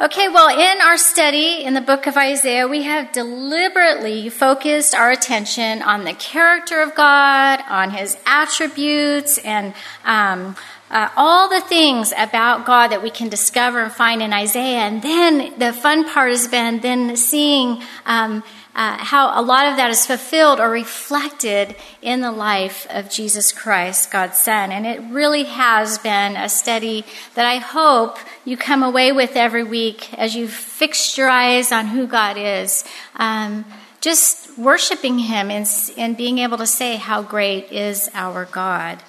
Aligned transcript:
Okay, 0.00 0.28
well, 0.28 0.48
in 0.48 0.80
our 0.80 0.98
study 0.98 1.62
in 1.62 1.74
the 1.74 1.80
book 1.80 2.08
of 2.08 2.16
Isaiah, 2.16 2.66
we 2.66 2.82
have 2.82 3.12
deliberately 3.12 4.28
focused 4.28 4.92
our 4.92 5.12
attention 5.12 5.82
on 5.82 6.02
the 6.02 6.14
character 6.14 6.82
of 6.82 6.96
God, 6.96 7.62
on 7.68 7.92
his 7.92 8.16
attributes, 8.26 9.38
and 9.38 9.72
um, 10.04 10.56
uh, 10.90 11.10
all 11.16 11.48
the 11.48 11.60
things 11.60 12.12
about 12.18 12.66
God 12.66 12.88
that 12.88 13.04
we 13.04 13.10
can 13.10 13.28
discover 13.28 13.84
and 13.84 13.92
find 13.92 14.20
in 14.20 14.32
Isaiah. 14.32 14.80
And 14.80 15.00
then 15.00 15.56
the 15.60 15.72
fun 15.72 16.08
part 16.10 16.30
has 16.30 16.48
been 16.48 16.80
then 16.80 17.14
seeing 17.14 17.80
um, 18.04 18.42
uh, 18.74 18.96
how 18.98 19.40
a 19.40 19.42
lot 19.42 19.66
of 19.66 19.76
that 19.76 19.90
is 19.90 20.04
fulfilled 20.04 20.58
or 20.58 20.68
reflected 20.68 21.76
in 22.02 22.20
the 22.20 22.32
life 22.32 22.86
of 22.90 23.08
Jesus 23.08 23.52
Christ, 23.52 24.10
God's 24.10 24.38
Son. 24.38 24.72
And 24.72 24.84
it 24.84 25.00
really 25.12 25.44
has 25.44 25.98
been 25.98 26.36
a 26.36 26.48
study 26.48 27.04
that 27.34 27.46
I 27.46 27.58
hope 27.58 28.18
you 28.44 28.56
come 28.56 28.82
away 28.82 29.12
with 29.12 29.36
every 29.36 29.62
week 29.62 30.12
as 30.18 30.34
you 30.34 30.48
fix 30.48 31.16
your 31.16 31.28
eyes 31.28 31.70
on 31.70 31.86
who 31.86 32.06
God 32.06 32.36
is. 32.36 32.84
Um, 33.16 33.64
just 34.00 34.58
worshiping 34.58 35.18
Him 35.18 35.50
and, 35.50 35.66
and 35.96 36.16
being 36.16 36.38
able 36.38 36.58
to 36.58 36.66
say 36.66 36.96
how 36.96 37.22
great 37.22 37.70
is 37.72 38.10
our 38.12 38.44
God. 38.44 39.02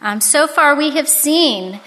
Um, 0.00 0.20
so 0.20 0.48
far, 0.48 0.74
we 0.74 0.90
have 0.96 1.08
seen 1.08 1.80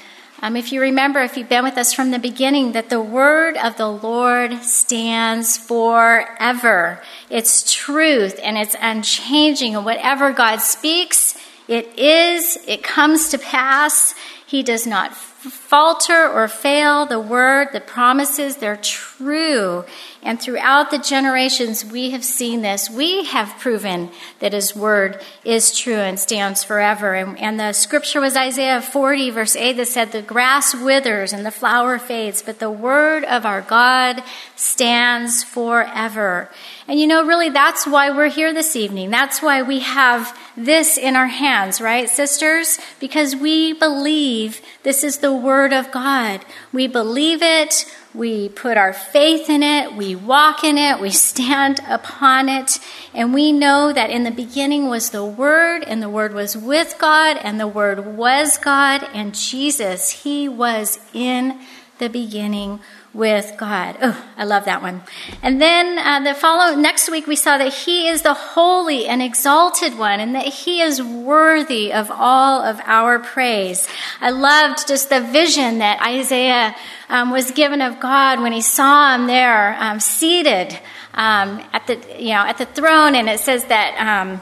um, 0.46 0.56
if 0.56 0.72
you 0.72 0.80
remember, 0.80 1.22
if 1.22 1.38
you've 1.38 1.50
been 1.50 1.64
with 1.64 1.76
us 1.76 1.92
from 1.92 2.12
the 2.12 2.20
beginning, 2.20 2.74
that 2.74 2.92
the 2.92 3.02
word 3.02 3.58
of 3.58 3.78
the 3.78 3.90
Lord 3.90 4.62
stands 4.62 5.58
forever. 5.58 7.02
It's 7.32 7.74
truth 7.74 8.40
and 8.44 8.56
it's 8.56 8.76
unchanging. 8.80 9.76
And 9.76 9.84
whatever 9.84 10.32
God 10.34 10.58
speaks, 10.58 11.36
it 11.68 11.98
is, 11.98 12.60
it 12.68 12.84
comes 12.84 13.30
to 13.30 13.40
pass. 13.40 14.14
He 14.46 14.62
does 14.62 14.86
not 14.86 15.16
falter 15.52 16.28
or 16.28 16.48
fail. 16.48 17.06
The 17.06 17.20
word, 17.20 17.70
the 17.74 17.82
promises, 17.82 18.58
they're 18.58 18.76
true. 18.76 19.86
And 20.24 20.42
throughout 20.42 20.92
the 20.92 20.98
generations, 20.98 21.86
we 21.86 22.12
have 22.12 22.24
seen 22.24 22.62
this. 22.62 22.90
We 22.90 23.26
have 23.26 23.60
proven 23.60 24.10
that 24.40 24.54
his 24.54 24.76
word 24.76 25.22
is 25.44 25.78
true 25.78 25.94
and 25.94 26.20
stands 26.20 26.64
forever. 26.64 27.14
And, 27.14 27.40
and 27.40 27.60
the 27.60 27.74
scripture 27.74 28.22
was 28.22 28.36
Isaiah 28.36 28.82
40, 28.82 29.30
verse 29.30 29.56
8, 29.56 29.74
that 29.74 29.88
said, 29.88 30.12
The 30.12 30.22
grass 30.22 30.74
withers 30.74 31.32
and 31.32 31.46
the 31.46 31.52
flower 31.52 32.00
fades, 32.00 32.42
but 32.42 32.60
the 32.60 32.72
word 32.72 33.24
of 33.24 33.46
our 33.46 33.62
God 33.62 34.24
stands 34.56 35.44
forever. 35.44 36.50
And 36.88 37.00
you 37.00 37.08
know, 37.08 37.26
really, 37.26 37.50
that's 37.50 37.88
why 37.88 38.12
we're 38.12 38.30
here 38.30 38.54
this 38.54 38.76
evening. 38.76 39.10
That's 39.10 39.42
why 39.42 39.64
we 39.64 39.80
have 39.80 40.38
this 40.56 40.98
in 40.98 41.16
our 41.16 41.28
hands, 41.28 41.82
right, 41.82 42.08
sisters? 42.08 42.78
Because 43.00 43.36
we 43.36 43.74
believe 43.74 44.62
this 44.84 45.04
is 45.04 45.18
the 45.18 45.34
Word 45.34 45.74
of 45.74 45.92
God. 45.92 46.46
We 46.72 46.86
believe 46.88 47.42
it. 47.42 47.86
We 48.14 48.48
put 48.48 48.78
our 48.78 48.94
faith 48.94 49.50
in 49.50 49.62
it, 49.62 49.94
we 49.94 50.16
walk 50.16 50.64
in 50.64 50.78
it, 50.78 51.02
we 51.02 51.10
stand 51.32 51.82
upon 51.86 52.48
it, 52.48 52.80
and 53.14 53.34
we 53.34 53.52
know 53.52 53.92
that 53.92 54.10
in 54.10 54.24
the 54.24 54.32
beginning 54.32 54.88
was 54.88 55.10
the 55.10 55.26
Word, 55.26 55.84
and 55.84 56.02
the 56.02 56.10
Word 56.10 56.34
was 56.34 56.56
with 56.56 56.96
God, 56.98 57.36
and 57.36 57.60
the 57.60 57.68
Word 57.68 58.16
was 58.16 58.58
God, 58.58 59.06
and 59.14 59.36
Jesus, 59.36 60.24
He 60.24 60.48
was 60.48 60.98
in 61.14 61.60
the 61.98 62.08
beginning 62.08 62.80
with 63.16 63.56
God. 63.58 63.98
Oh, 64.02 64.26
I 64.38 64.44
love 64.44 64.66
that 64.66 64.82
one. 64.82 65.02
And 65.42 65.62
then 65.62 65.98
uh, 65.98 66.20
the 66.20 66.38
follow 66.38 66.76
next 66.76 67.10
week 67.10 67.26
we 67.26 67.38
saw 67.38 67.58
that 67.58 67.74
He 67.74 68.08
is 68.08 68.22
the 68.22 68.34
holy 68.34 69.08
and 69.08 69.22
exalted 69.22 69.98
one, 69.98 70.20
and 70.20 70.36
that 70.36 70.46
He 70.46 70.82
is 70.82 71.02
worthy 71.02 71.94
of 71.94 72.12
all 72.12 72.62
of 72.62 72.80
our 72.84 73.20
praise. 73.20 73.88
I 74.20 74.32
loved 74.32 74.88
just 74.88 75.10
the 75.10 75.22
vision 75.22 75.80
that 75.80 76.02
Isaiah 76.02 76.76
um, 77.10 77.32
was 77.32 77.52
given 77.52 77.82
of 77.82 78.00
God 78.00 78.42
when 78.42 78.52
he 78.52 78.62
saw 78.62 79.16
Him 79.16 79.28
there 79.28 79.76
um, 79.80 80.00
seated 80.00 80.78
um, 81.14 81.64
at 81.72 81.88
the 81.88 82.00
you 82.20 82.30
know 82.30 82.44
at 82.46 82.58
the 82.58 82.66
throne, 82.66 83.16
and 83.16 83.30
it 83.30 83.40
says 83.40 83.66
that. 83.66 83.96
Um, 83.98 84.42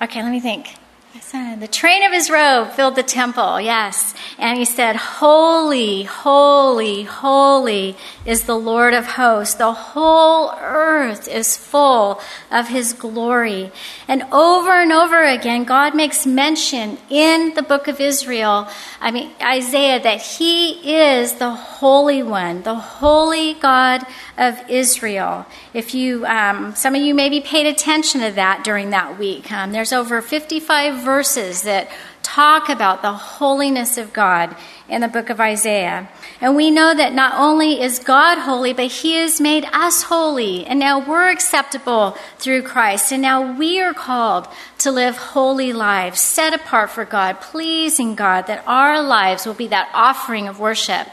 okay, 0.00 0.22
let 0.22 0.32
me 0.32 0.40
think. 0.40 0.81
The 1.14 1.68
train 1.70 2.04
of 2.04 2.12
his 2.12 2.30
robe 2.30 2.70
filled 2.70 2.96
the 2.96 3.02
temple, 3.02 3.60
yes. 3.60 4.14
And 4.38 4.58
he 4.58 4.64
said, 4.64 4.96
Holy, 4.96 6.04
holy, 6.04 7.02
holy 7.02 7.96
is 8.24 8.44
the 8.44 8.56
Lord 8.56 8.94
of 8.94 9.04
hosts. 9.04 9.56
The 9.56 9.72
whole 9.72 10.54
earth 10.58 11.28
is 11.28 11.58
full 11.58 12.18
of 12.50 12.68
his 12.68 12.94
glory. 12.94 13.72
And 14.08 14.22
over 14.32 14.70
and 14.70 14.90
over 14.90 15.22
again, 15.22 15.64
God 15.64 15.94
makes 15.94 16.24
mention 16.24 16.96
in 17.10 17.52
the 17.54 17.62
book 17.62 17.88
of 17.88 18.00
Israel, 18.00 18.66
I 18.98 19.10
mean, 19.10 19.32
Isaiah, 19.42 20.00
that 20.02 20.22
he 20.22 20.96
is 20.96 21.34
the 21.34 21.50
Holy 21.50 22.22
One, 22.22 22.62
the 22.62 22.74
Holy 22.74 23.52
God 23.54 24.06
of 24.38 24.58
Israel. 24.68 25.46
If 25.74 25.94
you, 25.94 26.24
um, 26.26 26.74
some 26.74 26.94
of 26.94 27.02
you 27.02 27.14
maybe 27.14 27.40
paid 27.40 27.66
attention 27.66 28.20
to 28.22 28.30
that 28.32 28.64
during 28.64 28.90
that 28.90 29.18
week. 29.18 29.52
Um, 29.52 29.72
there's 29.72 29.92
over 29.92 30.22
55 30.22 31.02
verses 31.04 31.62
that 31.62 31.90
talk 32.22 32.68
about 32.68 33.02
the 33.02 33.12
holiness 33.12 33.98
of 33.98 34.12
God 34.12 34.56
in 34.88 35.00
the 35.00 35.08
book 35.08 35.30
of 35.30 35.40
Isaiah. 35.40 36.08
And 36.40 36.56
we 36.56 36.70
know 36.70 36.94
that 36.94 37.12
not 37.12 37.34
only 37.34 37.80
is 37.80 37.98
God 37.98 38.38
holy, 38.38 38.72
but 38.72 38.86
He 38.86 39.14
has 39.14 39.40
made 39.40 39.64
us 39.72 40.04
holy. 40.04 40.66
And 40.66 40.78
now 40.78 41.06
we're 41.06 41.30
acceptable 41.30 42.16
through 42.38 42.62
Christ. 42.62 43.12
And 43.12 43.22
now 43.22 43.56
we 43.56 43.80
are 43.80 43.94
called 43.94 44.48
to 44.78 44.90
live 44.90 45.16
holy 45.16 45.72
lives, 45.72 46.20
set 46.20 46.52
apart 46.52 46.90
for 46.90 47.04
God, 47.04 47.40
pleasing 47.40 48.14
God, 48.14 48.46
that 48.46 48.64
our 48.66 49.02
lives 49.02 49.46
will 49.46 49.54
be 49.54 49.68
that 49.68 49.90
offering 49.94 50.48
of 50.48 50.60
worship. 50.60 51.08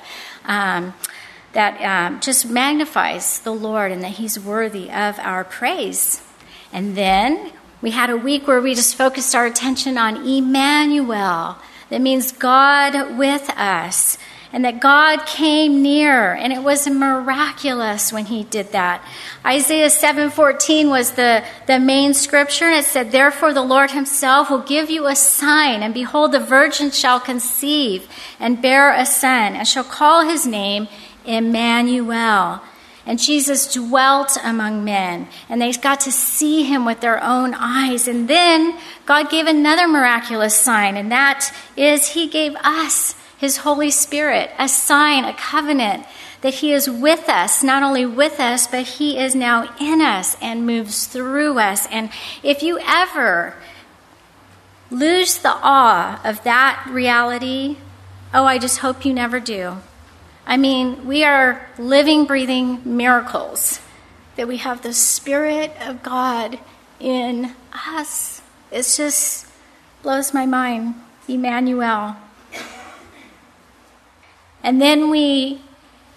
Um, 0.46 0.94
that 1.54 1.82
um, 1.82 2.20
just 2.20 2.50
magnifies 2.50 3.40
the 3.40 3.52
Lord 3.52 3.92
and 3.92 4.04
that 4.04 4.14
He's 4.14 4.40
worthy 4.40 4.90
of 4.92 5.18
our 5.20 5.44
praise. 5.44 6.22
And 6.72 6.96
then 6.96 7.52
we 7.82 7.92
had 7.92 8.10
a 8.10 8.18
week 8.18 8.48
where 8.48 8.62
we 8.62 8.76
just 8.76 8.96
focused 8.96 9.34
our 9.34 9.46
attention 9.46 9.98
on 9.98 10.28
Emmanuel. 10.28 11.58
That 11.90 12.02
means 12.02 12.32
God 12.32 13.18
with 13.18 13.50
us. 13.52 14.18
And 14.52 14.66
that 14.66 14.80
God 14.80 15.28
came 15.28 15.84
near, 15.84 16.34
and 16.34 16.52
it 16.52 16.64
was 16.64 16.90
miraculous 16.90 18.12
when 18.12 18.26
He 18.26 18.46
did 18.46 18.72
that. 18.72 19.04
Isaiah 19.46 19.90
7:14 19.90 20.90
was 20.90 21.12
the, 21.12 21.44
the 21.68 21.80
main 21.80 22.16
scripture, 22.16 22.66
and 22.66 22.76
it 22.76 22.86
said, 22.86 23.12
Therefore 23.12 23.54
the 23.54 23.62
Lord 23.62 23.92
Himself 23.92 24.50
will 24.50 24.64
give 24.64 24.90
you 24.90 25.06
a 25.06 25.16
sign, 25.16 25.84
and 25.84 25.94
behold, 25.94 26.32
the 26.32 26.40
virgin 26.40 26.90
shall 26.90 27.20
conceive 27.20 28.08
and 28.40 28.60
bear 28.60 28.92
a 28.92 29.06
son, 29.06 29.56
and 29.56 29.68
shall 29.68 29.84
call 29.84 30.28
his 30.28 30.48
name 30.48 30.88
Emmanuel. 31.30 32.62
And 33.06 33.18
Jesus 33.18 33.74
dwelt 33.74 34.38
among 34.44 34.84
men, 34.84 35.28
and 35.48 35.62
they 35.62 35.72
got 35.72 36.02
to 36.02 36.12
see 36.12 36.64
him 36.64 36.86
with 36.86 37.00
their 37.00 37.24
own 37.24 37.56
eyes. 37.56 38.08
And 38.08 38.28
then 38.28 38.78
God 39.06 39.32
gave 39.32 39.48
another 39.48 39.88
miraculous 39.88 40.54
sign, 40.56 40.96
and 40.96 41.12
that 41.12 41.52
is 41.76 42.10
he 42.10 42.28
gave 42.28 42.56
us 42.58 43.16
his 43.38 43.58
Holy 43.58 43.90
Spirit, 43.90 44.52
a 44.60 44.68
sign, 44.68 45.24
a 45.24 45.34
covenant 45.34 46.06
that 46.42 46.56
he 46.56 46.72
is 46.72 46.90
with 46.90 47.28
us, 47.30 47.64
not 47.64 47.84
only 47.84 48.06
with 48.06 48.40
us, 48.40 48.68
but 48.68 48.86
he 48.86 49.18
is 49.18 49.34
now 49.34 49.74
in 49.80 50.02
us 50.02 50.38
and 50.42 50.66
moves 50.68 51.08
through 51.08 51.58
us. 51.58 51.88
And 51.88 52.12
if 52.44 52.62
you 52.62 52.80
ever 52.86 53.56
lose 54.92 55.40
the 55.40 55.58
awe 55.62 56.22
of 56.24 56.44
that 56.44 56.86
reality, 56.90 57.78
oh, 58.34 58.46
I 58.46 58.58
just 58.58 58.80
hope 58.80 59.06
you 59.06 59.14
never 59.14 59.40
do. 59.40 59.78
I 60.50 60.58
mean, 60.58 61.06
we 61.06 61.24
are 61.24 61.70
living, 61.78 62.26
breathing 62.26 62.82
miracles 62.84 63.80
that 64.36 64.48
we 64.48 64.58
have 64.58 64.82
the 64.82 64.94
Spirit 64.94 65.72
of 65.80 66.02
God 66.02 66.58
in 67.00 67.54
us. 67.72 68.42
It 68.72 68.82
just 68.98 69.46
blows 70.02 70.34
my 70.34 70.48
mind. 70.48 70.96
Emmanuel. 71.28 72.16
And 74.64 74.82
then 74.82 75.12
we 75.12 75.62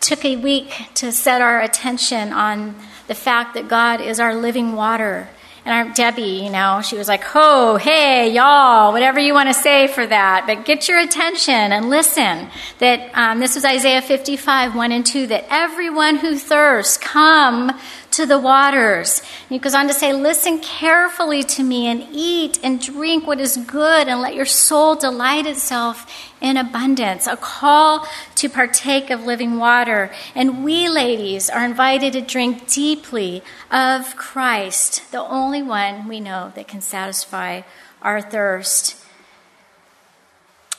took 0.00 0.24
a 0.24 0.36
week 0.36 0.72
to 0.94 1.12
set 1.12 1.42
our 1.42 1.60
attention 1.60 2.32
on 2.32 2.74
the 3.08 3.14
fact 3.14 3.52
that 3.52 3.68
God 3.68 4.00
is 4.00 4.18
our 4.18 4.34
living 4.34 4.74
water 4.74 5.28
and 5.64 5.88
our 5.88 5.94
Debbie, 5.94 6.42
you 6.44 6.50
know, 6.50 6.80
she 6.82 6.96
was 6.96 7.06
like, 7.06 7.22
"Oh, 7.34 7.76
hey, 7.76 8.32
y'all, 8.32 8.92
whatever 8.92 9.20
you 9.20 9.32
want 9.32 9.48
to 9.48 9.54
say 9.54 9.86
for 9.86 10.04
that, 10.04 10.44
but 10.46 10.64
get 10.64 10.88
your 10.88 10.98
attention 10.98 11.54
and 11.54 11.88
listen." 11.88 12.48
That 12.78 13.10
um, 13.14 13.38
this 13.38 13.54
was 13.54 13.64
Isaiah 13.64 14.02
55, 14.02 14.74
1 14.74 14.92
and 14.92 15.06
2. 15.06 15.28
That 15.28 15.46
everyone 15.50 16.16
who 16.16 16.36
thirsts, 16.36 16.96
come 16.96 17.78
to 18.12 18.26
the 18.26 18.38
waters. 18.38 19.20
And 19.20 19.50
he 19.50 19.58
goes 19.58 19.74
on 19.74 19.88
to 19.88 19.94
say, 19.94 20.12
Listen 20.12 20.60
carefully 20.60 21.42
to 21.44 21.62
me 21.62 21.86
and 21.86 22.06
eat 22.12 22.58
and 22.62 22.80
drink 22.80 23.26
what 23.26 23.40
is 23.40 23.56
good 23.56 24.08
and 24.08 24.20
let 24.20 24.34
your 24.34 24.46
soul 24.46 24.94
delight 24.94 25.46
itself 25.46 26.06
in 26.40 26.56
abundance. 26.56 27.26
A 27.26 27.36
call 27.36 28.06
to 28.36 28.48
partake 28.48 29.10
of 29.10 29.24
living 29.24 29.58
water. 29.58 30.10
And 30.34 30.64
we, 30.64 30.88
ladies, 30.88 31.50
are 31.50 31.64
invited 31.64 32.12
to 32.12 32.20
drink 32.20 32.68
deeply 32.68 33.42
of 33.70 34.16
Christ, 34.16 35.10
the 35.10 35.22
only 35.22 35.62
one 35.62 36.08
we 36.08 36.20
know 36.20 36.52
that 36.54 36.68
can 36.68 36.80
satisfy 36.80 37.62
our 38.00 38.20
thirst. 38.20 38.96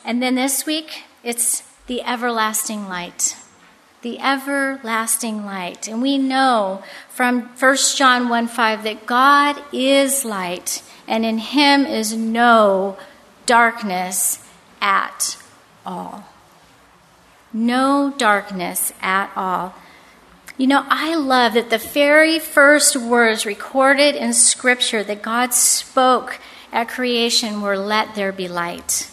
And 0.06 0.22
then 0.22 0.36
this 0.36 0.66
week, 0.66 1.04
it's 1.24 1.64
the 1.88 2.04
everlasting 2.04 2.88
light. 2.88 3.38
The 4.04 4.20
everlasting 4.20 5.46
light. 5.46 5.88
And 5.88 6.02
we 6.02 6.18
know 6.18 6.84
from 7.10 7.44
1 7.58 7.78
John 7.96 8.30
1 8.30 8.48
5 8.48 8.84
that 8.84 9.06
God 9.06 9.62
is 9.72 10.24
light, 10.24 10.84
and 11.08 11.26
in 11.26 11.40
him 11.40 11.86
is 11.86 12.14
no 12.14 12.98
darkness 13.46 14.46
at 14.82 15.38
all. 15.86 16.26
No 17.52 18.14
darkness 18.18 18.94
at 19.02 19.32
all. 19.36 19.74
You 20.58 20.68
know, 20.68 20.86
I 20.88 21.16
love 21.16 21.54
that 21.54 21.70
the 21.70 21.78
very 21.78 22.40
first 22.40 22.96
words 22.96 23.46
recorded 23.46 24.16
in 24.16 24.34
Scripture 24.34 25.04
that 25.04 25.22
God 25.22 25.54
spoke 25.54 26.40
at 26.72 26.90
creation 26.90 27.62
were, 27.62 27.78
Let 27.78 28.16
there 28.16 28.32
be 28.32 28.48
light. 28.48 29.10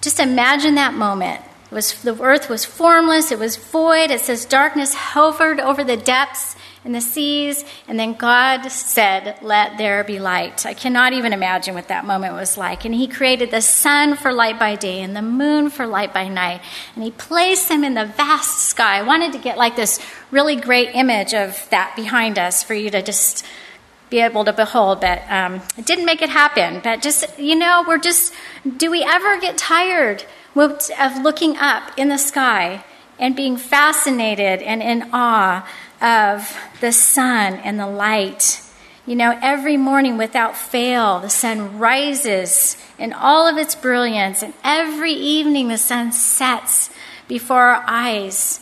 Just 0.00 0.20
imagine 0.20 0.74
that 0.74 0.94
moment. 0.94 1.40
Was, 1.72 2.02
the 2.02 2.20
earth 2.22 2.48
was 2.48 2.64
formless, 2.64 3.32
it 3.32 3.38
was 3.38 3.56
void. 3.56 4.10
It 4.10 4.20
says 4.20 4.44
darkness 4.44 4.94
hovered 4.94 5.58
over 5.58 5.82
the 5.82 5.96
depths 5.96 6.54
and 6.84 6.94
the 6.94 7.00
seas, 7.00 7.64
and 7.86 7.98
then 7.98 8.14
God 8.14 8.68
said, 8.68 9.38
Let 9.40 9.78
there 9.78 10.02
be 10.02 10.18
light. 10.18 10.66
I 10.66 10.74
cannot 10.74 11.12
even 11.12 11.32
imagine 11.32 11.74
what 11.74 11.88
that 11.88 12.04
moment 12.04 12.34
was 12.34 12.58
like. 12.58 12.84
And 12.84 12.94
He 12.94 13.06
created 13.06 13.50
the 13.50 13.62
sun 13.62 14.16
for 14.16 14.32
light 14.32 14.58
by 14.58 14.74
day 14.74 15.00
and 15.00 15.14
the 15.14 15.22
moon 15.22 15.70
for 15.70 15.86
light 15.86 16.12
by 16.12 16.28
night. 16.28 16.60
And 16.94 17.04
He 17.04 17.12
placed 17.12 17.68
them 17.68 17.84
in 17.84 17.94
the 17.94 18.06
vast 18.06 18.58
sky. 18.58 18.98
I 18.98 19.02
wanted 19.02 19.32
to 19.32 19.38
get 19.38 19.56
like 19.56 19.76
this 19.76 20.00
really 20.30 20.56
great 20.56 20.94
image 20.94 21.34
of 21.34 21.68
that 21.70 21.94
behind 21.94 22.38
us 22.38 22.62
for 22.62 22.74
you 22.74 22.90
to 22.90 23.00
just 23.00 23.46
be 24.10 24.20
able 24.20 24.44
to 24.44 24.52
behold, 24.52 25.00
but 25.00 25.22
um, 25.30 25.62
it 25.78 25.86
didn't 25.86 26.04
make 26.04 26.20
it 26.20 26.28
happen. 26.28 26.80
But 26.84 27.00
just, 27.00 27.38
you 27.38 27.56
know, 27.56 27.84
we're 27.86 27.98
just, 27.98 28.34
do 28.76 28.90
we 28.90 29.02
ever 29.02 29.40
get 29.40 29.56
tired? 29.56 30.24
Of 30.54 31.22
looking 31.22 31.56
up 31.56 31.90
in 31.96 32.08
the 32.08 32.18
sky 32.18 32.84
and 33.18 33.36
being 33.36 33.56
fascinated 33.56 34.62
and 34.62 34.82
in 34.82 35.08
awe 35.12 35.66
of 36.00 36.56
the 36.80 36.92
sun 36.92 37.54
and 37.54 37.78
the 37.78 37.86
light. 37.86 38.60
You 39.06 39.16
know, 39.16 39.38
every 39.42 39.76
morning 39.76 40.16
without 40.16 40.56
fail, 40.56 41.20
the 41.20 41.30
sun 41.30 41.78
rises 41.78 42.76
in 42.98 43.12
all 43.12 43.48
of 43.48 43.58
its 43.58 43.74
brilliance, 43.74 44.42
and 44.42 44.54
every 44.62 45.12
evening 45.12 45.68
the 45.68 45.78
sun 45.78 46.12
sets 46.12 46.90
before 47.26 47.62
our 47.62 47.84
eyes. 47.86 48.60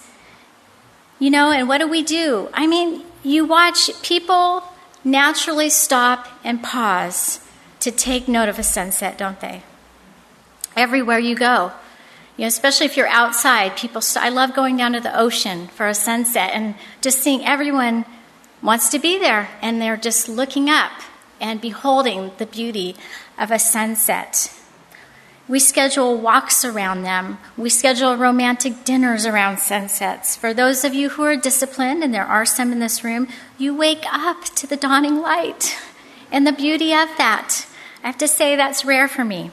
You 1.18 1.30
know, 1.30 1.50
and 1.50 1.68
what 1.68 1.78
do 1.78 1.88
we 1.88 2.02
do? 2.02 2.48
I 2.54 2.66
mean, 2.66 3.04
you 3.22 3.44
watch 3.44 3.90
people 4.02 4.64
naturally 5.04 5.68
stop 5.68 6.28
and 6.42 6.62
pause 6.62 7.40
to 7.80 7.90
take 7.90 8.28
note 8.28 8.48
of 8.48 8.58
a 8.58 8.62
sunset, 8.62 9.18
don't 9.18 9.40
they? 9.40 9.62
Everywhere 10.80 11.18
you 11.18 11.36
go. 11.36 11.72
You 12.36 12.42
know, 12.42 12.48
especially 12.48 12.86
if 12.86 12.96
you're 12.96 13.06
outside, 13.06 13.76
people. 13.76 14.02
I 14.16 14.30
love 14.30 14.54
going 14.54 14.76
down 14.76 14.94
to 14.94 15.00
the 15.00 15.18
ocean 15.18 15.68
for 15.68 15.86
a 15.86 15.94
sunset 15.94 16.50
and 16.54 16.74
just 17.02 17.18
seeing 17.18 17.44
everyone 17.44 18.06
wants 18.62 18.88
to 18.90 18.98
be 18.98 19.18
there, 19.18 19.48
and 19.62 19.80
they're 19.80 19.96
just 19.96 20.28
looking 20.28 20.68
up 20.68 20.92
and 21.40 21.60
beholding 21.60 22.30
the 22.38 22.46
beauty 22.46 22.96
of 23.38 23.50
a 23.50 23.58
sunset. 23.58 24.54
We 25.48 25.58
schedule 25.58 26.16
walks 26.16 26.64
around 26.64 27.02
them. 27.02 27.38
We 27.56 27.70
schedule 27.70 28.16
romantic 28.16 28.84
dinners 28.84 29.26
around 29.26 29.58
sunsets. 29.58 30.36
For 30.36 30.54
those 30.54 30.84
of 30.84 30.94
you 30.94 31.08
who 31.10 31.24
are 31.24 31.36
disciplined, 31.36 32.04
and 32.04 32.14
there 32.14 32.24
are 32.24 32.46
some 32.46 32.70
in 32.70 32.78
this 32.78 33.02
room, 33.02 33.26
you 33.58 33.74
wake 33.74 34.04
up 34.12 34.44
to 34.56 34.66
the 34.66 34.76
dawning 34.76 35.20
light 35.20 35.76
and 36.30 36.46
the 36.46 36.52
beauty 36.52 36.92
of 36.92 37.08
that. 37.18 37.66
I 38.04 38.06
have 38.06 38.18
to 38.18 38.28
say 38.28 38.54
that's 38.54 38.84
rare 38.84 39.08
for 39.08 39.24
me. 39.24 39.50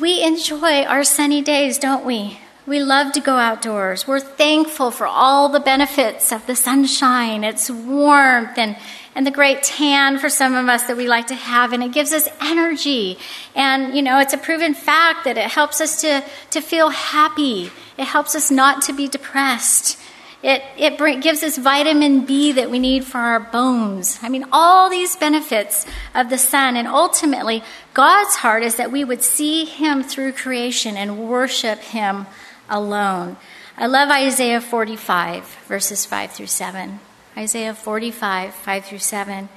We 0.00 0.22
enjoy 0.22 0.84
our 0.84 1.04
sunny 1.04 1.42
days, 1.42 1.76
don't 1.76 2.06
we? 2.06 2.40
We 2.66 2.80
love 2.80 3.12
to 3.12 3.20
go 3.20 3.36
outdoors. 3.36 4.08
We're 4.08 4.18
thankful 4.18 4.90
for 4.90 5.06
all 5.06 5.50
the 5.50 5.60
benefits 5.60 6.32
of 6.32 6.46
the 6.46 6.56
sunshine, 6.56 7.44
its 7.44 7.70
warmth, 7.70 8.56
and, 8.56 8.78
and 9.14 9.26
the 9.26 9.30
great 9.30 9.62
tan 9.62 10.18
for 10.18 10.30
some 10.30 10.54
of 10.54 10.70
us 10.70 10.84
that 10.84 10.96
we 10.96 11.06
like 11.06 11.26
to 11.26 11.34
have. 11.34 11.74
And 11.74 11.82
it 11.82 11.92
gives 11.92 12.14
us 12.14 12.30
energy. 12.40 13.18
And, 13.54 13.94
you 13.94 14.00
know, 14.00 14.18
it's 14.20 14.32
a 14.32 14.38
proven 14.38 14.72
fact 14.72 15.24
that 15.24 15.36
it 15.36 15.50
helps 15.50 15.82
us 15.82 16.00
to, 16.00 16.24
to 16.52 16.62
feel 16.62 16.88
happy. 16.88 17.70
It 17.98 18.04
helps 18.04 18.34
us 18.34 18.50
not 18.50 18.80
to 18.84 18.94
be 18.94 19.06
depressed. 19.06 19.98
It, 20.42 20.62
it 20.78 20.96
bring, 20.96 21.20
gives 21.20 21.42
us 21.42 21.58
vitamin 21.58 22.24
B 22.24 22.52
that 22.52 22.70
we 22.70 22.78
need 22.78 23.04
for 23.04 23.18
our 23.18 23.40
bones. 23.40 24.18
I 24.22 24.30
mean, 24.30 24.46
all 24.52 24.88
these 24.88 25.14
benefits 25.14 25.86
of 26.14 26.30
the 26.30 26.38
sun. 26.38 26.76
And 26.76 26.88
ultimately, 26.88 27.62
God's 27.92 28.36
heart 28.36 28.62
is 28.62 28.76
that 28.76 28.90
we 28.90 29.04
would 29.04 29.22
see 29.22 29.66
Him 29.66 30.02
through 30.02 30.32
creation 30.32 30.96
and 30.96 31.28
worship 31.28 31.80
Him 31.80 32.26
alone. 32.70 33.36
I 33.76 33.86
love 33.86 34.10
Isaiah 34.10 34.62
45, 34.62 35.44
verses 35.68 36.06
5 36.06 36.32
through 36.32 36.46
7. 36.46 37.00
Isaiah 37.36 37.74
45, 37.74 38.54
5 38.54 38.84
through 38.84 38.98
7. 38.98 39.48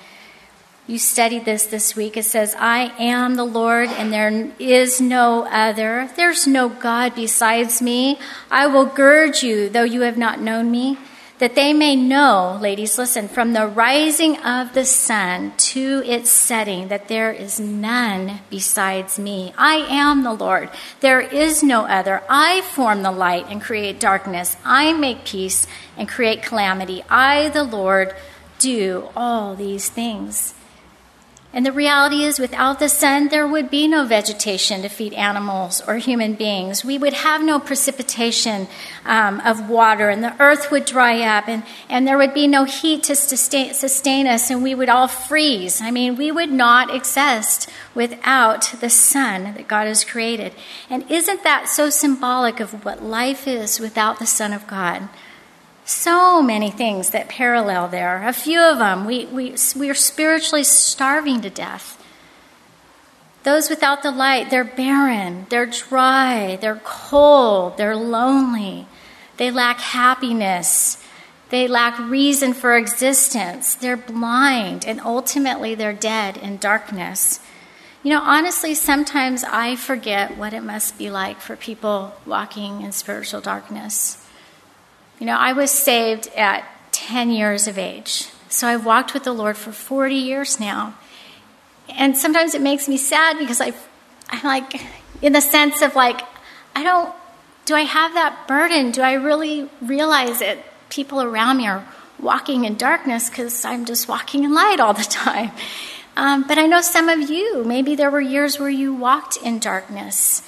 You 0.85 0.99
studied 0.99 1.45
this 1.45 1.65
this 1.65 1.95
week. 1.95 2.17
It 2.17 2.25
says, 2.25 2.55
I 2.59 2.93
am 2.99 3.35
the 3.35 3.45
Lord, 3.45 3.87
and 3.87 4.11
there 4.11 4.51
is 4.59 4.99
no 4.99 5.45
other. 5.45 6.09
There's 6.17 6.45
no 6.45 6.67
God 6.67 7.15
besides 7.15 7.81
me. 7.81 8.19
I 8.51 8.67
will 8.67 8.85
gird 8.85 9.41
you, 9.41 9.69
though 9.69 9.85
you 9.85 10.01
have 10.01 10.17
not 10.17 10.41
known 10.41 10.71
me, 10.71 10.97
that 11.39 11.55
they 11.55 11.71
may 11.71 11.95
know, 11.95 12.59
ladies, 12.61 12.97
listen, 12.97 13.29
from 13.29 13.53
the 13.53 13.65
rising 13.65 14.35
of 14.39 14.73
the 14.73 14.83
sun 14.83 15.53
to 15.57 16.03
its 16.05 16.29
setting, 16.29 16.89
that 16.89 17.07
there 17.07 17.31
is 17.31 17.61
none 17.61 18.41
besides 18.49 19.17
me. 19.17 19.53
I 19.57 19.75
am 19.87 20.23
the 20.23 20.33
Lord. 20.33 20.69
There 20.99 21.21
is 21.21 21.63
no 21.63 21.85
other. 21.85 22.23
I 22.27 22.59
form 22.59 23.03
the 23.03 23.11
light 23.11 23.45
and 23.47 23.61
create 23.61 24.01
darkness. 24.01 24.57
I 24.65 24.91
make 24.91 25.23
peace 25.23 25.65
and 25.95 26.09
create 26.09 26.43
calamity. 26.43 27.05
I, 27.09 27.47
the 27.47 27.63
Lord, 27.63 28.13
do 28.59 29.07
all 29.15 29.55
these 29.55 29.87
things. 29.87 30.55
And 31.55 31.63
the 31.63 31.71
reality 31.71 32.23
is, 32.23 32.39
without 32.39 32.79
the 32.79 32.89
sun, 32.89 33.27
there 33.27 33.47
would 33.47 33.69
be 33.69 33.87
no 33.87 34.07
vegetation 34.07 34.81
to 34.81 34.89
feed 34.89 35.13
animals 35.13 35.83
or 35.87 35.97
human 35.97 36.33
beings. 36.33 36.83
We 36.83 36.97
would 36.97 37.13
have 37.13 37.43
no 37.43 37.59
precipitation 37.59 38.67
um, 39.05 39.39
of 39.41 39.69
water, 39.69 40.09
and 40.09 40.23
the 40.23 40.35
earth 40.41 40.71
would 40.71 40.85
dry 40.85 41.21
up, 41.21 41.47
and, 41.47 41.61
and 41.89 42.07
there 42.07 42.17
would 42.17 42.33
be 42.33 42.47
no 42.47 42.63
heat 42.63 43.03
to 43.03 43.15
sustain, 43.15 43.75
sustain 43.75 44.25
us, 44.25 44.49
and 44.49 44.63
we 44.63 44.73
would 44.73 44.89
all 44.89 45.07
freeze. 45.07 45.79
I 45.79 45.91
mean, 45.91 46.15
we 46.15 46.31
would 46.31 46.51
not 46.51 46.93
exist 46.93 47.69
without 47.93 48.73
the 48.81 48.89
sun 48.89 49.53
that 49.53 49.67
God 49.67 49.85
has 49.85 50.03
created. 50.03 50.53
And 50.89 51.09
isn't 51.11 51.43
that 51.43 51.69
so 51.69 51.91
symbolic 51.91 52.59
of 52.59 52.83
what 52.83 53.03
life 53.03 53.47
is 53.47 53.79
without 53.79 54.17
the 54.17 54.25
Son 54.25 54.53
of 54.53 54.65
God? 54.65 55.07
So 55.85 56.41
many 56.41 56.71
things 56.71 57.09
that 57.09 57.27
parallel 57.27 57.89
there. 57.89 58.25
A 58.25 58.33
few 58.33 58.61
of 58.61 58.77
them, 58.77 59.05
we, 59.05 59.25
we, 59.25 59.55
we 59.75 59.89
are 59.89 59.95
spiritually 59.95 60.63
starving 60.63 61.41
to 61.41 61.49
death. 61.49 61.99
Those 63.43 63.69
without 63.69 64.03
the 64.03 64.11
light, 64.11 64.49
they're 64.49 64.63
barren, 64.63 65.45
they're 65.49 65.65
dry, 65.65 66.57
they're 66.61 66.81
cold, 66.85 67.77
they're 67.77 67.95
lonely, 67.95 68.87
they 69.35 69.51
lack 69.51 69.79
happiness, 69.79 70.97
they 71.49 71.67
lack 71.67 71.99
reason 71.99 72.53
for 72.53 72.77
existence, 72.77 73.75
they're 73.75 73.97
blind, 73.97 74.85
and 74.85 75.01
ultimately 75.01 75.75
they're 75.75 75.91
dead 75.91 76.37
in 76.37 76.55
darkness. 76.55 77.41
You 78.01 78.11
know, 78.11 78.21
honestly, 78.21 78.73
sometimes 78.75 79.43
I 79.43 79.75
forget 79.75 80.37
what 80.37 80.53
it 80.53 80.63
must 80.63 80.97
be 80.97 81.09
like 81.09 81.41
for 81.41 81.57
people 81.57 82.13
walking 82.25 82.81
in 82.81 82.93
spiritual 82.93 83.41
darkness. 83.41 84.22
You 85.23 85.27
know, 85.27 85.37
I 85.37 85.53
was 85.53 85.71
saved 85.71 86.27
at 86.35 86.65
10 86.91 87.31
years 87.31 87.69
of 87.69 87.77
age. 87.77 88.27
So 88.49 88.67
I've 88.67 88.85
walked 88.85 89.13
with 89.13 89.23
the 89.23 89.31
Lord 89.31 89.55
for 89.55 89.71
40 89.71 90.15
years 90.15 90.59
now. 90.59 90.95
And 91.87 92.17
sometimes 92.17 92.55
it 92.55 92.61
makes 92.61 92.89
me 92.89 92.97
sad 92.97 93.39
because 93.39 93.61
I, 93.61 93.71
I'm 94.27 94.43
like, 94.43 94.81
in 95.21 95.31
the 95.31 95.39
sense 95.39 95.81
of 95.81 95.95
like, 95.95 96.19
I 96.75 96.83
don't, 96.83 97.15
do 97.63 97.73
I 97.73 97.83
have 97.83 98.15
that 98.15 98.49
burden? 98.49 98.91
Do 98.91 99.01
I 99.01 99.13
really 99.13 99.69
realize 99.81 100.41
it? 100.41 100.59
People 100.89 101.21
around 101.21 101.55
me 101.55 101.67
are 101.67 101.87
walking 102.19 102.65
in 102.65 102.75
darkness 102.75 103.29
because 103.29 103.63
I'm 103.63 103.85
just 103.85 104.09
walking 104.09 104.43
in 104.43 104.53
light 104.53 104.81
all 104.81 104.93
the 104.93 105.03
time. 105.09 105.51
Um, 106.17 106.45
but 106.45 106.57
I 106.57 106.67
know 106.67 106.81
some 106.81 107.07
of 107.07 107.29
you, 107.29 107.63
maybe 107.63 107.95
there 107.95 108.11
were 108.11 108.19
years 108.19 108.59
where 108.59 108.69
you 108.69 108.93
walked 108.93 109.37
in 109.37 109.59
darkness. 109.59 110.41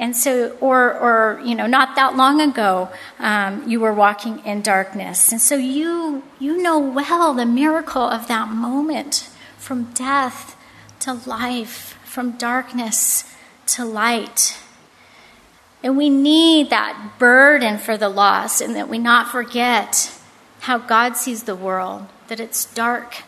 And 0.00 0.16
so, 0.16 0.56
or, 0.62 0.94
or 0.98 1.42
you 1.44 1.54
know, 1.54 1.66
not 1.66 1.94
that 1.94 2.16
long 2.16 2.40
ago, 2.40 2.88
um, 3.18 3.68
you 3.68 3.80
were 3.80 3.92
walking 3.92 4.38
in 4.46 4.62
darkness. 4.62 5.30
And 5.30 5.42
so 5.42 5.56
you, 5.56 6.22
you 6.38 6.62
know 6.62 6.78
well 6.78 7.34
the 7.34 7.44
miracle 7.44 8.02
of 8.02 8.26
that 8.26 8.48
moment 8.48 9.28
from 9.58 9.92
death 9.92 10.56
to 11.00 11.12
life, 11.12 11.98
from 12.02 12.32
darkness 12.32 13.30
to 13.66 13.84
light. 13.84 14.56
And 15.82 15.98
we 15.98 16.08
need 16.08 16.70
that 16.70 17.16
burden 17.18 17.76
for 17.76 17.98
the 17.98 18.08
lost, 18.08 18.62
and 18.62 18.74
that 18.76 18.88
we 18.88 18.98
not 18.98 19.28
forget 19.28 20.18
how 20.60 20.78
God 20.78 21.18
sees 21.18 21.42
the 21.42 21.54
world, 21.54 22.06
that 22.28 22.40
it's 22.40 22.64
dark 22.64 23.22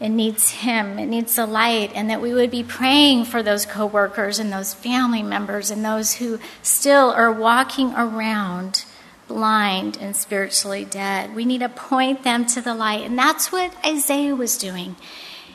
it 0.00 0.08
needs 0.08 0.50
Him. 0.50 0.98
It 0.98 1.06
needs 1.06 1.36
the 1.36 1.46
light. 1.46 1.92
And 1.94 2.08
that 2.08 2.22
we 2.22 2.32
would 2.32 2.50
be 2.50 2.64
praying 2.64 3.26
for 3.26 3.42
those 3.42 3.66
coworkers 3.66 4.38
and 4.38 4.50
those 4.50 4.72
family 4.72 5.22
members 5.22 5.70
and 5.70 5.84
those 5.84 6.14
who 6.14 6.40
still 6.62 7.10
are 7.10 7.30
walking 7.30 7.92
around 7.94 8.86
blind 9.28 9.98
and 10.00 10.16
spiritually 10.16 10.84
dead. 10.84 11.34
We 11.34 11.44
need 11.44 11.60
to 11.60 11.68
point 11.68 12.24
them 12.24 12.46
to 12.46 12.60
the 12.60 12.74
light. 12.74 13.04
And 13.04 13.16
that's 13.16 13.52
what 13.52 13.72
Isaiah 13.86 14.34
was 14.34 14.56
doing. 14.56 14.96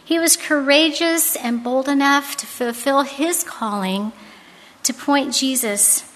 He 0.04 0.20
was 0.20 0.38
courageous 0.38 1.36
and 1.36 1.64
bold 1.64 1.90
enough 1.90 2.38
to 2.38 2.46
fulfill 2.46 3.02
his 3.02 3.44
calling 3.44 4.14
to 4.84 4.94
point 4.94 5.34
Jesus 5.34 6.10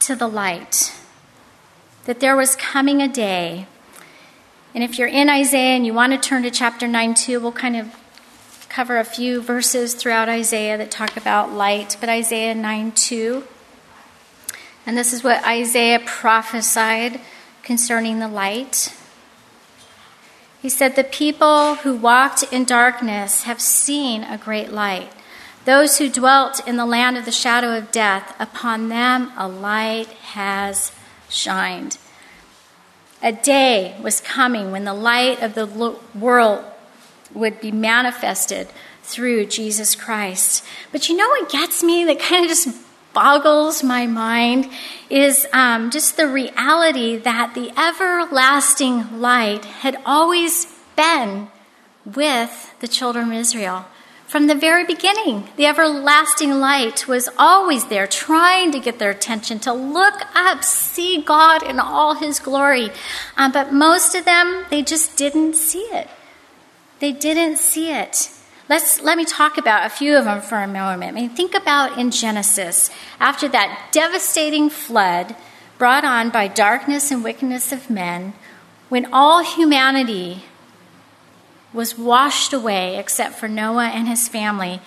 to 0.00 0.16
the 0.16 0.26
light. 0.26 0.92
That 2.06 2.18
there 2.18 2.36
was 2.36 2.56
coming 2.56 3.00
a 3.00 3.06
day. 3.06 3.68
And 4.74 4.84
if 4.84 4.98
you're 4.98 5.08
in 5.08 5.28
Isaiah 5.28 5.74
and 5.74 5.84
you 5.84 5.92
want 5.92 6.12
to 6.12 6.18
turn 6.18 6.44
to 6.44 6.50
chapter 6.50 6.86
9 6.86 7.14
too, 7.14 7.40
we'll 7.40 7.52
kind 7.52 7.76
of 7.76 7.96
cover 8.68 8.98
a 8.98 9.04
few 9.04 9.42
verses 9.42 9.94
throughout 9.94 10.28
Isaiah 10.28 10.78
that 10.78 10.90
talk 10.90 11.16
about 11.16 11.52
light. 11.52 11.96
But 11.98 12.08
Isaiah 12.08 12.54
9 12.54 12.92
2. 12.92 13.44
And 14.86 14.96
this 14.96 15.12
is 15.12 15.24
what 15.24 15.44
Isaiah 15.44 16.00
prophesied 16.00 17.20
concerning 17.62 18.20
the 18.20 18.28
light. 18.28 18.94
He 20.62 20.68
said, 20.68 20.94
The 20.94 21.04
people 21.04 21.76
who 21.76 21.96
walked 21.96 22.44
in 22.52 22.64
darkness 22.64 23.44
have 23.44 23.60
seen 23.60 24.22
a 24.22 24.38
great 24.38 24.70
light. 24.70 25.10
Those 25.64 25.98
who 25.98 26.08
dwelt 26.08 26.66
in 26.66 26.76
the 26.76 26.86
land 26.86 27.16
of 27.18 27.24
the 27.24 27.32
shadow 27.32 27.76
of 27.76 27.90
death, 27.90 28.34
upon 28.38 28.88
them 28.88 29.32
a 29.36 29.48
light 29.48 30.08
has 30.32 30.92
shined. 31.28 31.98
A 33.22 33.32
day 33.32 33.96
was 34.02 34.20
coming 34.20 34.72
when 34.72 34.84
the 34.84 34.94
light 34.94 35.42
of 35.42 35.54
the 35.54 35.66
world 36.14 36.64
would 37.34 37.60
be 37.60 37.70
manifested 37.70 38.68
through 39.02 39.46
Jesus 39.46 39.94
Christ. 39.94 40.64
But 40.92 41.08
you 41.08 41.16
know 41.16 41.28
what 41.28 41.50
gets 41.50 41.82
me 41.82 42.04
that 42.04 42.18
kind 42.18 42.44
of 42.44 42.48
just 42.48 42.68
boggles 43.12 43.82
my 43.82 44.06
mind 44.06 44.70
is 45.08 45.46
um, 45.52 45.90
just 45.90 46.16
the 46.16 46.28
reality 46.28 47.16
that 47.16 47.54
the 47.54 47.72
everlasting 47.78 49.20
light 49.20 49.64
had 49.64 49.98
always 50.06 50.66
been 50.96 51.48
with 52.04 52.74
the 52.80 52.88
children 52.88 53.28
of 53.28 53.34
Israel. 53.34 53.86
From 54.30 54.46
the 54.46 54.54
very 54.54 54.84
beginning, 54.84 55.48
the 55.56 55.66
everlasting 55.66 56.60
light 56.60 57.08
was 57.08 57.28
always 57.36 57.86
there, 57.86 58.06
trying 58.06 58.70
to 58.70 58.78
get 58.78 59.00
their 59.00 59.10
attention, 59.10 59.58
to 59.58 59.72
look 59.72 60.22
up, 60.36 60.62
see 60.62 61.20
God 61.20 61.64
in 61.64 61.80
all 61.80 62.14
his 62.14 62.38
glory. 62.38 62.90
Um, 63.36 63.50
but 63.50 63.72
most 63.72 64.14
of 64.14 64.24
them, 64.24 64.66
they 64.70 64.82
just 64.82 65.16
didn't 65.16 65.54
see 65.54 65.82
it. 65.90 66.08
They 67.00 67.10
didn't 67.10 67.58
see 67.58 67.90
it. 67.90 68.30
Let's, 68.68 69.02
let 69.02 69.18
me 69.18 69.24
talk 69.24 69.58
about 69.58 69.84
a 69.84 69.90
few 69.90 70.16
of 70.16 70.26
them 70.26 70.40
for 70.42 70.58
a 70.58 70.68
moment. 70.68 71.10
I 71.10 71.22
mean, 71.22 71.30
think 71.30 71.56
about 71.56 71.98
in 71.98 72.12
Genesis, 72.12 72.88
after 73.18 73.48
that 73.48 73.88
devastating 73.90 74.70
flood 74.70 75.34
brought 75.76 76.04
on 76.04 76.30
by 76.30 76.46
darkness 76.46 77.10
and 77.10 77.24
wickedness 77.24 77.72
of 77.72 77.90
men, 77.90 78.34
when 78.90 79.12
all 79.12 79.42
humanity 79.42 80.44
was 81.72 81.98
washed 81.98 82.52
away 82.52 82.98
except 82.98 83.36
for 83.36 83.48
Noah 83.48 83.88
and 83.88 84.08
his 84.08 84.28
family. 84.28 84.80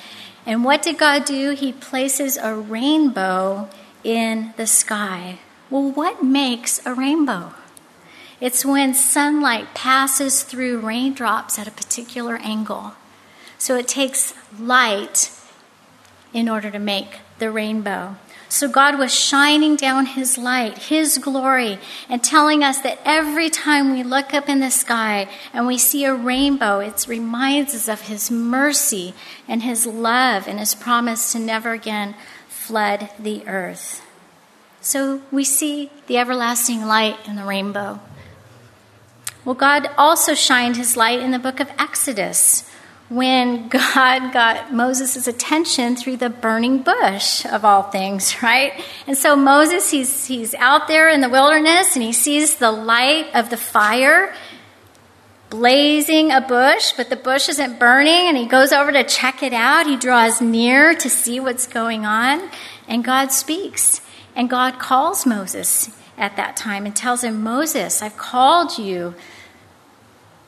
And 0.45 0.63
what 0.63 0.81
did 0.81 0.97
God 0.97 1.25
do? 1.25 1.51
He 1.51 1.71
places 1.71 2.37
a 2.37 2.53
rainbow 2.53 3.69
in 4.03 4.53
the 4.57 4.67
sky. 4.67 5.39
Well, 5.69 5.91
what 5.91 6.23
makes 6.23 6.85
a 6.85 6.93
rainbow? 6.93 7.53
It's 8.41 8.65
when 8.65 8.93
sunlight 8.93 9.73
passes 9.73 10.43
through 10.43 10.79
raindrops 10.79 11.57
at 11.57 11.67
a 11.67 11.71
particular 11.71 12.35
angle. 12.37 12.93
So 13.57 13.77
it 13.77 13.87
takes 13.87 14.33
light 14.59 15.31
in 16.33 16.49
order 16.49 16.69
to 16.69 16.79
make 16.79 17.19
the 17.39 17.49
rainbow. 17.49 18.17
So 18.53 18.67
God 18.67 18.99
was 18.99 19.11
shining 19.11 19.75
down 19.75 20.05
His 20.05 20.37
light, 20.37 20.77
His 20.77 21.17
glory, 21.17 21.79
and 22.07 22.23
telling 22.23 22.63
us 22.63 22.79
that 22.81 22.99
every 23.03 23.49
time 23.49 23.91
we 23.91 24.03
look 24.03 24.31
up 24.31 24.47
in 24.47 24.59
the 24.59 24.69
sky 24.69 25.27
and 25.51 25.65
we 25.65 25.79
see 25.79 26.05
a 26.05 26.13
rainbow, 26.13 26.77
it 26.77 27.07
reminds 27.07 27.73
us 27.73 27.87
of 27.87 28.01
His 28.01 28.29
mercy 28.29 29.15
and 29.47 29.63
His 29.63 29.87
love 29.87 30.47
and 30.47 30.59
His 30.59 30.75
promise 30.75 31.31
to 31.31 31.39
never 31.39 31.71
again 31.71 32.13
flood 32.47 33.09
the 33.17 33.43
earth. 33.47 34.05
So 34.81 35.23
we 35.31 35.43
see 35.43 35.89
the 36.05 36.19
everlasting 36.19 36.85
light 36.85 37.17
in 37.27 37.35
the 37.35 37.45
rainbow. 37.45 38.01
Well, 39.43 39.55
God 39.55 39.89
also 39.97 40.35
shined 40.35 40.77
His 40.77 40.95
light 40.95 41.21
in 41.21 41.31
the 41.31 41.39
book 41.39 41.59
of 41.59 41.71
Exodus 41.79 42.69
when 43.13 43.67
God 43.69 44.33
got 44.33 44.73
Moses' 44.73 45.27
attention 45.27 45.95
through 45.95 46.17
the 46.17 46.29
burning 46.29 46.81
bush 46.81 47.45
of 47.45 47.63
all 47.63 47.83
things, 47.83 48.41
right? 48.41 48.73
And 49.05 49.17
so 49.17 49.35
Moses, 49.35 49.91
he's, 49.91 50.25
he's 50.25 50.55
out 50.55 50.87
there 50.87 51.09
in 51.09 51.21
the 51.21 51.29
wilderness 51.29 51.95
and 51.95 52.03
he 52.03 52.13
sees 52.13 52.55
the 52.55 52.71
light 52.71 53.27
of 53.35 53.49
the 53.49 53.57
fire 53.57 54.33
blazing 55.51 56.31
a 56.31 56.41
bush, 56.41 56.93
but 56.97 57.11
the 57.11 57.15
bush 57.15 57.47
isn't 57.47 57.77
burning, 57.77 58.27
and 58.27 58.35
he 58.35 58.47
goes 58.47 58.71
over 58.71 58.91
to 58.91 59.03
check 59.03 59.43
it 59.43 59.53
out. 59.53 59.85
He 59.85 59.95
draws 59.95 60.41
near 60.41 60.95
to 60.95 61.07
see 61.07 61.39
what's 61.39 61.67
going 61.67 62.07
on, 62.07 62.49
and 62.87 63.03
God 63.03 63.31
speaks. 63.31 64.01
And 64.35 64.49
God 64.49 64.79
calls 64.79 65.27
Moses 65.27 65.95
at 66.17 66.35
that 66.37 66.57
time 66.57 66.87
and 66.87 66.95
tells 66.95 67.23
him, 67.23 67.43
Moses, 67.43 68.01
I've 68.01 68.17
called 68.17 68.79
you 68.79 69.13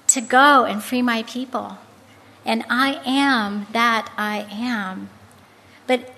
to 0.08 0.22
go 0.22 0.66
and 0.66 0.84
free 0.84 1.04
my 1.04 1.22
people 1.22 1.78
and 2.46 2.64
I 2.70 3.02
am 3.06 3.68
that 3.72 4.12
I 4.18 4.46
am. 4.52 5.10
But 5.88 6.14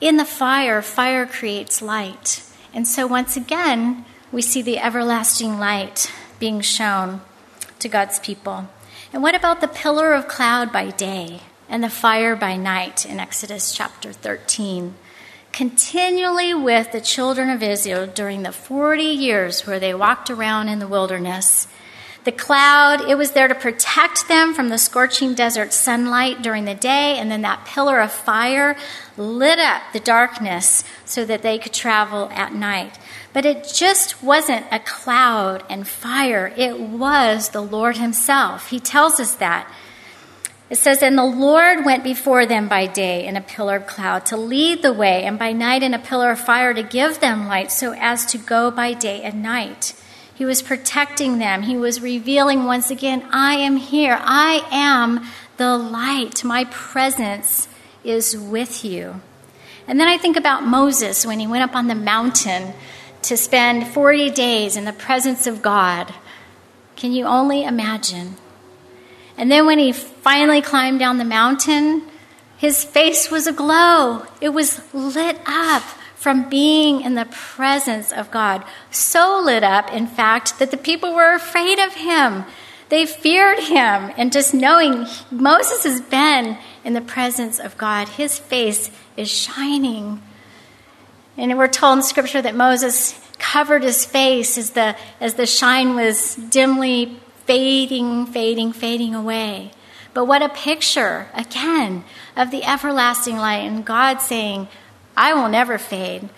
in 0.00 0.16
the 0.16 0.24
fire, 0.24 0.80
fire 0.82 1.26
creates 1.26 1.82
light. 1.82 2.42
And 2.72 2.86
so 2.86 3.06
once 3.06 3.36
again, 3.36 4.04
we 4.32 4.42
see 4.42 4.62
the 4.62 4.78
everlasting 4.78 5.58
light 5.58 6.12
being 6.38 6.60
shown 6.60 7.20
to 7.78 7.88
God's 7.88 8.18
people. 8.18 8.68
And 9.12 9.22
what 9.22 9.34
about 9.34 9.60
the 9.60 9.68
pillar 9.68 10.12
of 10.12 10.28
cloud 10.28 10.72
by 10.72 10.90
day 10.90 11.40
and 11.68 11.82
the 11.82 11.90
fire 11.90 12.34
by 12.34 12.56
night 12.56 13.06
in 13.06 13.20
Exodus 13.20 13.72
chapter 13.72 14.12
13? 14.12 14.94
Continually 15.52 16.52
with 16.52 16.90
the 16.90 17.00
children 17.00 17.48
of 17.48 17.62
Israel 17.62 18.08
during 18.08 18.42
the 18.42 18.50
40 18.50 19.04
years 19.04 19.66
where 19.66 19.78
they 19.78 19.94
walked 19.94 20.30
around 20.30 20.68
in 20.68 20.80
the 20.80 20.88
wilderness 20.88 21.68
the 22.24 22.32
cloud, 22.32 23.02
it 23.02 23.18
was 23.18 23.32
there 23.32 23.48
to 23.48 23.54
protect 23.54 24.28
them 24.28 24.54
from 24.54 24.70
the 24.70 24.78
scorching 24.78 25.34
desert 25.34 25.72
sunlight 25.74 26.40
during 26.40 26.64
the 26.64 26.74
day, 26.74 27.18
and 27.18 27.30
then 27.30 27.42
that 27.42 27.66
pillar 27.66 28.00
of 28.00 28.12
fire 28.12 28.76
lit 29.18 29.58
up 29.58 29.82
the 29.92 30.00
darkness 30.00 30.84
so 31.04 31.24
that 31.26 31.42
they 31.42 31.58
could 31.58 31.74
travel 31.74 32.30
at 32.32 32.54
night. 32.54 32.98
But 33.34 33.44
it 33.44 33.70
just 33.72 34.22
wasn't 34.22 34.64
a 34.72 34.78
cloud 34.78 35.64
and 35.68 35.86
fire, 35.86 36.52
it 36.56 36.80
was 36.80 37.50
the 37.50 37.60
Lord 37.60 37.98
Himself. 37.98 38.70
He 38.70 38.80
tells 38.80 39.20
us 39.20 39.34
that. 39.34 39.70
It 40.70 40.76
says, 40.76 41.02
And 41.02 41.18
the 41.18 41.24
Lord 41.24 41.84
went 41.84 42.02
before 42.02 42.46
them 42.46 42.68
by 42.68 42.86
day 42.86 43.26
in 43.26 43.36
a 43.36 43.42
pillar 43.42 43.76
of 43.76 43.86
cloud 43.86 44.24
to 44.26 44.36
lead 44.38 44.80
the 44.80 44.94
way, 44.94 45.24
and 45.24 45.38
by 45.38 45.52
night 45.52 45.82
in 45.82 45.92
a 45.92 45.98
pillar 45.98 46.30
of 46.30 46.40
fire 46.40 46.72
to 46.72 46.82
give 46.82 47.20
them 47.20 47.46
light, 47.46 47.70
so 47.70 47.92
as 47.92 48.24
to 48.26 48.38
go 48.38 48.70
by 48.70 48.94
day 48.94 49.20
and 49.22 49.42
night. 49.42 49.94
He 50.34 50.44
was 50.44 50.62
protecting 50.62 51.38
them. 51.38 51.62
He 51.62 51.76
was 51.76 52.00
revealing 52.00 52.64
once 52.64 52.90
again, 52.90 53.26
I 53.30 53.54
am 53.54 53.76
here. 53.76 54.18
I 54.20 54.66
am 54.70 55.26
the 55.56 55.78
light. 55.78 56.42
My 56.42 56.64
presence 56.64 57.68
is 58.02 58.36
with 58.36 58.84
you. 58.84 59.20
And 59.86 60.00
then 60.00 60.08
I 60.08 60.18
think 60.18 60.36
about 60.36 60.64
Moses 60.64 61.24
when 61.24 61.38
he 61.38 61.46
went 61.46 61.62
up 61.62 61.76
on 61.76 61.86
the 61.86 61.94
mountain 61.94 62.74
to 63.22 63.36
spend 63.36 63.86
40 63.86 64.30
days 64.30 64.76
in 64.76 64.84
the 64.84 64.92
presence 64.92 65.46
of 65.46 65.62
God. 65.62 66.12
Can 66.96 67.12
you 67.12 67.26
only 67.26 67.64
imagine? 67.64 68.36
And 69.36 69.50
then 69.50 69.66
when 69.66 69.78
he 69.78 69.92
finally 69.92 70.62
climbed 70.62 70.98
down 70.98 71.18
the 71.18 71.24
mountain, 71.24 72.02
his 72.56 72.84
face 72.84 73.30
was 73.30 73.46
aglow. 73.46 74.26
It 74.40 74.50
was 74.50 74.80
lit 74.92 75.38
up 75.46 75.82
from 76.24 76.48
being 76.48 77.02
in 77.02 77.16
the 77.16 77.26
presence 77.26 78.10
of 78.10 78.30
God. 78.30 78.64
So 78.90 79.42
lit 79.44 79.62
up, 79.62 79.92
in 79.92 80.06
fact, 80.06 80.58
that 80.58 80.70
the 80.70 80.78
people 80.78 81.14
were 81.14 81.34
afraid 81.34 81.78
of 81.78 81.92
him. 81.92 82.46
They 82.88 83.04
feared 83.04 83.58
him. 83.58 84.10
And 84.16 84.32
just 84.32 84.54
knowing 84.54 85.06
Moses 85.30 85.84
has 85.84 86.00
been 86.00 86.56
in 86.82 86.94
the 86.94 87.02
presence 87.02 87.60
of 87.60 87.76
God, 87.76 88.08
his 88.08 88.38
face 88.38 88.90
is 89.18 89.30
shining. 89.30 90.22
And 91.36 91.58
we're 91.58 91.68
told 91.68 91.98
in 91.98 92.02
scripture 92.02 92.40
that 92.40 92.54
Moses 92.54 93.20
covered 93.38 93.82
his 93.82 94.06
face 94.06 94.56
as 94.56 94.70
the, 94.70 94.96
as 95.20 95.34
the 95.34 95.44
shine 95.44 95.94
was 95.94 96.36
dimly 96.36 97.20
fading, 97.44 98.24
fading, 98.24 98.72
fading 98.72 99.14
away. 99.14 99.72
But 100.14 100.24
what 100.24 100.40
a 100.40 100.48
picture, 100.48 101.28
again, 101.34 102.02
of 102.34 102.50
the 102.50 102.64
everlasting 102.64 103.36
light 103.36 103.66
and 103.66 103.84
God 103.84 104.22
saying, 104.22 104.68
I 105.16 105.34
will 105.34 105.48
never 105.48 105.78
fade. 105.78 106.28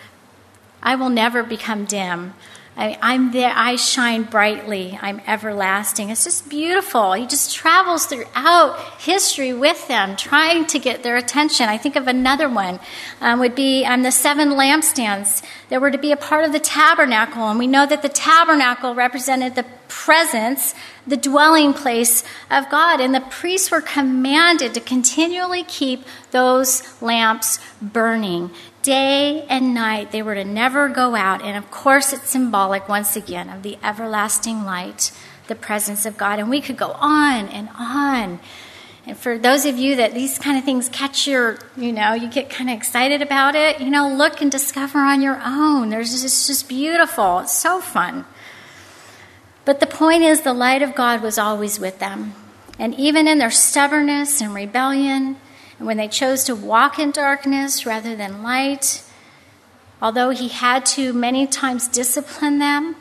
I 0.81 0.95
will 0.95 1.09
never 1.09 1.43
become 1.43 1.85
dim. 1.85 2.33
I, 2.77 2.95
I'm 3.01 3.31
there, 3.31 3.51
I 3.55 3.75
shine 3.75 4.21
brightly, 4.21 4.99
I'm 5.01 5.19
everlasting. 5.25 6.11
It's 6.11 6.23
just 6.23 6.47
beautiful. 6.47 7.13
He 7.13 7.25
just 7.25 7.55
travels 7.55 8.05
throughout 8.05 8.79
history 8.99 9.51
with 9.51 9.87
them, 9.87 10.15
trying 10.15 10.67
to 10.67 10.77
get 10.77 11.01
their 11.01 11.15
attention. 11.15 11.69
I 11.69 11.79
think 11.79 11.95
of 11.95 12.07
another 12.07 12.47
one, 12.47 12.79
um, 13.19 13.39
would 13.39 13.55
be 13.55 13.83
um, 13.83 14.03
the 14.03 14.11
seven 14.11 14.49
lampstands 14.49 15.41
that 15.69 15.81
were 15.81 15.89
to 15.89 15.97
be 15.97 16.11
a 16.11 16.17
part 16.17 16.45
of 16.45 16.51
the 16.51 16.59
tabernacle. 16.59 17.49
And 17.49 17.57
we 17.57 17.65
know 17.65 17.87
that 17.87 18.03
the 18.03 18.09
tabernacle 18.09 18.93
represented 18.93 19.55
the 19.55 19.65
presence, 19.87 20.75
the 21.07 21.17
dwelling 21.17 21.73
place 21.73 22.23
of 22.51 22.69
God. 22.69 23.01
And 23.01 23.15
the 23.15 23.21
priests 23.21 23.71
were 23.71 23.81
commanded 23.81 24.75
to 24.75 24.79
continually 24.79 25.63
keep 25.63 26.05
those 26.29 27.01
lamps 27.01 27.59
burning 27.81 28.51
day 28.87 29.45
and 29.49 29.73
night. 29.73 30.11
They 30.13 30.21
were 30.21 30.33
to 30.33 30.45
never 30.45 30.87
go 30.87 31.13
out. 31.13 31.43
And 31.43 31.57
of 31.57 31.69
course, 31.69 32.13
it's 32.13 32.29
symbolic 32.29 32.87
once 32.87 33.17
again 33.17 33.49
of 33.49 33.61
the 33.61 33.77
everlasting 33.83 34.63
light, 34.63 35.11
the 35.47 35.55
presence 35.55 36.05
of 36.05 36.15
God. 36.15 36.39
And 36.39 36.49
we 36.49 36.61
could 36.61 36.77
go 36.77 36.91
on 36.93 37.49
and 37.49 37.67
on. 37.77 38.39
And 39.05 39.17
for 39.17 39.37
those 39.37 39.65
of 39.65 39.77
you 39.77 39.97
that 39.97 40.13
these 40.13 40.39
kind 40.39 40.57
of 40.57 40.63
things 40.63 40.87
catch 40.87 41.27
your, 41.27 41.59
you 41.75 41.91
know, 41.91 42.13
you 42.13 42.29
get 42.29 42.49
kind 42.49 42.69
of 42.69 42.77
excited 42.77 43.21
about 43.21 43.55
it, 43.55 43.81
you 43.81 43.89
know, 43.89 44.07
look 44.07 44.41
and 44.41 44.49
discover 44.49 44.99
on 44.99 45.21
your 45.21 45.41
own. 45.43 45.89
There's 45.89 46.11
just, 46.11 46.23
it's 46.23 46.47
just 46.47 46.69
beautiful. 46.69 47.39
It's 47.39 47.57
so 47.57 47.81
fun. 47.81 48.23
But 49.65 49.81
the 49.81 49.85
point 49.85 50.23
is, 50.23 50.41
the 50.41 50.53
light 50.53 50.81
of 50.81 50.95
God 50.95 51.21
was 51.21 51.37
always 51.37 51.77
with 51.77 51.99
them. 51.99 52.35
And 52.79 52.95
even 52.95 53.27
in 53.27 53.37
their 53.37 53.51
stubbornness 53.51 54.39
and 54.39 54.55
rebellion, 54.55 55.35
and 55.77 55.87
when 55.87 55.97
they 55.97 56.07
chose 56.07 56.43
to 56.45 56.55
walk 56.55 56.97
in 56.97 57.11
darkness 57.11 57.85
rather 57.85 58.15
than 58.15 58.43
light, 58.43 59.03
although 60.01 60.31
he 60.31 60.47
had 60.47 60.85
to 60.87 61.13
many 61.13 61.45
times 61.45 61.87
discipline 61.87 62.59
them, 62.59 62.95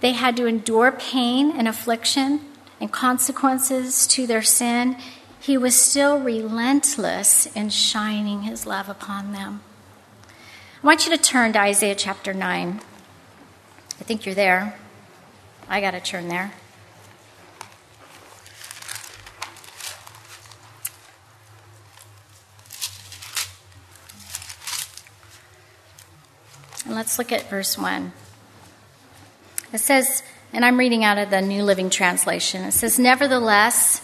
they 0.00 0.12
had 0.12 0.36
to 0.36 0.46
endure 0.46 0.90
pain 0.90 1.52
and 1.52 1.68
affliction 1.68 2.40
and 2.80 2.90
consequences 2.90 4.06
to 4.08 4.26
their 4.26 4.42
sin. 4.42 4.96
He 5.38 5.56
was 5.56 5.74
still 5.74 6.18
relentless 6.18 7.46
in 7.54 7.68
shining 7.68 8.42
his 8.42 8.66
love 8.66 8.88
upon 8.88 9.32
them. 9.32 9.60
I 10.82 10.86
want 10.86 11.06
you 11.06 11.16
to 11.16 11.22
turn 11.22 11.52
to 11.52 11.60
Isaiah 11.60 11.94
chapter 11.94 12.34
9. 12.34 12.80
I 14.00 14.04
think 14.04 14.26
you're 14.26 14.34
there. 14.34 14.76
I 15.68 15.80
got 15.80 15.92
to 15.92 16.00
turn 16.00 16.28
there. 16.28 16.54
And 26.84 26.94
let's 26.94 27.18
look 27.18 27.32
at 27.32 27.48
verse 27.48 27.78
1. 27.78 28.12
It 29.72 29.78
says, 29.78 30.22
and 30.52 30.64
I'm 30.64 30.78
reading 30.78 31.04
out 31.04 31.16
of 31.16 31.30
the 31.30 31.40
New 31.40 31.62
Living 31.62 31.88
Translation. 31.88 32.64
It 32.64 32.72
says, 32.72 32.98
Nevertheless, 32.98 34.02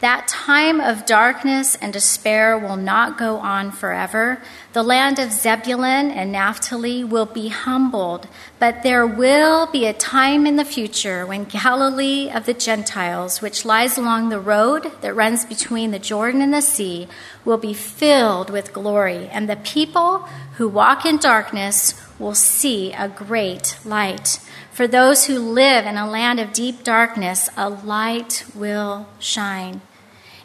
that 0.00 0.28
time 0.28 0.80
of 0.80 1.06
darkness 1.06 1.74
and 1.74 1.92
despair 1.92 2.56
will 2.56 2.76
not 2.76 3.18
go 3.18 3.38
on 3.38 3.72
forever. 3.72 4.40
The 4.72 4.84
land 4.84 5.18
of 5.18 5.32
Zebulun 5.32 6.12
and 6.12 6.30
Naphtali 6.30 7.02
will 7.02 7.26
be 7.26 7.48
humbled, 7.48 8.28
but 8.60 8.84
there 8.84 9.04
will 9.04 9.66
be 9.66 9.86
a 9.86 9.92
time 9.92 10.46
in 10.46 10.54
the 10.54 10.64
future 10.64 11.26
when 11.26 11.46
Galilee 11.46 12.30
of 12.30 12.46
the 12.46 12.54
Gentiles, 12.54 13.42
which 13.42 13.64
lies 13.64 13.98
along 13.98 14.28
the 14.28 14.38
road 14.38 14.92
that 15.00 15.14
runs 15.14 15.44
between 15.44 15.90
the 15.90 15.98
Jordan 15.98 16.42
and 16.42 16.54
the 16.54 16.62
sea, 16.62 17.08
will 17.44 17.58
be 17.58 17.74
filled 17.74 18.50
with 18.50 18.72
glory, 18.72 19.28
and 19.32 19.48
the 19.48 19.56
people 19.56 20.18
who 20.58 20.68
walk 20.68 21.04
in 21.04 21.16
darkness 21.16 21.94
will 22.18 22.34
see 22.34 22.92
a 22.92 23.08
great 23.08 23.78
light. 23.84 24.40
For 24.72 24.86
those 24.86 25.26
who 25.26 25.38
live 25.38 25.86
in 25.86 25.96
a 25.96 26.08
land 26.08 26.40
of 26.40 26.52
deep 26.52 26.84
darkness, 26.84 27.50
a 27.56 27.68
light 27.68 28.44
will 28.54 29.08
shine. 29.18 29.80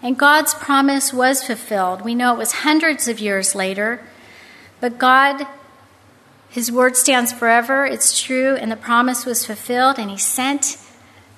And 0.02 0.18
God's 0.18 0.54
promise 0.54 1.14
was 1.14 1.44
fulfilled. 1.44 2.02
We 2.02 2.16
know 2.16 2.34
it 2.34 2.38
was 2.38 2.52
hundreds 2.52 3.08
of 3.08 3.20
years 3.20 3.56
later, 3.56 4.02
but 4.82 4.98
God, 4.98 5.48
His 6.50 6.72
word 6.72 6.98
stands 6.98 7.32
forever. 7.32 7.86
It's 7.86 8.22
true, 8.22 8.56
and 8.56 8.72
the 8.72 8.76
promise 8.76 9.26
was 9.26 9.46
fulfilled, 9.46 9.98
and 9.98 10.12
He 10.12 10.18
sent 10.18 10.78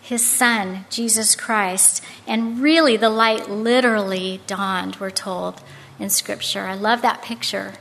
His 0.02 0.26
Son, 0.26 0.86
Jesus 0.90 1.36
Christ. 1.36 2.04
And 2.26 2.60
really, 2.60 2.98
the 2.98 3.10
light 3.12 3.50
literally 3.50 4.42
dawned, 4.48 4.96
we're 4.96 5.12
told 5.12 5.62
in 6.00 6.10
Scripture. 6.10 6.62
I 6.62 6.74
love 6.74 7.04
that 7.04 7.22
picture 7.22 7.74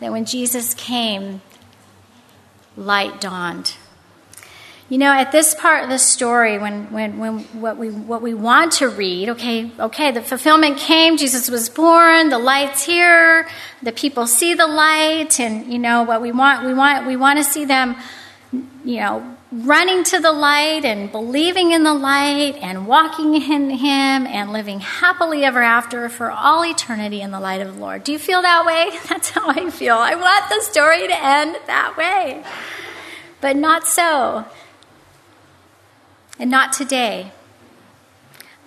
that 0.00 0.12
when 0.12 0.24
Jesus 0.24 0.72
came, 0.72 1.42
light 2.76 3.20
dawned. 3.20 3.74
You 4.88 4.98
know, 4.98 5.12
at 5.12 5.32
this 5.32 5.54
part 5.54 5.84
of 5.84 5.88
the 5.88 5.98
story, 5.98 6.58
when, 6.58 6.92
when, 6.92 7.18
when 7.18 7.38
what, 7.60 7.78
we, 7.78 7.88
what 7.88 8.20
we 8.20 8.34
want 8.34 8.72
to 8.72 8.90
read, 8.90 9.30
okay, 9.30 9.70
okay, 9.78 10.10
the 10.10 10.20
fulfillment 10.20 10.76
came, 10.76 11.16
Jesus 11.16 11.50
was 11.50 11.70
born, 11.70 12.28
the 12.28 12.38
light's 12.38 12.84
here, 12.84 13.48
the 13.82 13.92
people 13.92 14.26
see 14.26 14.52
the 14.52 14.66
light, 14.66 15.40
and, 15.40 15.72
you 15.72 15.78
know, 15.78 16.02
what 16.02 16.20
we 16.20 16.30
want, 16.30 16.66
we 16.66 16.74
want, 16.74 17.06
we 17.06 17.16
want 17.16 17.38
to 17.38 17.44
see 17.44 17.64
them, 17.64 17.96
you 18.52 19.00
know, 19.00 19.36
running 19.52 20.02
to 20.02 20.18
the 20.18 20.32
light 20.32 20.82
and 20.84 21.12
believing 21.12 21.72
in 21.72 21.82
the 21.82 21.92
light 21.92 22.56
and 22.62 22.86
walking 22.86 23.34
in 23.34 23.68
Him 23.68 24.26
and 24.26 24.50
living 24.50 24.80
happily 24.80 25.44
ever 25.44 25.62
after 25.62 26.08
for 26.08 26.30
all 26.30 26.64
eternity 26.64 27.20
in 27.20 27.30
the 27.30 27.40
light 27.40 27.60
of 27.60 27.74
the 27.74 27.80
Lord. 27.80 28.02
Do 28.02 28.12
you 28.12 28.18
feel 28.18 28.40
that 28.40 28.64
way? 28.64 28.98
That's 29.08 29.30
how 29.30 29.48
I 29.48 29.68
feel. 29.70 29.96
I 29.96 30.14
want 30.14 30.48
the 30.48 30.62
story 30.62 31.06
to 31.06 31.24
end 31.24 31.56
that 31.66 31.96
way. 31.98 32.42
But 33.42 33.56
not 33.56 33.86
so 33.86 34.46
and 36.38 36.50
not 36.50 36.72
today. 36.72 37.32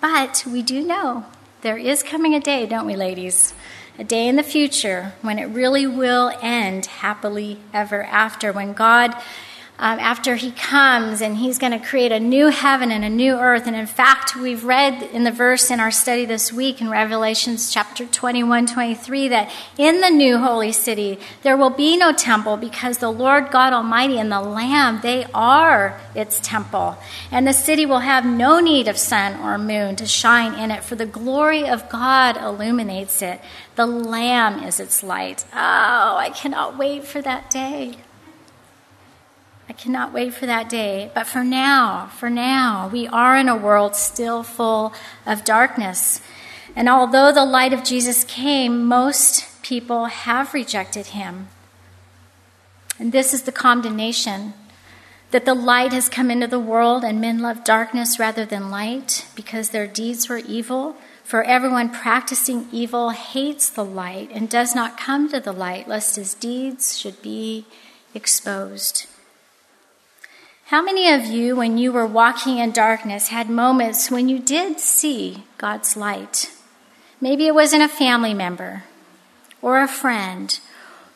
But 0.00 0.44
we 0.46 0.62
do 0.62 0.86
know 0.86 1.26
there 1.62 1.78
is 1.78 2.04
coming 2.04 2.34
a 2.34 2.40
day, 2.40 2.64
don't 2.64 2.86
we, 2.86 2.94
ladies? 2.94 3.54
A 3.98 4.04
day 4.04 4.28
in 4.28 4.36
the 4.36 4.42
future 4.42 5.14
when 5.22 5.38
it 5.38 5.46
really 5.46 5.86
will 5.86 6.30
end 6.42 6.86
happily 6.86 7.58
ever 7.72 8.04
after, 8.04 8.52
when 8.52 8.72
God 8.72 9.16
um, 9.78 9.98
after 9.98 10.36
he 10.36 10.52
comes 10.52 11.20
and 11.20 11.36
he's 11.36 11.58
going 11.58 11.72
to 11.72 11.84
create 11.84 12.12
a 12.12 12.20
new 12.20 12.48
heaven 12.48 12.90
and 12.90 13.04
a 13.04 13.10
new 13.10 13.34
earth. 13.34 13.66
And 13.66 13.76
in 13.76 13.86
fact, 13.86 14.34
we've 14.34 14.64
read 14.64 15.02
in 15.02 15.24
the 15.24 15.30
verse 15.30 15.70
in 15.70 15.80
our 15.80 15.90
study 15.90 16.24
this 16.24 16.52
week 16.52 16.80
in 16.80 16.88
Revelations 16.88 17.70
chapter 17.70 18.06
21, 18.06 18.66
23, 18.66 19.28
that 19.28 19.50
in 19.76 20.00
the 20.00 20.10
new 20.10 20.38
holy 20.38 20.72
city, 20.72 21.18
there 21.42 21.56
will 21.56 21.70
be 21.70 21.96
no 21.96 22.12
temple 22.12 22.56
because 22.56 22.98
the 22.98 23.12
Lord 23.12 23.50
God 23.50 23.72
Almighty 23.72 24.18
and 24.18 24.32
the 24.32 24.40
Lamb, 24.40 25.00
they 25.02 25.26
are 25.34 26.00
its 26.14 26.40
temple. 26.40 26.96
And 27.30 27.46
the 27.46 27.52
city 27.52 27.84
will 27.84 28.00
have 28.00 28.24
no 28.24 28.60
need 28.60 28.88
of 28.88 28.96
sun 28.96 29.38
or 29.40 29.58
moon 29.58 29.96
to 29.96 30.06
shine 30.06 30.54
in 30.54 30.70
it, 30.70 30.84
for 30.84 30.94
the 30.94 31.06
glory 31.06 31.68
of 31.68 31.88
God 31.90 32.38
illuminates 32.38 33.20
it. 33.20 33.40
The 33.74 33.86
Lamb 33.86 34.62
is 34.62 34.80
its 34.80 35.02
light. 35.02 35.44
Oh, 35.52 36.16
I 36.16 36.30
cannot 36.34 36.78
wait 36.78 37.04
for 37.04 37.20
that 37.20 37.50
day. 37.50 37.98
I 39.68 39.72
cannot 39.72 40.12
wait 40.12 40.34
for 40.34 40.46
that 40.46 40.68
day. 40.68 41.10
But 41.14 41.26
for 41.26 41.42
now, 41.42 42.06
for 42.06 42.30
now, 42.30 42.88
we 42.92 43.06
are 43.08 43.36
in 43.36 43.48
a 43.48 43.56
world 43.56 43.96
still 43.96 44.42
full 44.42 44.92
of 45.24 45.44
darkness. 45.44 46.20
And 46.76 46.88
although 46.88 47.32
the 47.32 47.44
light 47.44 47.72
of 47.72 47.84
Jesus 47.84 48.22
came, 48.24 48.84
most 48.84 49.62
people 49.62 50.06
have 50.06 50.54
rejected 50.54 51.06
him. 51.06 51.48
And 52.98 53.12
this 53.12 53.34
is 53.34 53.42
the 53.42 53.52
condemnation 53.52 54.54
that 55.32 55.44
the 55.44 55.54
light 55.54 55.92
has 55.92 56.08
come 56.08 56.30
into 56.30 56.46
the 56.46 56.60
world 56.60 57.02
and 57.02 57.20
men 57.20 57.40
love 57.40 57.64
darkness 57.64 58.18
rather 58.18 58.44
than 58.44 58.70
light 58.70 59.26
because 59.34 59.70
their 59.70 59.86
deeds 59.86 60.28
were 60.28 60.38
evil. 60.38 60.96
For 61.24 61.42
everyone 61.42 61.90
practicing 61.90 62.68
evil 62.70 63.10
hates 63.10 63.68
the 63.68 63.84
light 63.84 64.30
and 64.32 64.48
does 64.48 64.74
not 64.74 64.96
come 64.96 65.28
to 65.30 65.40
the 65.40 65.52
light, 65.52 65.88
lest 65.88 66.14
his 66.14 66.34
deeds 66.34 66.96
should 66.96 67.20
be 67.20 67.66
exposed. 68.14 69.06
How 70.70 70.82
many 70.82 71.12
of 71.12 71.26
you, 71.26 71.54
when 71.54 71.78
you 71.78 71.92
were 71.92 72.04
walking 72.04 72.58
in 72.58 72.72
darkness, 72.72 73.28
had 73.28 73.48
moments 73.48 74.10
when 74.10 74.28
you 74.28 74.40
did 74.40 74.80
see 74.80 75.44
God's 75.58 75.96
light? 75.96 76.50
Maybe 77.20 77.46
it 77.46 77.54
wasn't 77.54 77.84
a 77.84 77.88
family 77.88 78.34
member 78.34 78.82
or 79.62 79.80
a 79.80 79.86
friend 79.86 80.58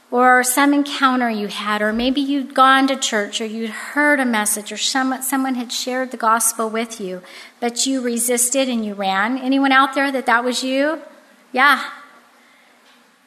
or 0.08 0.44
some 0.44 0.72
encounter 0.72 1.28
you 1.28 1.48
had, 1.48 1.82
or 1.82 1.92
maybe 1.92 2.20
you'd 2.20 2.54
gone 2.54 2.86
to 2.86 2.96
church 2.96 3.40
or 3.40 3.44
you'd 3.44 3.70
heard 3.70 4.20
a 4.20 4.24
message 4.24 4.70
or 4.70 4.76
someone, 4.76 5.20
someone 5.20 5.56
had 5.56 5.72
shared 5.72 6.12
the 6.12 6.16
gospel 6.16 6.70
with 6.70 7.00
you, 7.00 7.20
but 7.58 7.84
you 7.86 8.00
resisted 8.00 8.68
and 8.68 8.86
you 8.86 8.94
ran. 8.94 9.36
Anyone 9.36 9.72
out 9.72 9.96
there 9.96 10.12
that 10.12 10.26
that 10.26 10.44
was 10.44 10.62
you? 10.62 11.02
Yeah. 11.50 11.90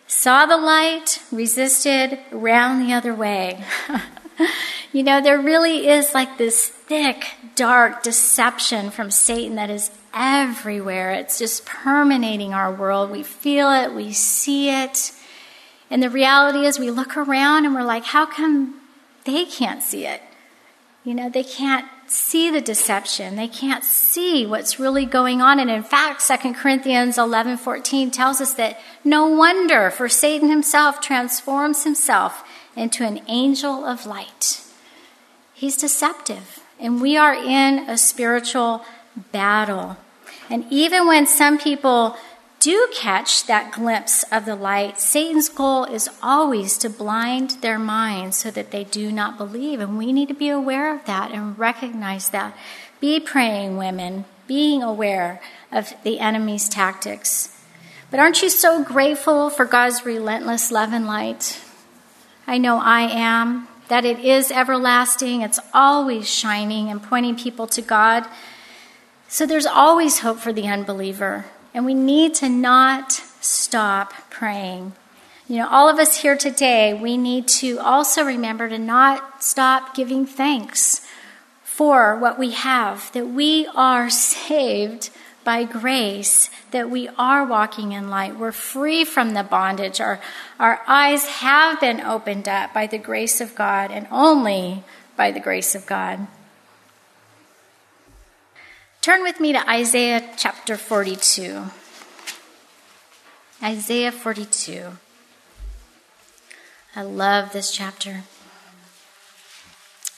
Saw 0.08 0.46
the 0.46 0.56
light, 0.56 1.22
resisted, 1.34 2.18
ran 2.32 2.88
the 2.88 2.94
other 2.94 3.14
way. 3.14 3.66
you 4.92 5.04
know, 5.04 5.22
there 5.22 5.40
really 5.40 5.88
is 5.88 6.14
like 6.14 6.38
this 6.38 6.68
thick, 6.68 7.26
dark 7.56 8.04
deception 8.04 8.92
from 8.92 9.12
Satan 9.12 9.56
that 9.56 9.70
is 9.70 9.92
everywhere. 10.14 11.12
It's 11.12 11.40
just 11.40 11.66
permeating 11.66 12.54
our 12.54 12.74
world. 12.74 13.10
We 13.10 13.24
feel 13.24 13.72
it, 13.72 13.94
we 13.94 14.14
see 14.14 14.70
it. 14.70 15.12
And 15.90 16.02
the 16.02 16.10
reality 16.10 16.66
is, 16.66 16.80
we 16.80 16.90
look 16.90 17.18
around 17.18 17.66
and 17.66 17.76
we're 17.76 17.84
like, 17.84 18.06
how 18.06 18.26
come 18.26 18.82
they 19.26 19.46
can't 19.46 19.84
see 19.84 20.06
it? 20.06 20.22
You 21.04 21.14
know, 21.14 21.30
they 21.30 21.44
can't 21.44 21.86
see 22.08 22.50
the 22.50 22.62
deception. 22.62 23.36
They 23.36 23.48
can't 23.48 23.84
see 23.84 24.46
what's 24.46 24.80
really 24.80 25.06
going 25.06 25.42
on. 25.42 25.60
And 25.60 25.70
in 25.70 25.84
fact, 25.84 26.26
2 26.26 26.54
Corinthians 26.54 27.18
11 27.18 27.58
14 27.58 28.10
tells 28.10 28.40
us 28.40 28.54
that 28.54 28.80
no 29.04 29.28
wonder, 29.28 29.90
for 29.92 30.08
Satan 30.08 30.50
himself 30.50 31.02
transforms 31.02 31.84
himself 31.84 32.44
into 32.76 33.06
an 33.06 33.22
angel 33.28 33.86
of 33.86 34.06
light. 34.06 34.62
He's 35.54 35.78
deceptive. 35.78 36.60
And 36.80 37.02
we 37.02 37.16
are 37.16 37.34
in 37.34 37.90
a 37.90 37.98
spiritual 37.98 38.84
battle. 39.32 39.98
And 40.50 40.66
even 40.70 41.08
when 41.08 41.26
some 41.26 41.58
people 41.58 42.18
do 42.60 42.88
catch 42.94 43.46
that 43.46 43.74
glimpse 43.74 44.24
of 44.32 44.46
the 44.46 44.56
light, 44.56 45.00
Satan's 45.00 45.50
goal 45.50 45.84
is 45.86 46.10
always 46.22 46.78
to 46.80 46.90
blind 46.90 47.52
their 47.62 47.80
minds 47.80 48.38
so 48.38 48.52
that 48.52 48.72
they 48.72 48.84
do 48.86 49.12
not 49.12 49.38
believe. 49.38 49.80
And 49.80 49.98
we 49.98 50.14
need 50.14 50.30
to 50.30 50.34
be 50.34 50.50
aware 50.50 50.94
of 50.96 51.06
that 51.06 51.32
and 51.32 51.58
recognize 51.60 52.30
that. 52.30 52.56
Be 53.00 53.20
praying 53.20 53.78
women, 53.78 54.26
being 54.48 54.82
aware 54.82 55.42
of 55.72 55.94
the 56.04 56.20
enemy's 56.20 56.70
tactics. 56.70 57.50
But 58.10 58.20
aren't 58.20 58.42
you 58.42 58.50
so 58.50 58.84
grateful 58.84 59.50
for 59.50 59.66
God's 59.66 60.06
relentless 60.06 60.72
love 60.72 60.94
and 60.94 61.06
light? 61.06 61.60
I 62.46 62.58
know 62.58 62.80
I 62.80 63.02
am, 63.02 63.68
that 63.88 64.06
it 64.06 64.20
is 64.20 64.52
everlasting, 64.52 65.42
it's 65.42 65.60
always 65.74 66.30
shining 66.30 66.90
and 66.90 67.02
pointing 67.02 67.36
people 67.36 67.68
to 67.68 67.82
God. 67.82 68.26
So 69.28 69.46
there's 69.46 69.66
always 69.66 70.20
hope 70.20 70.40
for 70.40 70.54
the 70.54 70.68
unbeliever. 70.68 71.46
And 71.74 71.86
we 71.86 71.94
need 71.94 72.36
to 72.36 72.50
not 72.50 73.12
stop 73.42 74.14
praying. 74.30 74.94
You 75.48 75.58
know, 75.58 75.70
all 75.70 75.90
of 75.90 76.00
us 76.00 76.22
here 76.22 76.38
today, 76.38 76.94
we 76.94 77.18
need 77.18 77.48
to 77.60 77.80
also 77.80 78.24
remember 78.24 78.70
to 78.70 78.78
not 78.78 79.44
stop 79.44 79.96
giving 79.96 80.26
thanks 80.26 81.06
for 81.64 82.16
what 82.18 82.38
we 82.38 82.52
have, 82.52 83.12
that 83.14 83.28
we 83.28 83.68
are 83.76 84.10
saved 84.10 85.10
by 85.44 85.64
grace, 85.64 86.50
that 86.72 86.90
we 86.90 87.10
are 87.18 87.46
walking 87.46 87.92
in 87.92 88.10
light. 88.10 88.38
We're 88.38 88.52
free 88.52 89.04
from 89.04 89.34
the 89.34 89.44
bondage. 89.44 90.00
Our, 90.00 90.20
our 90.60 90.82
eyes 90.88 91.26
have 91.28 91.80
been 91.80 92.02
opened 92.02 92.48
up 92.48 92.74
by 92.74 92.88
the 92.88 92.98
grace 92.98 93.42
of 93.42 93.56
God 93.56 93.92
and 93.92 94.08
only 94.12 94.84
by 95.16 95.32
the 95.32 95.40
grace 95.40 95.76
of 95.76 95.86
God. 95.86 96.28
Turn 99.02 99.22
with 99.22 99.40
me 99.40 99.52
to 99.52 99.70
Isaiah 99.70 100.24
chapter 100.38 100.78
42. 100.78 101.66
Isaiah 103.62 104.12
42. 104.12 104.92
I 106.96 107.02
love 107.02 107.54
this 107.54 107.72
chapter. 107.72 108.24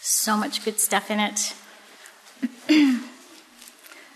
So 0.01 0.37
much 0.37 0.63
good 0.63 0.79
stuff 0.79 1.09
in 1.09 1.19
it. 1.19 1.53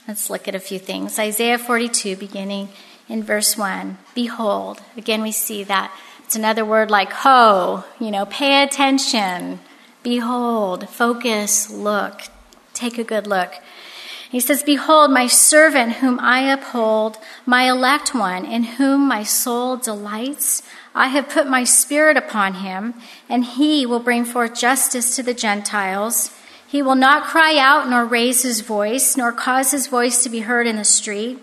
Let's 0.09 0.31
look 0.31 0.47
at 0.47 0.55
a 0.55 0.59
few 0.59 0.79
things. 0.79 1.19
Isaiah 1.19 1.59
42, 1.59 2.15
beginning 2.15 2.69
in 3.07 3.21
verse 3.21 3.55
1. 3.55 3.99
Behold, 4.15 4.81
again 4.97 5.21
we 5.21 5.31
see 5.31 5.63
that. 5.65 5.95
It's 6.23 6.35
another 6.35 6.65
word 6.65 6.89
like 6.89 7.11
ho, 7.11 7.83
you 7.99 8.09
know, 8.09 8.25
pay 8.25 8.63
attention. 8.63 9.59
Behold, 10.01 10.89
focus, 10.89 11.69
look, 11.69 12.23
take 12.73 12.97
a 12.97 13.03
good 13.03 13.27
look. 13.27 13.53
He 14.31 14.39
says, 14.39 14.63
Behold, 14.63 15.11
my 15.11 15.27
servant 15.27 15.97
whom 15.97 16.19
I 16.19 16.51
uphold, 16.51 17.19
my 17.45 17.69
elect 17.69 18.15
one, 18.15 18.45
in 18.45 18.63
whom 18.63 19.07
my 19.07 19.21
soul 19.21 19.77
delights. 19.77 20.63
I 20.95 21.09
have 21.09 21.29
put 21.29 21.45
my 21.45 21.63
spirit 21.63 22.17
upon 22.17 22.55
him, 22.55 22.95
and 23.29 23.45
he 23.45 23.85
will 23.85 23.99
bring 23.99 24.25
forth 24.25 24.59
justice 24.59 25.15
to 25.17 25.21
the 25.21 25.35
Gentiles. 25.35 26.35
He 26.69 26.83
will 26.83 26.93
not 26.93 27.23
cry 27.23 27.57
out, 27.57 27.89
nor 27.89 28.05
raise 28.05 28.43
his 28.43 28.61
voice, 28.61 29.17
nor 29.17 29.31
cause 29.31 29.71
his 29.71 29.87
voice 29.87 30.21
to 30.21 30.29
be 30.29 30.41
heard 30.41 30.67
in 30.67 30.75
the 30.75 30.83
street. 30.83 31.39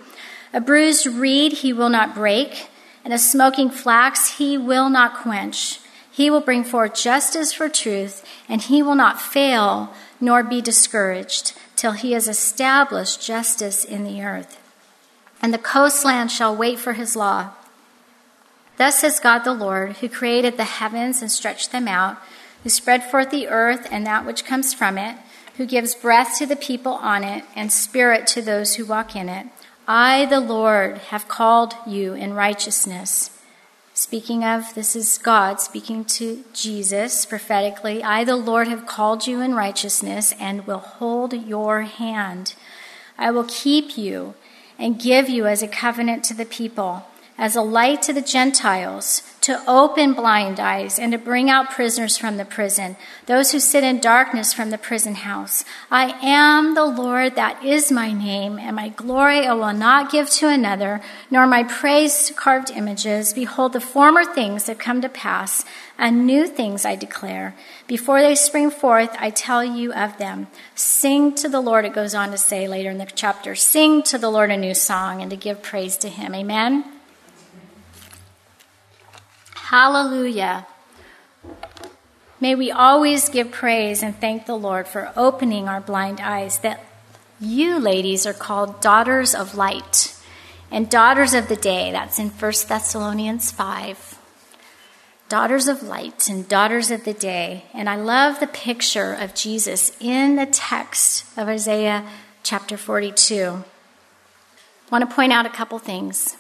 A 0.53 0.61
bruised 0.61 1.05
reed 1.05 1.53
he 1.53 1.73
will 1.73 1.89
not 1.89 2.15
break, 2.15 2.69
and 3.05 3.13
a 3.13 3.19
smoking 3.19 3.69
flax 3.69 4.39
he 4.39 4.57
will 4.57 4.89
not 4.89 5.17
quench. 5.17 5.81
He 6.13 6.31
will 6.31 6.41
bring 6.41 6.63
forth 6.63 6.95
justice 6.95 7.53
for 7.53 7.69
truth, 7.69 8.25
and 8.49 8.63
he 8.63 8.85
will 8.85 8.95
not 8.95 9.21
fail, 9.21 9.93
nor 10.21 10.45
be 10.45 10.63
discouraged 10.63 11.55
till 11.75 11.93
he 11.93 12.13
has 12.13 12.29
established 12.29 13.21
justice 13.21 13.85
in 13.85 14.05
the 14.05 14.23
earth. 14.23 14.63
And 15.43 15.53
the 15.53 15.59
coastland 15.59 16.31
shall 16.31 16.55
wait 16.55 16.79
for 16.79 16.93
his 16.93 17.17
law. 17.17 17.51
Thus 18.77 19.01
says 19.01 19.19
God 19.19 19.41
the 19.41 19.53
Lord, 19.53 19.97
who 19.97 20.09
created 20.09 20.57
the 20.57 20.65
heavens 20.65 21.21
and 21.21 21.33
stretched 21.33 21.73
them 21.73 21.89
out, 21.89 22.17
who 22.67 22.71
spread 22.71 23.05
forth 23.05 23.31
the 23.31 23.47
earth 23.47 23.87
and 23.93 24.05
that 24.05 24.27
which 24.27 24.45
comes 24.45 24.75
from 24.75 24.99
it, 24.99 25.17
who 25.57 25.65
gives 25.65 25.95
breath 25.95 26.37
to 26.37 26.47
the 26.47 26.57
people 26.57 26.95
on 26.95 27.23
it 27.23 27.45
and 27.55 27.71
spirit 27.71 28.27
to 28.27 28.43
those 28.43 28.75
who 28.75 28.85
walk 28.85 29.15
in 29.15 29.29
it. 29.29 29.47
I, 29.87 30.25
the 30.25 30.41
Lord, 30.41 30.99
have 30.99 31.29
called 31.29 31.75
you 31.87 32.15
in 32.15 32.35
righteousness 32.35 33.31
Speaking 33.97 34.45
of, 34.45 34.75
this 34.75 34.95
is 34.95 35.17
God 35.17 35.59
speaking 35.59 36.05
to 36.05 36.45
Jesus 36.53 37.25
prophetically. 37.25 38.03
I, 38.03 38.25
the 38.25 38.37
Lord, 38.37 38.69
have 38.69 38.85
called 38.85 39.27
you 39.27 39.41
in 39.41 39.55
righteousness 39.55 40.35
and 40.39 40.67
will 40.67 40.81
hold 40.81 41.33
your 41.33 41.81
hand. 41.81 42.55
I 43.17 43.31
will 43.31 43.47
keep 43.49 43.97
you 43.97 44.35
and 44.79 45.01
give 45.01 45.31
you 45.31 45.47
as 45.47 45.63
a 45.63 45.67
covenant 45.67 46.25
to 46.25 46.35
the 46.35 46.45
people, 46.45 47.07
as 47.39 47.57
a 47.57 47.63
light 47.63 48.03
to 48.03 48.13
the 48.13 48.21
Gentiles, 48.21 49.23
to 49.47 49.63
open 49.69 50.13
blind 50.13 50.59
eyes 50.59 50.99
and 50.99 51.13
to 51.13 51.19
bring 51.19 51.49
out 51.49 51.71
prisoners 51.71 52.19
from 52.19 52.37
the 52.37 52.45
prison, 52.45 52.97
those 53.27 53.53
who 53.53 53.61
sit 53.61 53.85
in 53.85 54.01
darkness 54.01 54.53
from 54.53 54.71
the 54.71 54.77
prison 54.77 55.15
house. 55.15 55.65
I 55.89 56.19
am 56.21 56.75
the 56.75 56.85
Lord, 56.85 57.37
that 57.37 57.65
is 57.65 57.93
my 57.93 58.13
name, 58.13 58.59
and 58.59 58.75
my 58.75 58.89
glory 58.89 59.47
I 59.47 59.53
will 59.53 59.73
not 59.73 60.11
give 60.11 60.29
to 60.31 60.49
another, 60.49 61.01
nor 61.31 61.47
my 61.47 61.63
praise 61.63 62.27
to 62.27 62.35
carved 62.35 62.73
images. 62.73 63.33
Behold, 63.35 63.73
the 63.73 63.81
former 63.81 64.25
things 64.25 64.67
have 64.67 64.79
come 64.79 65.01
to 65.01 65.09
pass, 65.09 65.65
and 65.97 66.27
new 66.27 66.49
things 66.49 66.85
I 66.85 66.97
declare. 66.97 67.55
Before 67.87 68.21
they 68.21 68.35
spring 68.35 68.69
forth, 68.69 69.15
I 69.17 69.31
tell 69.31 69.63
you 69.63 69.93
of 69.93 70.19
them. 70.19 70.49
Sing 70.75 71.33
to 71.37 71.49
the 71.49 71.61
Lord, 71.61 71.85
it 71.85 71.95
goes 71.95 72.17
on 72.17 72.33
to 72.33 72.37
say 72.37 72.67
later 72.67 72.91
in 72.91 72.99
the 72.99 73.07
chapter. 73.07 73.55
Sing 73.55 74.03
to 74.03 74.19
the 74.19 74.29
Lord 74.29 74.51
a 74.51 74.57
new 74.57 74.75
song 74.75 75.23
and 75.23 75.31
to 75.31 75.37
give 75.37 75.63
praise 75.63 75.97
to 75.99 76.09
him. 76.09 76.35
Amen. 76.35 76.96
Hallelujah. 79.67 80.65
May 82.41 82.55
we 82.55 82.71
always 82.71 83.29
give 83.29 83.51
praise 83.51 84.01
and 84.01 84.17
thank 84.17 84.47
the 84.47 84.55
Lord 84.55 84.87
for 84.87 85.13
opening 85.17 85.67
our 85.67 85.81
blind 85.81 86.21
eyes 86.21 86.59
that 86.59 86.85
you, 87.41 87.81
ladies, 87.81 88.27
are 88.27 88.33
called 88.33 88.81
daughters 88.81 89.35
of 89.35 89.57
light 89.57 90.17
and 90.71 90.89
daughters 90.89 91.35
of 91.35 91.49
the 91.49 91.57
day. 91.57 91.91
That's 91.91 92.21
in 92.21 92.29
1 92.29 92.53
Thessalonians 92.69 93.51
5. 93.51 94.21
Daughters 95.29 95.67
of 95.67 95.83
light 95.83 96.29
and 96.29 96.47
daughters 96.47 96.93
of 96.93 97.03
the 97.03 97.13
day. 97.13 97.65
And 97.75 97.89
I 97.89 97.97
love 97.97 98.39
the 98.39 98.47
picture 98.47 99.15
of 99.15 99.35
Jesus 99.35 99.97
in 99.99 100.37
the 100.37 100.47
text 100.47 101.25
of 101.37 101.49
Isaiah 101.49 102.09
chapter 102.45 102.77
42. 102.77 103.45
I 103.45 103.65
want 104.93 105.11
to 105.11 105.13
point 105.13 105.33
out 105.33 105.45
a 105.45 105.51
couple 105.51 105.81
things. 105.81 106.37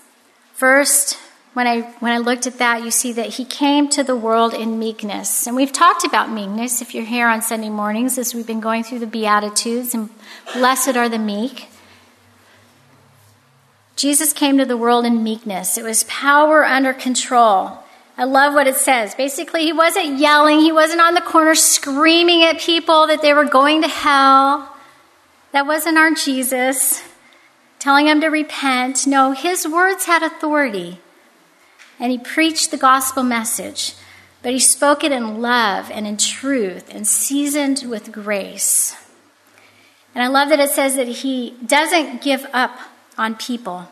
First, 0.54 1.18
when 1.56 1.66
I, 1.66 1.80
when 2.00 2.12
I 2.12 2.18
looked 2.18 2.46
at 2.46 2.58
that, 2.58 2.84
you 2.84 2.90
see 2.90 3.12
that 3.12 3.30
he 3.30 3.46
came 3.46 3.88
to 3.88 4.04
the 4.04 4.14
world 4.14 4.52
in 4.52 4.78
meekness. 4.78 5.46
And 5.46 5.56
we've 5.56 5.72
talked 5.72 6.04
about 6.04 6.28
meekness 6.28 6.82
if 6.82 6.94
you're 6.94 7.02
here 7.02 7.28
on 7.28 7.40
Sunday 7.40 7.70
mornings 7.70 8.18
as 8.18 8.34
we've 8.34 8.46
been 8.46 8.60
going 8.60 8.84
through 8.84 8.98
the 8.98 9.06
Beatitudes 9.06 9.94
and 9.94 10.10
blessed 10.52 10.98
are 10.98 11.08
the 11.08 11.18
meek. 11.18 11.70
Jesus 13.96 14.34
came 14.34 14.58
to 14.58 14.66
the 14.66 14.76
world 14.76 15.06
in 15.06 15.24
meekness. 15.24 15.78
It 15.78 15.82
was 15.82 16.04
power 16.04 16.62
under 16.62 16.92
control. 16.92 17.78
I 18.18 18.24
love 18.24 18.52
what 18.52 18.66
it 18.66 18.76
says. 18.76 19.14
Basically, 19.14 19.62
he 19.62 19.72
wasn't 19.72 20.18
yelling, 20.18 20.58
he 20.58 20.72
wasn't 20.72 21.00
on 21.00 21.14
the 21.14 21.22
corner 21.22 21.54
screaming 21.54 22.44
at 22.44 22.58
people 22.58 23.06
that 23.06 23.22
they 23.22 23.32
were 23.32 23.46
going 23.46 23.80
to 23.80 23.88
hell. 23.88 24.76
That 25.52 25.66
wasn't 25.66 25.96
our 25.96 26.10
Jesus 26.10 27.02
telling 27.78 28.04
them 28.04 28.20
to 28.20 28.26
repent. 28.26 29.06
No, 29.06 29.32
his 29.32 29.66
words 29.66 30.04
had 30.04 30.22
authority 30.22 31.00
and 31.98 32.12
he 32.12 32.18
preached 32.18 32.70
the 32.70 32.76
gospel 32.76 33.22
message, 33.22 33.94
but 34.42 34.52
he 34.52 34.58
spoke 34.58 35.02
it 35.02 35.12
in 35.12 35.40
love 35.40 35.90
and 35.90 36.06
in 36.06 36.16
truth 36.16 36.94
and 36.94 37.06
seasoned 37.06 37.84
with 37.88 38.12
grace. 38.12 38.96
And 40.14 40.22
I 40.22 40.28
love 40.28 40.48
that 40.48 40.60
it 40.60 40.70
says 40.70 40.96
that 40.96 41.08
he 41.08 41.54
doesn't 41.64 42.22
give 42.22 42.46
up 42.52 42.78
on 43.18 43.34
people. 43.34 43.88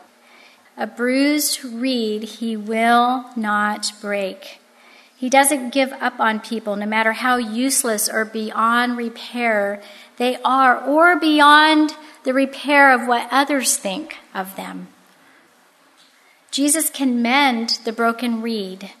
A 0.77 0.87
bruised 0.87 1.63
reed 1.63 2.23
he 2.23 2.57
will 2.57 3.25
not 3.35 3.91
break. 4.01 4.59
He 5.15 5.29
doesn't 5.29 5.69
give 5.69 5.93
up 5.93 6.19
on 6.19 6.39
people, 6.39 6.75
no 6.75 6.85
matter 6.85 7.13
how 7.13 7.37
useless 7.37 8.09
or 8.09 8.25
beyond 8.25 8.97
repair 8.97 9.81
they 10.17 10.37
are, 10.43 10.83
or 10.83 11.17
beyond 11.19 11.95
the 12.23 12.33
repair 12.33 12.93
of 12.93 13.07
what 13.07 13.27
others 13.31 13.77
think 13.77 14.17
of 14.33 14.55
them. 14.55 14.87
Jesus 16.55 16.89
can 16.89 17.21
mend 17.21 17.81
the 17.83 17.91
broken 17.91 18.41
reed, 18.41 18.91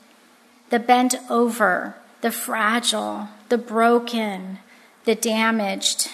the 0.71 0.77
bent 0.77 1.15
over, 1.29 1.95
the 2.19 2.29
fragile, 2.29 3.29
the 3.47 3.57
broken, 3.57 4.59
the 5.05 5.15
damaged. 5.15 6.09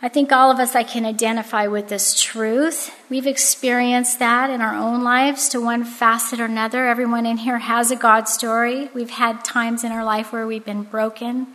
I 0.00 0.08
think 0.08 0.30
all 0.30 0.52
of 0.52 0.60
us 0.60 0.76
I 0.76 0.84
can 0.84 1.04
identify 1.04 1.66
with 1.66 1.88
this 1.88 2.22
truth. 2.22 2.94
We've 3.10 3.26
experienced 3.26 4.20
that 4.20 4.50
in 4.50 4.60
our 4.60 4.76
own 4.76 5.02
lives 5.02 5.48
to 5.48 5.60
one 5.60 5.82
facet 5.82 6.38
or 6.38 6.44
another. 6.44 6.86
Everyone 6.86 7.26
in 7.26 7.38
here 7.38 7.58
has 7.58 7.90
a 7.90 7.96
God 7.96 8.28
story. 8.28 8.88
We've 8.94 9.10
had 9.10 9.44
times 9.44 9.82
in 9.82 9.90
our 9.90 10.04
life 10.04 10.32
where 10.32 10.46
we've 10.46 10.64
been 10.64 10.84
broken, 10.84 11.48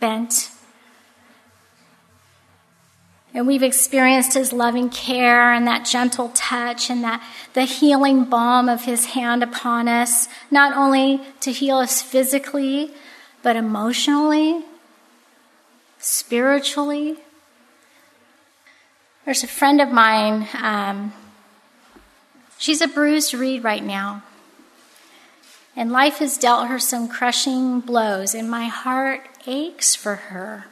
bent, 0.00 0.51
and 3.34 3.46
we've 3.46 3.62
experienced 3.62 4.34
his 4.34 4.52
loving 4.52 4.90
care 4.90 5.52
and 5.52 5.66
that 5.66 5.86
gentle 5.86 6.30
touch 6.34 6.90
and 6.90 7.02
that 7.02 7.22
the 7.54 7.64
healing 7.64 8.24
balm 8.24 8.68
of 8.68 8.84
his 8.84 9.06
hand 9.06 9.42
upon 9.42 9.88
us, 9.88 10.28
not 10.50 10.76
only 10.76 11.20
to 11.40 11.50
heal 11.50 11.78
us 11.78 12.02
physically, 12.02 12.92
but 13.42 13.56
emotionally, 13.56 14.64
spiritually. 15.98 17.16
There's 19.24 19.42
a 19.42 19.48
friend 19.48 19.80
of 19.80 19.90
mine, 19.90 20.48
um, 20.60 21.14
she's 22.58 22.82
a 22.82 22.88
bruised 22.88 23.32
reed 23.32 23.64
right 23.64 23.82
now. 23.82 24.22
And 25.74 25.90
life 25.90 26.18
has 26.18 26.36
dealt 26.36 26.68
her 26.68 26.78
some 26.78 27.08
crushing 27.08 27.80
blows, 27.80 28.34
and 28.34 28.50
my 28.50 28.66
heart 28.66 29.22
aches 29.46 29.94
for 29.94 30.16
her. 30.16 30.66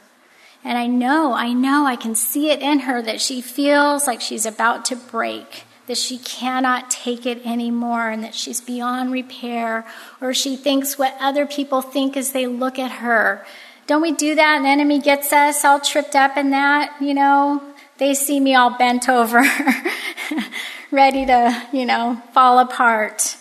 And 0.63 0.77
I 0.77 0.85
know, 0.87 1.33
I 1.33 1.53
know, 1.53 1.85
I 1.85 1.95
can 1.95 2.13
see 2.13 2.51
it 2.51 2.61
in 2.61 2.79
her 2.79 3.01
that 3.01 3.19
she 3.19 3.41
feels 3.41 4.05
like 4.05 4.21
she's 4.21 4.45
about 4.45 4.85
to 4.85 4.95
break, 4.95 5.63
that 5.87 5.97
she 5.97 6.19
cannot 6.19 6.91
take 6.91 7.25
it 7.25 7.45
anymore, 7.45 8.09
and 8.09 8.23
that 8.23 8.35
she's 8.35 8.61
beyond 8.61 9.11
repair, 9.11 9.85
or 10.19 10.33
she 10.33 10.55
thinks 10.55 10.99
what 10.99 11.15
other 11.19 11.47
people 11.47 11.81
think 11.81 12.15
as 12.15 12.31
they 12.31 12.45
look 12.45 12.77
at 12.77 12.91
her. 12.91 13.45
Don't 13.87 14.03
we 14.03 14.11
do 14.11 14.35
that? 14.35 14.61
The 14.61 14.67
enemy 14.67 14.99
gets 14.99 15.33
us 15.33 15.65
all 15.65 15.79
tripped 15.79 16.15
up 16.15 16.37
in 16.37 16.51
that, 16.51 16.95
you 17.01 17.13
know? 17.13 17.61
They 17.97 18.13
see 18.13 18.39
me 18.39 18.53
all 18.55 18.77
bent 18.77 19.09
over, 19.09 19.43
ready 20.91 21.25
to, 21.25 21.67
you 21.73 21.85
know, 21.85 22.21
fall 22.33 22.59
apart. 22.59 23.35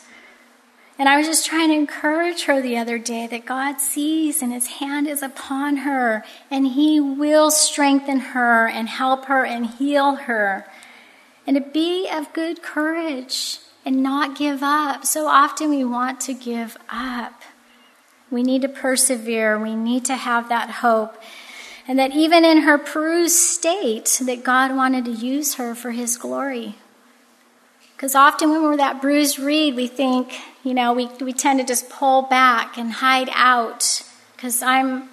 And 1.01 1.09
I 1.09 1.17
was 1.17 1.27
just 1.27 1.47
trying 1.47 1.71
to 1.71 1.77
encourage 1.77 2.45
her 2.45 2.61
the 2.61 2.77
other 2.77 2.99
day 2.99 3.27
that 3.27 3.47
God 3.47 3.81
sees 3.81 4.43
and 4.43 4.53
His 4.53 4.67
hand 4.67 5.09
is 5.09 5.23
upon 5.23 5.79
her 5.79 6.23
and 6.51 6.67
He 6.67 7.01
will 7.01 7.51
strengthen 7.51 8.19
her 8.19 8.69
and 8.69 8.87
help 8.87 9.25
her 9.25 9.47
and 9.47 9.65
heal 9.65 10.17
her. 10.17 10.71
And 11.47 11.57
to 11.57 11.63
be 11.63 12.07
of 12.13 12.31
good 12.35 12.63
courage 12.63 13.61
and 13.83 14.03
not 14.03 14.37
give 14.37 14.63
up. 14.63 15.07
So 15.07 15.27
often 15.27 15.71
we 15.71 15.85
want 15.85 16.21
to 16.21 16.35
give 16.35 16.77
up. 16.91 17.45
We 18.31 18.43
need 18.43 18.61
to 18.61 18.69
persevere. 18.69 19.59
We 19.59 19.75
need 19.75 20.05
to 20.05 20.17
have 20.17 20.51
that 20.51 20.69
hope. 20.69 21.17
And 21.89 21.99
that 21.99 22.15
even 22.15 22.45
in 22.45 22.59
her 22.59 22.77
bruised 22.77 23.39
state, 23.39 24.21
that 24.27 24.45
God 24.45 24.77
wanted 24.77 25.07
to 25.07 25.13
use 25.13 25.55
her 25.55 25.75
for 25.75 25.93
His 25.93 26.19
glory. 26.19 26.77
Because 28.01 28.15
often 28.15 28.49
when 28.49 28.63
we're 28.63 28.79
that 28.79 29.03
bruised 29.03 29.39
reed, 29.39 29.77
we 29.77 29.87
think, 29.87 30.33
you 30.65 30.73
know, 30.73 30.95
we, 30.95 31.09
we 31.21 31.35
tend 31.35 31.61
to 31.61 31.67
just 31.67 31.91
pull 31.91 32.23
back 32.23 32.79
and 32.79 32.93
hide 32.93 33.29
out 33.35 34.03
because 34.35 34.63
I'm 34.63 35.11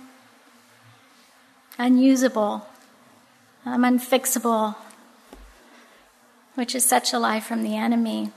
unusable, 1.78 2.66
I'm 3.66 3.82
unfixable, 3.82 4.78
which 6.56 6.74
is 6.74 6.86
such 6.86 7.12
a 7.12 7.20
lie 7.20 7.42
from 7.42 7.62
the 7.62 7.76
enemy. 7.76 8.32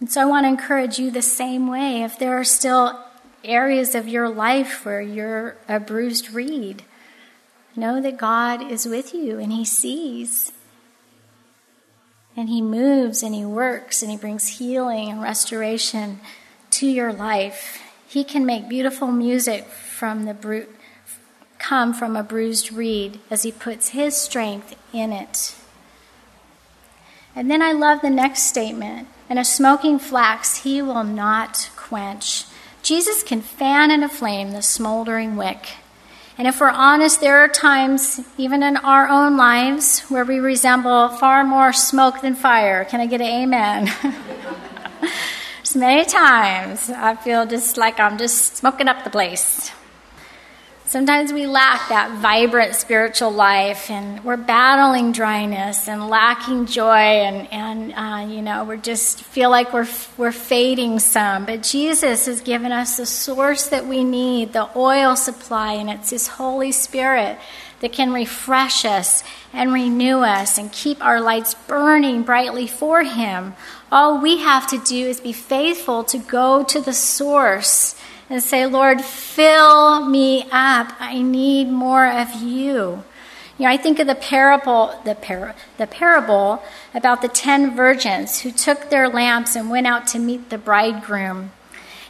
And 0.00 0.10
so 0.10 0.22
I 0.22 0.24
want 0.24 0.44
to 0.44 0.48
encourage 0.48 0.98
you 0.98 1.10
the 1.10 1.20
same 1.20 1.68
way. 1.68 2.02
If 2.02 2.18
there 2.18 2.40
are 2.40 2.44
still 2.44 3.04
areas 3.44 3.94
of 3.94 4.08
your 4.08 4.30
life 4.30 4.86
where 4.86 5.02
you're 5.02 5.58
a 5.68 5.78
bruised 5.78 6.32
reed, 6.32 6.84
know 7.76 8.00
that 8.00 8.16
God 8.16 8.62
is 8.62 8.86
with 8.86 9.12
you 9.12 9.38
and 9.38 9.52
He 9.52 9.66
sees 9.66 10.52
and 12.38 12.48
He 12.48 12.62
moves 12.62 13.24
and 13.24 13.34
He 13.34 13.44
works 13.44 14.00
and 14.00 14.12
He 14.12 14.16
brings 14.16 14.58
healing 14.58 15.08
and 15.08 15.20
restoration 15.20 16.20
to 16.70 16.86
your 16.86 17.12
life. 17.12 17.82
He 18.06 18.22
can 18.22 18.46
make 18.46 18.68
beautiful 18.68 19.08
music 19.08 19.66
from 19.66 20.24
the 20.24 20.34
bru- 20.34 20.68
come 21.58 21.92
from 21.92 22.14
a 22.14 22.22
bruised 22.22 22.72
reed 22.72 23.18
as 23.28 23.42
He 23.42 23.50
puts 23.50 23.88
His 23.88 24.16
strength 24.16 24.76
in 24.92 25.12
it. 25.12 25.56
And 27.34 27.50
then 27.50 27.60
I 27.60 27.72
love 27.72 28.02
the 28.02 28.08
next 28.08 28.44
statement 28.44 29.08
and 29.28 29.40
a 29.40 29.44
smoking 29.44 29.98
flax 29.98 30.58
He 30.58 30.80
will 30.80 31.04
not 31.04 31.70
quench. 31.74 32.44
Jesus 32.82 33.24
can 33.24 33.40
fan 33.40 33.90
into 33.90 34.08
flame 34.08 34.52
the 34.52 34.62
smoldering 34.62 35.34
wick. 35.34 35.70
And 36.38 36.46
if 36.46 36.60
we're 36.60 36.70
honest, 36.70 37.20
there 37.20 37.38
are 37.38 37.48
times, 37.48 38.20
even 38.38 38.62
in 38.62 38.76
our 38.76 39.08
own 39.08 39.36
lives, 39.36 40.02
where 40.02 40.24
we 40.24 40.38
resemble 40.38 41.08
far 41.08 41.42
more 41.42 41.72
smoke 41.72 42.20
than 42.20 42.36
fire. 42.36 42.84
Can 42.84 43.00
I 43.00 43.06
get 43.06 43.20
an 43.20 43.26
amen? 43.26 43.88
so 45.64 45.80
many 45.80 46.04
times 46.04 46.90
I 46.90 47.16
feel 47.16 47.44
just 47.44 47.76
like 47.76 47.98
I'm 47.98 48.18
just 48.18 48.56
smoking 48.56 48.86
up 48.86 49.02
the 49.02 49.10
place. 49.10 49.72
Sometimes 50.88 51.34
we 51.34 51.46
lack 51.46 51.90
that 51.90 52.18
vibrant 52.22 52.74
spiritual 52.74 53.30
life, 53.30 53.90
and 53.90 54.24
we're 54.24 54.38
battling 54.38 55.12
dryness 55.12 55.86
and 55.86 56.08
lacking 56.08 56.64
joy, 56.64 56.96
and, 56.96 57.46
and 57.52 57.92
uh, 57.92 58.32
you 58.32 58.40
know, 58.40 58.64
we 58.64 58.78
just 58.78 59.22
feel 59.22 59.50
like 59.50 59.74
we're, 59.74 59.86
we're 60.16 60.32
fading 60.32 60.98
some. 60.98 61.44
But 61.44 61.62
Jesus 61.62 62.24
has 62.24 62.40
given 62.40 62.72
us 62.72 62.96
the 62.96 63.04
source 63.04 63.66
that 63.68 63.84
we 63.84 64.02
need, 64.02 64.54
the 64.54 64.70
oil 64.74 65.14
supply, 65.14 65.74
and 65.74 65.90
it's 65.90 66.08
His 66.08 66.26
Holy 66.26 66.72
Spirit 66.72 67.38
that 67.80 67.92
can 67.92 68.10
refresh 68.14 68.86
us 68.86 69.22
and 69.52 69.74
renew 69.74 70.20
us 70.20 70.56
and 70.56 70.72
keep 70.72 71.04
our 71.04 71.20
lights 71.20 71.52
burning 71.52 72.22
brightly 72.22 72.66
for 72.66 73.02
Him. 73.02 73.52
All 73.92 74.22
we 74.22 74.38
have 74.38 74.66
to 74.68 74.78
do 74.78 75.06
is 75.06 75.20
be 75.20 75.34
faithful 75.34 76.02
to 76.04 76.16
go 76.16 76.64
to 76.64 76.80
the 76.80 76.94
source 76.94 77.94
and 78.30 78.42
say, 78.42 78.66
Lord, 78.66 79.00
fill 79.00 80.04
me 80.04 80.42
up. 80.52 80.92
I 81.00 81.22
need 81.22 81.68
more 81.68 82.06
of 82.06 82.34
you. 82.42 83.02
You 83.58 83.64
know, 83.64 83.72
I 83.72 83.76
think 83.76 83.98
of 83.98 84.06
the 84.06 84.14
parable, 84.14 85.00
the, 85.04 85.14
par- 85.14 85.54
the 85.78 85.86
parable 85.86 86.62
about 86.94 87.22
the 87.22 87.28
ten 87.28 87.74
virgins 87.74 88.40
who 88.40 88.52
took 88.52 88.90
their 88.90 89.08
lamps 89.08 89.56
and 89.56 89.70
went 89.70 89.86
out 89.86 90.06
to 90.08 90.18
meet 90.18 90.50
the 90.50 90.58
bridegroom. 90.58 91.50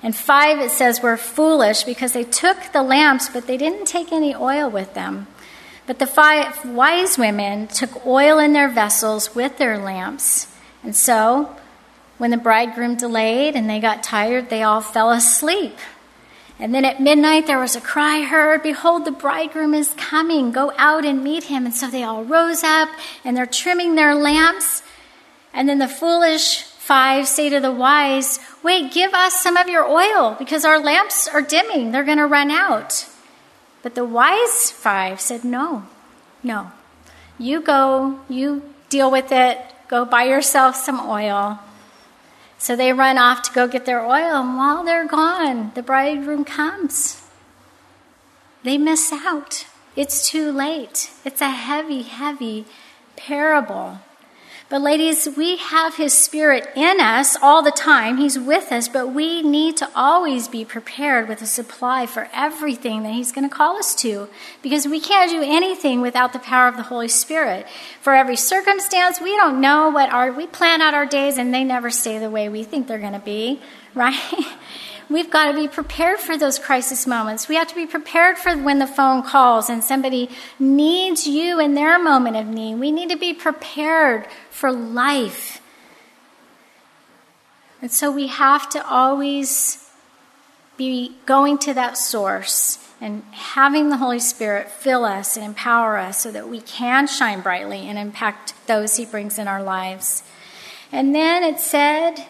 And 0.02 0.14
five, 0.14 0.58
it 0.58 0.70
says, 0.70 1.00
were 1.00 1.16
foolish 1.16 1.84
because 1.84 2.12
they 2.12 2.24
took 2.24 2.72
the 2.72 2.82
lamps, 2.82 3.28
but 3.28 3.46
they 3.46 3.56
didn't 3.56 3.86
take 3.86 4.12
any 4.12 4.34
oil 4.34 4.68
with 4.68 4.94
them. 4.94 5.26
But 5.86 5.98
the 5.98 6.06
five 6.06 6.66
wise 6.66 7.16
women 7.16 7.66
took 7.66 8.06
oil 8.06 8.38
in 8.38 8.52
their 8.52 8.68
vessels 8.68 9.34
with 9.34 9.56
their 9.56 9.78
lamps. 9.78 10.46
And 10.82 10.94
so, 10.94 11.56
when 12.18 12.30
the 12.30 12.36
bridegroom 12.36 12.96
delayed 12.96 13.56
and 13.56 13.70
they 13.70 13.80
got 13.80 14.02
tired, 14.02 14.50
they 14.50 14.62
all 14.62 14.82
fell 14.82 15.10
asleep. 15.10 15.78
And 16.60 16.74
then 16.74 16.84
at 16.84 17.00
midnight 17.00 17.46
there 17.46 17.58
was 17.58 17.76
a 17.76 17.80
cry 17.80 18.22
heard, 18.22 18.62
Behold, 18.62 19.04
the 19.04 19.12
bridegroom 19.12 19.74
is 19.74 19.94
coming. 19.96 20.50
Go 20.50 20.72
out 20.76 21.04
and 21.04 21.22
meet 21.22 21.44
him. 21.44 21.64
And 21.64 21.74
so 21.74 21.88
they 21.88 22.02
all 22.02 22.24
rose 22.24 22.64
up 22.64 22.88
and 23.24 23.36
they're 23.36 23.46
trimming 23.46 23.94
their 23.94 24.14
lamps. 24.14 24.82
And 25.52 25.68
then 25.68 25.78
the 25.78 25.88
foolish 25.88 26.62
five 26.62 27.28
say 27.28 27.48
to 27.50 27.60
the 27.60 27.72
wise, 27.72 28.40
Wait, 28.62 28.92
give 28.92 29.14
us 29.14 29.40
some 29.40 29.56
of 29.56 29.68
your 29.68 29.84
oil 29.84 30.34
because 30.38 30.64
our 30.64 30.80
lamps 30.80 31.28
are 31.28 31.42
dimming. 31.42 31.92
They're 31.92 32.04
going 32.04 32.18
to 32.18 32.26
run 32.26 32.50
out. 32.50 33.06
But 33.82 33.94
the 33.94 34.04
wise 34.04 34.70
five 34.70 35.20
said, 35.20 35.44
No, 35.44 35.84
no. 36.42 36.72
You 37.38 37.60
go, 37.60 38.18
you 38.28 38.74
deal 38.88 39.12
with 39.12 39.30
it, 39.30 39.58
go 39.86 40.04
buy 40.04 40.24
yourself 40.24 40.74
some 40.74 40.98
oil. 40.98 41.60
So 42.58 42.74
they 42.74 42.92
run 42.92 43.18
off 43.18 43.42
to 43.42 43.52
go 43.52 43.68
get 43.68 43.86
their 43.86 44.04
oil, 44.04 44.40
and 44.40 44.56
while 44.56 44.84
they're 44.84 45.06
gone, 45.06 45.70
the 45.74 45.82
bridegroom 45.82 46.44
comes. 46.44 47.22
They 48.64 48.76
miss 48.76 49.12
out. 49.12 49.66
It's 49.94 50.28
too 50.28 50.50
late. 50.52 51.10
It's 51.24 51.40
a 51.40 51.50
heavy, 51.50 52.02
heavy 52.02 52.66
parable. 53.16 54.00
But, 54.70 54.82
ladies, 54.82 55.26
we 55.34 55.56
have 55.56 55.94
His 55.94 56.12
Spirit 56.12 56.68
in 56.76 57.00
us 57.00 57.38
all 57.40 57.62
the 57.62 57.70
time. 57.70 58.18
He's 58.18 58.38
with 58.38 58.70
us, 58.70 58.86
but 58.86 59.14
we 59.14 59.40
need 59.40 59.78
to 59.78 59.88
always 59.94 60.46
be 60.46 60.62
prepared 60.66 61.26
with 61.26 61.40
a 61.40 61.46
supply 61.46 62.04
for 62.04 62.28
everything 62.34 63.02
that 63.02 63.14
He's 63.14 63.32
going 63.32 63.48
to 63.48 63.54
call 63.54 63.78
us 63.78 63.94
to 64.02 64.28
because 64.60 64.86
we 64.86 65.00
can't 65.00 65.30
do 65.30 65.42
anything 65.42 66.02
without 66.02 66.34
the 66.34 66.38
power 66.38 66.68
of 66.68 66.76
the 66.76 66.82
Holy 66.82 67.08
Spirit. 67.08 67.66
For 68.02 68.14
every 68.14 68.36
circumstance, 68.36 69.22
we 69.22 69.34
don't 69.36 69.62
know 69.62 69.88
what 69.88 70.10
our, 70.10 70.30
we 70.32 70.46
plan 70.46 70.82
out 70.82 70.92
our 70.92 71.06
days 71.06 71.38
and 71.38 71.54
they 71.54 71.64
never 71.64 71.88
stay 71.88 72.18
the 72.18 72.28
way 72.28 72.50
we 72.50 72.62
think 72.62 72.88
they're 72.88 72.98
going 72.98 73.14
to 73.14 73.18
be, 73.20 73.62
right? 73.94 74.20
We've 75.10 75.30
got 75.30 75.50
to 75.50 75.54
be 75.54 75.68
prepared 75.68 76.18
for 76.18 76.36
those 76.36 76.58
crisis 76.58 77.06
moments. 77.06 77.48
We 77.48 77.54
have 77.54 77.68
to 77.68 77.74
be 77.74 77.86
prepared 77.86 78.36
for 78.36 78.54
when 78.56 78.78
the 78.78 78.86
phone 78.86 79.22
calls 79.22 79.70
and 79.70 79.82
somebody 79.82 80.28
needs 80.58 81.26
you 81.26 81.58
in 81.58 81.74
their 81.74 82.02
moment 82.02 82.36
of 82.36 82.46
need. 82.46 82.74
We 82.74 82.90
need 82.90 83.08
to 83.08 83.16
be 83.16 83.32
prepared 83.32 84.26
for 84.50 84.70
life. 84.70 85.62
And 87.80 87.90
so 87.90 88.10
we 88.10 88.26
have 88.26 88.68
to 88.70 88.86
always 88.86 89.88
be 90.76 91.16
going 91.24 91.58
to 91.58 91.74
that 91.74 91.96
source 91.96 92.78
and 93.00 93.22
having 93.30 93.88
the 93.88 93.96
Holy 93.96 94.18
Spirit 94.18 94.70
fill 94.70 95.04
us 95.04 95.36
and 95.36 95.46
empower 95.46 95.96
us 95.96 96.20
so 96.20 96.30
that 96.32 96.48
we 96.48 96.60
can 96.60 97.06
shine 97.06 97.40
brightly 97.40 97.88
and 97.88 97.98
impact 97.98 98.54
those 98.66 98.96
He 98.96 99.06
brings 99.06 99.38
in 99.38 99.48
our 99.48 99.62
lives. 99.62 100.22
And 100.90 101.14
then 101.14 101.42
it 101.42 101.60
said, 101.60 102.26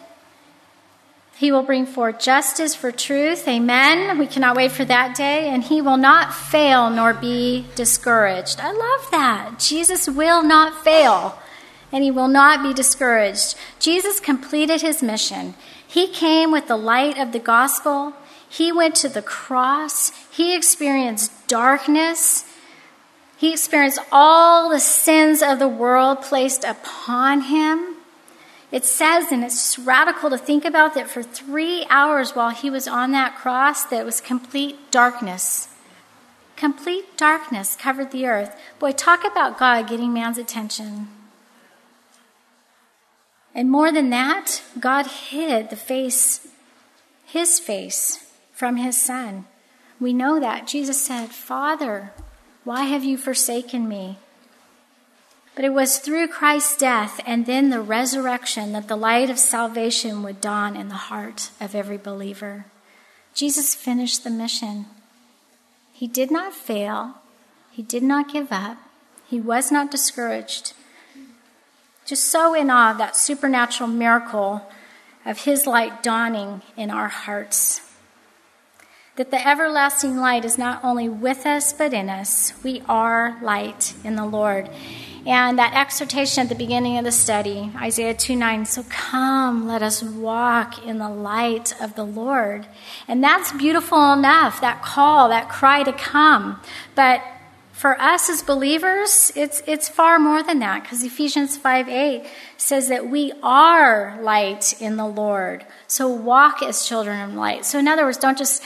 He 1.39 1.53
will 1.53 1.63
bring 1.63 1.85
forth 1.85 2.19
justice 2.19 2.75
for 2.75 2.91
truth. 2.91 3.47
Amen. 3.47 4.17
We 4.17 4.27
cannot 4.27 4.57
wait 4.57 4.73
for 4.73 4.83
that 4.83 5.15
day. 5.15 5.47
And 5.47 5.63
He 5.63 5.81
will 5.81 5.95
not 5.95 6.33
fail 6.33 6.89
nor 6.89 7.13
be 7.13 7.65
discouraged. 7.75 8.59
I 8.59 8.73
love 8.73 9.11
that. 9.11 9.57
Jesus 9.57 10.09
will 10.09 10.43
not 10.43 10.83
fail 10.83 11.39
and 11.93 12.03
He 12.03 12.11
will 12.11 12.27
not 12.27 12.61
be 12.61 12.73
discouraged. 12.73 13.55
Jesus 13.79 14.19
completed 14.19 14.81
His 14.81 15.01
mission. 15.01 15.53
He 15.87 16.09
came 16.09 16.51
with 16.51 16.67
the 16.67 16.75
light 16.75 17.17
of 17.17 17.31
the 17.31 17.39
gospel. 17.39 18.11
He 18.49 18.73
went 18.73 18.95
to 18.95 19.07
the 19.07 19.21
cross. 19.21 20.11
He 20.29 20.53
experienced 20.53 21.47
darkness. 21.47 22.43
He 23.37 23.53
experienced 23.53 23.99
all 24.11 24.69
the 24.69 24.81
sins 24.81 25.41
of 25.41 25.57
the 25.57 25.69
world 25.69 26.21
placed 26.21 26.65
upon 26.65 27.43
him. 27.43 27.88
It 28.71 28.85
says, 28.85 29.31
and 29.31 29.43
it's 29.43 29.79
radical 29.79 30.29
to 30.29 30.37
think 30.37 30.63
about, 30.63 30.93
that 30.93 31.09
for 31.09 31.23
three 31.23 31.85
hours 31.89 32.35
while 32.35 32.51
he 32.51 32.69
was 32.69 32.87
on 32.87 33.11
that 33.13 33.35
cross, 33.35 33.83
that 33.85 34.05
was 34.05 34.21
complete 34.21 34.91
darkness. 34.91 35.69
Complete 36.55 37.17
darkness 37.17 37.75
covered 37.75 38.11
the 38.11 38.27
earth. 38.27 38.55
Boy, 38.77 38.91
talk 38.91 39.25
about 39.25 39.57
God 39.57 39.87
getting 39.87 40.13
man's 40.13 40.37
attention. 40.37 41.07
And 43.55 43.71
more 43.71 43.91
than 43.91 44.11
that, 44.11 44.61
God 44.79 45.07
hid 45.07 45.69
the 45.69 45.75
face, 45.75 46.47
his 47.25 47.59
face, 47.59 48.31
from 48.51 48.77
his 48.77 49.01
son. 49.01 49.45
We 49.99 50.13
know 50.13 50.39
that. 50.39 50.67
Jesus 50.67 51.01
said, 51.01 51.29
Father, 51.29 52.11
why 52.63 52.83
have 52.83 53.03
you 53.03 53.17
forsaken 53.17 53.87
me? 53.87 54.17
But 55.59 55.65
it 55.65 55.73
was 55.73 55.97
through 55.97 56.29
Christ's 56.29 56.77
death 56.77 57.19
and 57.25 57.45
then 57.45 57.69
the 57.69 57.81
resurrection 57.81 58.71
that 58.71 58.87
the 58.87 58.95
light 58.95 59.29
of 59.29 59.37
salvation 59.37 60.23
would 60.23 60.39
dawn 60.39 60.77
in 60.77 60.87
the 60.87 60.95
heart 60.95 61.49
of 61.59 61.75
every 61.75 61.97
believer. 61.97 62.63
Jesus 63.33 63.75
finished 63.75 64.23
the 64.23 64.29
mission. 64.29 64.85
He 65.91 66.07
did 66.07 66.31
not 66.31 66.53
fail, 66.53 67.15
he 67.71 67.83
did 67.83 68.03
not 68.03 68.31
give 68.31 68.53
up, 68.53 68.77
he 69.27 69.41
was 69.41 69.69
not 69.69 69.91
discouraged. 69.91 70.71
Just 72.05 72.27
so 72.27 72.53
in 72.53 72.69
awe 72.69 72.91
of 72.91 72.97
that 72.97 73.17
supernatural 73.17 73.89
miracle 73.89 74.65
of 75.25 75.43
his 75.43 75.67
light 75.67 76.01
dawning 76.01 76.61
in 76.77 76.89
our 76.89 77.09
hearts 77.09 77.81
that 79.19 79.31
the 79.31 79.45
everlasting 79.45 80.15
light 80.15 80.45
is 80.45 80.57
not 80.57 80.81
only 80.81 81.09
with 81.09 81.45
us 81.45 81.73
but 81.73 81.93
in 81.93 82.07
us. 82.07 82.53
We 82.63 82.81
are 82.87 83.37
light 83.41 83.93
in 84.05 84.15
the 84.15 84.25
Lord. 84.25 84.69
And 85.25 85.59
that 85.59 85.73
exhortation 85.73 86.43
at 86.43 86.49
the 86.49 86.55
beginning 86.55 86.97
of 86.97 87.03
the 87.03 87.11
study, 87.11 87.71
Isaiah 87.75 88.13
2 88.13 88.35
9, 88.35 88.65
so 88.65 88.83
come, 88.89 89.67
let 89.67 89.81
us 89.81 90.01
walk 90.01 90.85
in 90.85 90.97
the 90.97 91.09
light 91.09 91.79
of 91.81 91.95
the 91.95 92.03
Lord. 92.03 92.67
And 93.07 93.23
that's 93.23 93.51
beautiful 93.51 94.13
enough, 94.13 94.61
that 94.61 94.81
call, 94.81 95.29
that 95.29 95.49
cry 95.49 95.83
to 95.83 95.93
come. 95.93 96.61
But 96.95 97.21
for 97.71 97.99
us 98.01 98.29
as 98.29 98.41
believers, 98.41 99.31
it's, 99.35 99.63
it's 99.65 99.87
far 99.87 100.19
more 100.19 100.43
than 100.43 100.59
that 100.59 100.83
because 100.83 101.03
Ephesians 101.03 101.57
5 101.57 101.87
8 101.87 102.25
says 102.57 102.89
that 102.89 103.07
we 103.07 103.31
are 103.41 104.19
light 104.21 104.81
in 104.81 104.97
the 104.97 105.07
Lord. 105.07 105.65
So 105.87 106.07
walk 106.07 106.61
as 106.61 106.85
children 106.85 107.21
of 107.21 107.35
light. 107.35 107.65
So, 107.65 107.79
in 107.79 107.87
other 107.87 108.03
words, 108.03 108.17
don't 108.17 108.37
just 108.37 108.63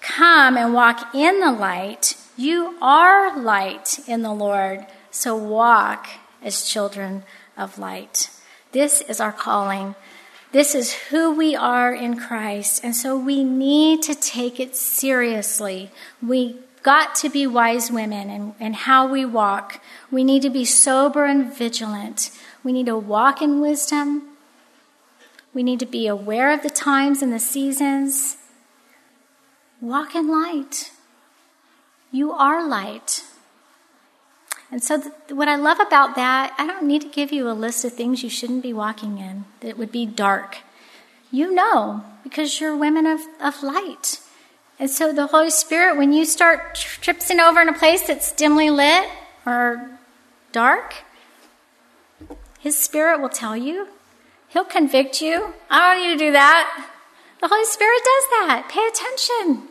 Come 0.00 0.56
and 0.56 0.72
walk 0.72 1.14
in 1.14 1.40
the 1.40 1.52
light. 1.52 2.16
You 2.36 2.76
are 2.80 3.38
light 3.38 3.98
in 4.08 4.22
the 4.22 4.32
Lord, 4.32 4.86
so 5.10 5.36
walk 5.36 6.06
as 6.42 6.68
children 6.68 7.24
of 7.56 7.78
light. 7.78 8.30
This 8.72 9.00
is 9.02 9.20
our 9.20 9.32
calling. 9.32 9.94
This 10.52 10.74
is 10.74 10.92
who 10.92 11.32
we 11.32 11.54
are 11.54 11.94
in 11.94 12.18
Christ. 12.18 12.82
And 12.82 12.94
so 12.94 13.16
we 13.16 13.44
need 13.44 14.02
to 14.02 14.14
take 14.14 14.58
it 14.58 14.74
seriously. 14.74 15.90
We 16.22 16.56
got 16.82 17.14
to 17.16 17.28
be 17.28 17.46
wise 17.46 17.90
women 17.90 18.30
in, 18.30 18.54
in 18.58 18.72
how 18.72 19.06
we 19.06 19.24
walk. 19.24 19.80
We 20.10 20.24
need 20.24 20.42
to 20.42 20.50
be 20.50 20.64
sober 20.64 21.24
and 21.24 21.52
vigilant. 21.52 22.30
We 22.64 22.72
need 22.72 22.86
to 22.86 22.96
walk 22.96 23.42
in 23.42 23.60
wisdom. 23.60 24.22
We 25.52 25.62
need 25.62 25.80
to 25.80 25.86
be 25.86 26.06
aware 26.06 26.52
of 26.52 26.62
the 26.62 26.70
times 26.70 27.22
and 27.22 27.32
the 27.32 27.40
seasons. 27.40 28.36
Walk 29.80 30.14
in 30.14 30.28
light. 30.28 30.90
You 32.12 32.32
are 32.32 32.66
light. 32.66 33.24
And 34.70 34.82
so, 34.82 35.00
th- 35.00 35.12
what 35.30 35.48
I 35.48 35.56
love 35.56 35.80
about 35.80 36.14
that, 36.14 36.54
I 36.56 36.66
don't 36.66 36.86
need 36.86 37.02
to 37.02 37.08
give 37.08 37.32
you 37.32 37.48
a 37.48 37.52
list 37.52 37.84
of 37.84 37.92
things 37.92 38.22
you 38.22 38.30
shouldn't 38.30 38.62
be 38.62 38.72
walking 38.72 39.18
in 39.18 39.44
that 39.60 39.76
would 39.76 39.90
be 39.90 40.06
dark. 40.06 40.58
You 41.32 41.52
know, 41.52 42.04
because 42.22 42.60
you're 42.60 42.76
women 42.76 43.06
of, 43.06 43.20
of 43.40 43.62
light. 43.62 44.20
And 44.78 44.88
so, 44.88 45.12
the 45.12 45.26
Holy 45.26 45.50
Spirit, 45.50 45.96
when 45.96 46.12
you 46.12 46.24
start 46.24 46.76
tripping 46.76 47.40
over 47.40 47.60
in 47.60 47.68
a 47.68 47.72
place 47.72 48.06
that's 48.06 48.32
dimly 48.32 48.70
lit 48.70 49.08
or 49.44 49.98
dark, 50.52 50.94
His 52.60 52.78
Spirit 52.78 53.20
will 53.20 53.28
tell 53.28 53.56
you. 53.56 53.88
He'll 54.48 54.64
convict 54.64 55.20
you. 55.20 55.54
I 55.68 55.94
don't 55.94 56.04
need 56.04 56.18
to 56.18 56.24
do 56.26 56.32
that. 56.32 56.88
The 57.40 57.48
Holy 57.48 57.64
Spirit 57.64 58.02
does 58.04 58.24
that. 58.30 58.68
Pay 58.68 58.86
attention. 58.86 59.68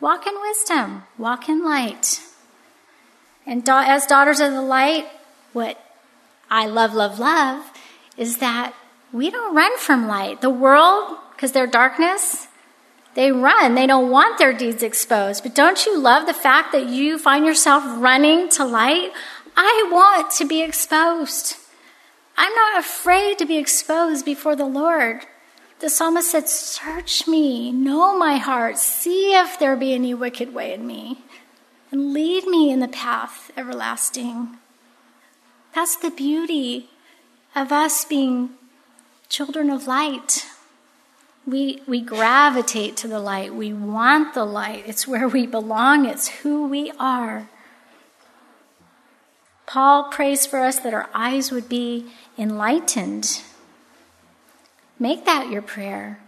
Walk 0.00 0.26
in 0.26 0.34
wisdom, 0.40 1.02
walk 1.18 1.48
in 1.48 1.64
light. 1.64 2.20
And 3.48 3.64
da- 3.64 3.84
as 3.86 4.06
daughters 4.06 4.40
of 4.40 4.52
the 4.52 4.62
light, 4.62 5.06
what 5.54 5.82
I 6.50 6.66
love, 6.66 6.92
love, 6.92 7.18
love 7.18 7.64
is 8.18 8.38
that 8.38 8.74
we 9.10 9.30
don't 9.30 9.54
run 9.56 9.78
from 9.78 10.06
light. 10.06 10.42
The 10.42 10.50
world, 10.50 11.16
because 11.32 11.52
they're 11.52 11.66
darkness, 11.66 12.48
they 13.14 13.32
run. 13.32 13.74
They 13.74 13.86
don't 13.86 14.10
want 14.10 14.38
their 14.38 14.52
deeds 14.52 14.82
exposed. 14.82 15.42
But 15.42 15.54
don't 15.54 15.84
you 15.86 15.98
love 15.98 16.26
the 16.26 16.34
fact 16.34 16.72
that 16.72 16.88
you 16.88 17.18
find 17.18 17.46
yourself 17.46 17.82
running 17.86 18.50
to 18.50 18.64
light? 18.64 19.12
I 19.56 19.88
want 19.90 20.30
to 20.32 20.44
be 20.44 20.62
exposed. 20.62 21.56
I'm 22.36 22.54
not 22.54 22.78
afraid 22.78 23.38
to 23.38 23.46
be 23.46 23.56
exposed 23.56 24.24
before 24.24 24.54
the 24.54 24.66
Lord. 24.66 25.22
The 25.80 25.88
psalmist 25.88 26.30
said, 26.30 26.48
Search 26.48 27.26
me, 27.26 27.72
know 27.72 28.16
my 28.16 28.36
heart, 28.36 28.78
see 28.78 29.34
if 29.34 29.58
there 29.58 29.74
be 29.74 29.94
any 29.94 30.12
wicked 30.12 30.52
way 30.52 30.74
in 30.74 30.86
me, 30.86 31.18
and 31.90 32.12
lead 32.12 32.46
me 32.46 32.70
in 32.70 32.80
the 32.80 32.88
path 32.88 33.50
everlasting. 33.56 34.56
That's 35.74 35.96
the 35.96 36.10
beauty 36.10 36.88
of 37.54 37.72
us 37.72 38.04
being 38.04 38.50
children 39.28 39.70
of 39.70 39.86
light. 39.86 40.46
We, 41.46 41.82
we 41.86 42.00
gravitate 42.00 42.96
to 42.98 43.08
the 43.08 43.20
light. 43.20 43.54
We 43.54 43.72
want 43.72 44.34
the 44.34 44.44
light. 44.44 44.84
It's 44.86 45.08
where 45.08 45.28
we 45.28 45.46
belong. 45.46 46.04
It's 46.04 46.28
who 46.28 46.66
we 46.66 46.92
are. 46.98 47.48
Paul 49.66 50.04
prays 50.04 50.46
for 50.46 50.60
us 50.60 50.78
that 50.80 50.94
our 50.94 51.08
eyes 51.14 51.50
would 51.50 51.68
be 51.68 52.06
enlightened 52.38 53.42
Make 54.98 55.24
that 55.26 55.50
your 55.50 55.62
prayer, 55.62 56.18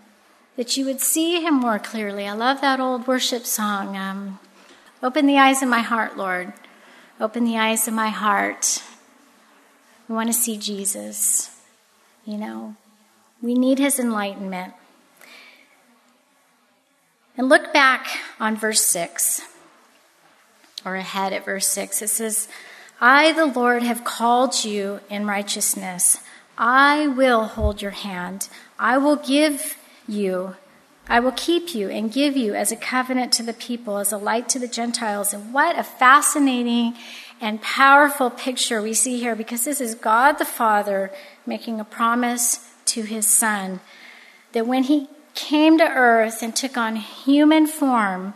that 0.57 0.77
you 0.77 0.85
would 0.85 1.01
see 1.01 1.45
Him 1.45 1.55
more 1.55 1.79
clearly. 1.79 2.27
I 2.27 2.33
love 2.33 2.61
that 2.61 2.79
old 2.79 3.07
worship 3.07 3.45
song. 3.45 3.97
Um, 3.97 4.39
Open 5.03 5.27
the 5.27 5.39
eyes 5.39 5.63
of 5.63 5.69
my 5.69 5.81
heart, 5.81 6.17
Lord. 6.17 6.53
Open 7.19 7.45
the 7.45 7.57
eyes 7.57 7.89
of 7.89 7.95
my 7.95 8.09
heart. 8.09 8.83
We 10.09 10.15
want 10.15 10.29
to 10.29 10.35
see 10.35 10.57
Jesus. 10.57 11.57
You 12.27 12.37
know, 12.37 12.77
we 13.41 13.55
need 13.55 13.79
His 13.79 13.99
enlightenment. 13.99 14.75
And 17.37 17.49
look 17.49 17.73
back 17.73 18.07
on 18.39 18.57
verse 18.57 18.83
6, 18.83 19.41
or 20.85 20.97
ahead 20.97 21.33
at 21.33 21.47
verse 21.47 21.69
6. 21.69 22.03
It 22.03 22.09
says, 22.09 22.49
I, 23.01 23.33
the 23.33 23.47
Lord, 23.47 23.83
have 23.83 24.05
called 24.05 24.65
you 24.65 25.01
in 25.09 25.27
righteousness. 25.27 26.19
I 26.59 27.07
will 27.07 27.45
hold 27.45 27.81
your 27.81 27.93
hand. 27.93 28.51
I 28.79 28.99
will 28.99 29.17
give 29.17 29.79
you, 30.07 30.57
I 31.11 31.19
will 31.19 31.33
keep 31.33 31.75
you 31.75 31.91
and 31.91 32.13
give 32.13 32.37
you 32.37 32.55
as 32.55 32.71
a 32.71 32.77
covenant 32.77 33.33
to 33.33 33.43
the 33.43 33.53
people, 33.53 33.99
as 33.99 34.13
a 34.13 34.17
light 34.17 34.49
to 34.51 34.61
the 34.61 34.69
Gentiles. 34.69 35.35
And 35.35 35.53
what 35.53 35.77
a 35.77 35.83
fascinating 35.83 36.95
and 37.41 37.61
powerful 37.61 38.31
picture 38.31 38.81
we 38.81 38.95
see 38.95 39.19
here 39.19 39.35
because 39.35 39.65
this 39.65 39.81
is 39.81 39.97
God 39.97 40.35
the 40.35 40.45
Father 40.45 41.11
making 41.45 41.81
a 41.81 41.85
promise 41.85 42.73
to 42.87 43.03
his 43.03 43.27
Son 43.27 43.81
that 44.53 44.69
when 44.69 44.85
he 44.85 45.09
came 45.35 45.79
to 45.79 45.85
earth 45.85 46.43
and 46.43 46.55
took 46.55 46.77
on 46.77 46.95
human 46.95 47.67
form, 47.67 48.35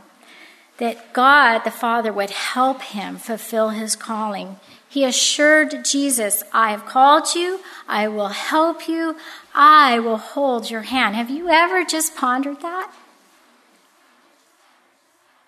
that 0.79 1.13
God 1.13 1.61
the 1.61 1.71
Father 1.71 2.13
would 2.13 2.31
help 2.31 2.83
him 2.83 3.19
fulfill 3.19 3.69
his 3.69 3.95
calling. 3.95 4.57
He 4.95 5.05
assured 5.05 5.85
Jesus, 5.85 6.45
I 6.53 6.71
have 6.71 6.87
called 6.87 7.35
you, 7.35 7.61
I 7.89 8.09
will 8.09 8.29
help 8.29 8.89
you, 8.89 9.17
I 9.55 9.99
will 9.99 10.19
hold 10.19 10.71
your 10.71 10.83
hand. 10.83 11.17
Have 11.17 11.31
you 11.31 11.49
ever 11.49 11.85
just 11.85 12.17
pondered 12.17 12.61
that? 12.63 12.93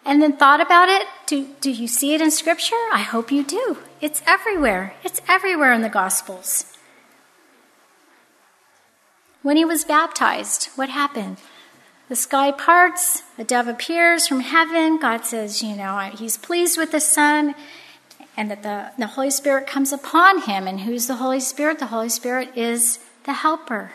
and 0.07 0.23
then 0.23 0.37
thought 0.37 0.61
about 0.61 0.89
it? 0.89 1.09
Do, 1.27 1.49
do 1.61 1.71
you 1.71 1.89
see 1.89 2.15
it 2.15 2.21
in 2.21 2.31
Scripture? 2.31 2.77
I 2.93 3.01
hope 3.01 3.33
you 3.33 3.43
do. 3.43 3.79
It's 4.01 4.23
everywhere. 4.25 4.95
It's 5.03 5.21
everywhere 5.29 5.73
in 5.73 5.83
the 5.83 5.89
Gospels. 5.89 6.73
When 9.43 9.57
he 9.57 9.65
was 9.65 9.85
baptized, 9.85 10.67
what 10.77 10.91
happened? 10.91 11.39
The 12.09 12.15
sky 12.15 12.53
parts, 12.53 13.25
a 13.37 13.43
dove 13.43 13.67
appears 13.67 14.29
from 14.29 14.41
heaven. 14.41 14.99
God 14.99 15.25
says, 15.25 15.61
you 15.61 15.75
know, 15.75 15.99
he's 16.15 16.37
pleased 16.37 16.79
with 16.79 16.93
the 16.93 17.01
Son, 17.01 17.57
and 18.37 18.51
that 18.51 18.63
the, 18.63 18.93
the 18.99 19.09
Holy 19.09 19.31
Spirit 19.31 19.67
comes 19.67 19.93
upon 19.93 20.43
him. 20.43 20.67
And 20.67 20.81
who's 20.81 21.07
the 21.07 21.17
Holy 21.17 21.41
Spirit? 21.41 21.79
The 21.79 21.87
Holy 21.87 22.09
Spirit 22.09 22.57
is 22.57 22.99
the 23.25 23.33
helper 23.33 23.93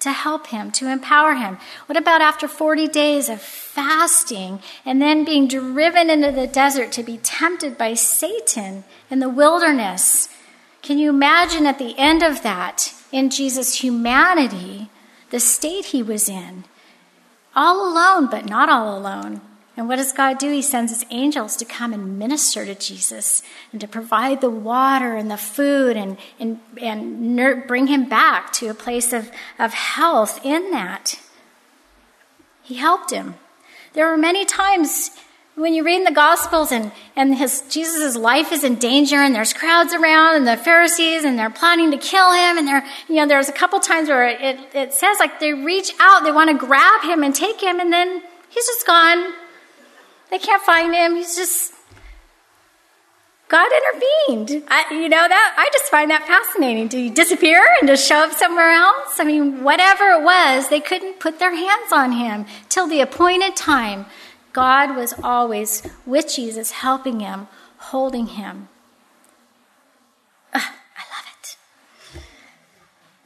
to 0.00 0.10
help 0.10 0.48
him, 0.48 0.70
to 0.72 0.88
empower 0.88 1.34
him. 1.34 1.58
What 1.86 1.96
about 1.96 2.20
after 2.20 2.48
40 2.48 2.88
days 2.88 3.28
of 3.28 3.40
fasting 3.40 4.60
and 4.84 5.00
then 5.00 5.24
being 5.24 5.46
driven 5.46 6.10
into 6.10 6.32
the 6.32 6.46
desert 6.46 6.90
to 6.92 7.02
be 7.02 7.18
tempted 7.18 7.78
by 7.78 7.94
Satan 7.94 8.84
in 9.10 9.20
the 9.20 9.28
wilderness? 9.28 10.28
Can 10.82 10.98
you 10.98 11.10
imagine 11.10 11.66
at 11.66 11.78
the 11.78 11.96
end 11.98 12.22
of 12.22 12.42
that, 12.42 12.92
in 13.12 13.30
Jesus' 13.30 13.82
humanity, 13.82 14.90
the 15.30 15.38
state 15.38 15.86
he 15.86 16.02
was 16.02 16.28
in? 16.28 16.64
all 17.54 17.86
alone, 17.86 18.28
but 18.30 18.46
not 18.46 18.68
all 18.68 18.96
alone. 18.96 19.40
And 19.76 19.88
what 19.88 19.96
does 19.96 20.12
God 20.12 20.38
do? 20.38 20.50
He 20.50 20.60
sends 20.60 20.92
his 20.92 21.06
angels 21.10 21.56
to 21.56 21.64
come 21.64 21.94
and 21.94 22.18
minister 22.18 22.66
to 22.66 22.74
Jesus 22.74 23.42
and 23.72 23.80
to 23.80 23.88
provide 23.88 24.40
the 24.40 24.50
water 24.50 25.16
and 25.16 25.30
the 25.30 25.38
food 25.38 25.96
and, 25.96 26.18
and, 26.38 26.60
and 26.78 27.66
bring 27.66 27.86
him 27.86 28.06
back 28.08 28.52
to 28.54 28.68
a 28.68 28.74
place 28.74 29.12
of, 29.14 29.30
of 29.58 29.72
health 29.72 30.44
in 30.44 30.70
that. 30.72 31.18
He 32.62 32.74
helped 32.74 33.10
him. 33.10 33.36
There 33.94 34.08
were 34.08 34.18
many 34.18 34.44
times 34.44 35.10
when 35.54 35.74
you 35.74 35.84
read 35.84 35.98
in 35.98 36.04
the 36.04 36.12
Gospels 36.12 36.72
and, 36.72 36.92
and 37.14 37.34
his, 37.34 37.62
Jesus' 37.68 38.16
life 38.16 38.52
is 38.52 38.64
in 38.64 38.76
danger 38.76 39.16
and 39.16 39.34
there's 39.34 39.52
crowds 39.52 39.92
around 39.92 40.36
and 40.36 40.46
the 40.46 40.56
Pharisees 40.56 41.24
and 41.24 41.38
they're 41.38 41.50
planning 41.50 41.90
to 41.90 41.98
kill 41.98 42.32
him 42.32 42.56
and 42.58 42.66
there, 42.66 42.84
you 43.08 43.16
know, 43.16 43.26
there's 43.26 43.48
a 43.48 43.52
couple 43.52 43.78
times 43.80 44.08
where 44.08 44.26
it, 44.28 44.58
it 44.74 44.94
says 44.94 45.18
like 45.18 45.40
they 45.40 45.52
reach 45.52 45.92
out, 46.00 46.24
they 46.24 46.32
want 46.32 46.50
to 46.50 46.66
grab 46.66 47.02
him 47.02 47.22
and 47.22 47.34
take 47.34 47.62
him 47.62 47.80
and 47.80 47.92
then 47.92 48.22
he's 48.48 48.66
just 48.66 48.86
gone. 48.86 49.32
They 50.32 50.38
can't 50.38 50.62
find 50.62 50.94
him. 50.94 51.14
He's 51.16 51.36
just, 51.36 51.74
God 53.48 53.70
intervened. 53.70 54.64
I, 54.66 54.86
you 54.90 55.10
know, 55.10 55.28
that, 55.28 55.54
I 55.58 55.68
just 55.74 55.90
find 55.90 56.10
that 56.10 56.26
fascinating. 56.26 56.88
He 56.88 57.10
disappear 57.10 57.62
and 57.78 57.86
just 57.86 58.08
show 58.08 58.24
up 58.24 58.32
somewhere 58.32 58.70
else? 58.70 59.20
I 59.20 59.24
mean, 59.24 59.62
whatever 59.62 60.04
it 60.04 60.24
was, 60.24 60.70
they 60.70 60.80
couldn't 60.80 61.20
put 61.20 61.38
their 61.38 61.54
hands 61.54 61.92
on 61.92 62.12
him 62.12 62.46
till 62.70 62.88
the 62.88 63.02
appointed 63.02 63.56
time 63.56 64.06
God 64.54 64.96
was 64.96 65.12
always 65.22 65.82
with 66.06 66.34
Jesus, 66.34 66.70
helping 66.70 67.20
him, 67.20 67.46
holding 67.76 68.28
him. 68.28 68.68
Ugh, 70.54 70.62
it. 70.62 70.81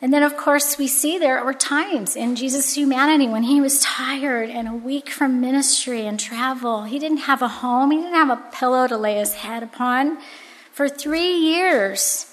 And 0.07 0.15
then, 0.15 0.23
of 0.23 0.37
course, 0.37 0.79
we 0.79 0.87
see 0.87 1.19
there 1.19 1.45
were 1.45 1.53
times 1.53 2.15
in 2.15 2.37
Jesus' 2.37 2.77
humanity 2.77 3.27
when 3.27 3.43
he 3.43 3.61
was 3.61 3.81
tired 3.81 4.51
and 4.51 4.85
weak 4.85 5.11
from 5.11 5.41
ministry 5.41 6.07
and 6.07 6.17
travel. 6.17 6.85
He 6.85 7.01
didn't 7.01 7.27
have 7.27 7.43
a 7.43 7.49
home, 7.49 7.91
he 7.91 7.97
didn't 7.97 8.13
have 8.13 8.31
a 8.31 8.41
pillow 8.53 8.87
to 8.87 8.97
lay 8.97 9.17
his 9.17 9.35
head 9.35 9.65
upon. 9.65 10.19
For 10.71 10.89
three 10.89 11.35
years, 11.35 12.33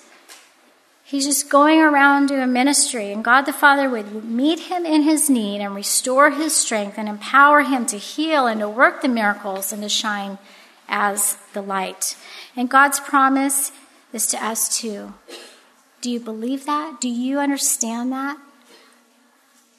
He's 1.03 1.25
just 1.25 1.49
going 1.49 1.79
around 1.79 2.27
doing 2.27 2.53
ministry, 2.53 3.11
and 3.11 3.23
God 3.23 3.47
the 3.47 3.53
Father 3.53 3.89
would 3.89 4.23
meet 4.23 4.59
him 4.59 4.85
in 4.85 5.01
his 5.01 5.27
need 5.27 5.59
and 5.59 5.73
restore 5.73 6.29
his 6.29 6.55
strength 6.55 6.99
and 6.99 7.09
empower 7.09 7.61
him 7.61 7.87
to 7.87 7.97
heal 7.97 8.45
and 8.45 8.59
to 8.59 8.69
work 8.69 9.01
the 9.01 9.07
miracles 9.07 9.73
and 9.73 9.81
to 9.81 9.89
shine 9.89 10.37
as 10.87 11.37
the 11.53 11.61
light. 11.63 12.15
And 12.55 12.69
God's 12.69 12.99
promise 12.99 13.71
is 14.11 14.27
to 14.27 14.45
us 14.45 14.77
too. 14.77 15.15
Do 16.03 16.11
you 16.11 16.19
believe 16.19 16.65
that? 16.65 16.99
Do 16.99 17.07
you 17.07 17.39
understand 17.39 18.11
that? 18.11 18.37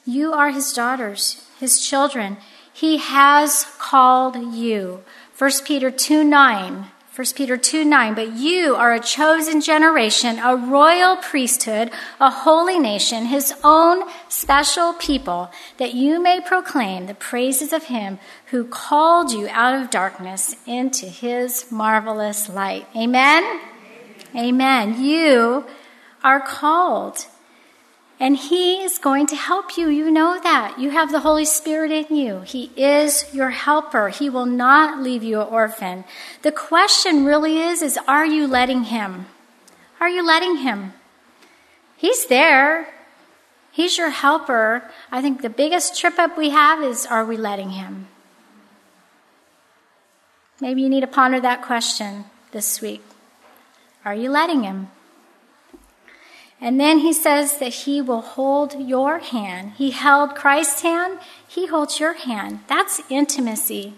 You 0.07 0.33
are 0.33 0.49
his 0.49 0.73
daughters, 0.73 1.45
his 1.59 1.79
children. 1.79 2.37
He 2.73 2.97
has 2.97 3.67
called 3.77 4.35
you. 4.35 5.03
1 5.37 5.51
Peter 5.65 5.91
2 5.91 6.23
9 6.23 6.87
1 7.15 7.25
Peter 7.35 7.57
2 7.57 7.85
9, 7.85 8.15
but 8.15 8.33
you 8.33 8.75
are 8.75 8.91
a 8.91 8.99
chosen 8.99 9.61
generation, 9.61 10.39
a 10.39 10.55
royal 10.55 11.15
priesthood, 11.17 11.91
a 12.19 12.31
holy 12.31 12.79
nation, 12.79 13.27
his 13.27 13.53
own 13.63 14.03
special 14.27 14.93
people, 14.93 15.51
that 15.77 15.93
you 15.93 16.19
may 16.19 16.41
proclaim 16.41 17.05
the 17.05 17.13
praises 17.13 17.71
of 17.71 17.83
him 17.83 18.17
who 18.47 18.65
called 18.65 19.31
you 19.31 19.47
out 19.51 19.79
of 19.79 19.91
darkness 19.91 20.55
into 20.65 21.05
his 21.05 21.71
marvelous 21.71 22.49
light. 22.49 22.87
Amen? 22.97 23.61
Amen. 24.35 25.01
You 25.01 25.65
are 26.25 26.41
called. 26.41 27.27
And 28.19 28.35
He 28.35 28.81
is 28.81 28.97
going 28.97 29.27
to 29.27 29.35
help 29.35 29.77
you. 29.77 29.89
You 29.89 30.09
know 30.09 30.39
that. 30.41 30.79
You 30.79 30.89
have 30.89 31.11
the 31.11 31.19
Holy 31.19 31.45
Spirit 31.45 31.91
in 31.91 32.15
you. 32.15 32.41
He 32.41 32.71
is 32.75 33.25
your 33.33 33.51
helper. 33.51 34.09
He 34.09 34.29
will 34.29 34.45
not 34.45 35.03
leave 35.03 35.21
you 35.23 35.39
an 35.41 35.47
orphan. 35.47 36.03
The 36.41 36.51
question 36.51 37.25
really 37.25 37.59
is, 37.59 37.81
is 37.81 37.99
are 38.07 38.25
you 38.25 38.47
letting 38.47 38.85
Him? 38.85 39.27
Are 39.99 40.09
you 40.09 40.25
letting 40.25 40.57
Him? 40.57 40.93
He's 41.95 42.25
there. 42.25 42.87
He's 43.71 43.97
your 43.97 44.09
helper. 44.09 44.89
I 45.11 45.21
think 45.21 45.41
the 45.41 45.49
biggest 45.49 45.99
trip 45.99 46.17
up 46.17 46.37
we 46.37 46.49
have 46.49 46.81
is, 46.81 47.05
are 47.05 47.25
we 47.25 47.37
letting 47.37 47.71
Him? 47.71 48.07
Maybe 50.61 50.81
you 50.81 50.89
need 50.89 51.01
to 51.01 51.07
ponder 51.07 51.41
that 51.41 51.61
question 51.61 52.23
this 52.51 52.81
week. 52.81 53.03
Are 54.05 54.15
you 54.15 54.31
letting 54.31 54.63
Him? 54.63 54.87
And 56.61 56.79
then 56.79 56.99
he 56.99 57.13
says 57.13 57.57
that 57.57 57.73
he 57.73 58.01
will 58.01 58.21
hold 58.21 58.79
your 58.79 59.19
hand. 59.19 59.73
He 59.77 59.91
held 59.91 60.35
Christ's 60.35 60.81
hand, 60.81 61.19
he 61.47 61.67
holds 61.67 61.99
your 61.99 62.13
hand. 62.13 62.59
That's 62.67 63.01
intimacy. 63.09 63.93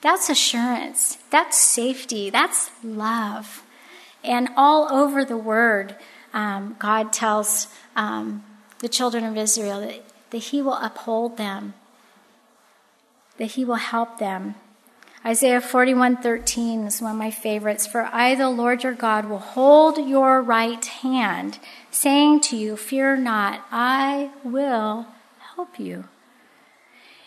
That's 0.00 0.30
assurance. 0.30 1.18
That's 1.30 1.58
safety. 1.58 2.30
That's 2.30 2.70
love. 2.82 3.62
And 4.24 4.48
all 4.56 4.90
over 4.92 5.24
the 5.24 5.36
word, 5.36 5.96
um, 6.32 6.76
God 6.78 7.12
tells 7.12 7.68
um, 7.96 8.44
the 8.78 8.88
children 8.88 9.24
of 9.24 9.36
Israel 9.36 9.80
that, 9.80 10.02
that 10.30 10.38
he 10.38 10.62
will 10.62 10.74
uphold 10.74 11.36
them, 11.36 11.74
that 13.36 13.52
he 13.52 13.64
will 13.64 13.76
help 13.76 14.18
them. 14.18 14.54
Isaiah 15.24 15.60
41:13 15.60 16.86
is 16.86 17.02
one 17.02 17.12
of 17.12 17.18
my 17.18 17.30
favorites. 17.30 17.86
For 17.86 18.08
I, 18.10 18.34
the 18.34 18.48
Lord 18.48 18.82
your 18.82 18.94
God, 18.94 19.26
will 19.26 19.38
hold 19.38 19.98
your 19.98 20.40
right 20.40 20.82
hand, 20.82 21.58
saying 21.90 22.40
to 22.40 22.56
you, 22.56 22.76
Fear 22.76 23.16
not, 23.18 23.64
I 23.70 24.30
will 24.44 25.06
help 25.54 25.78
you. 25.78 26.04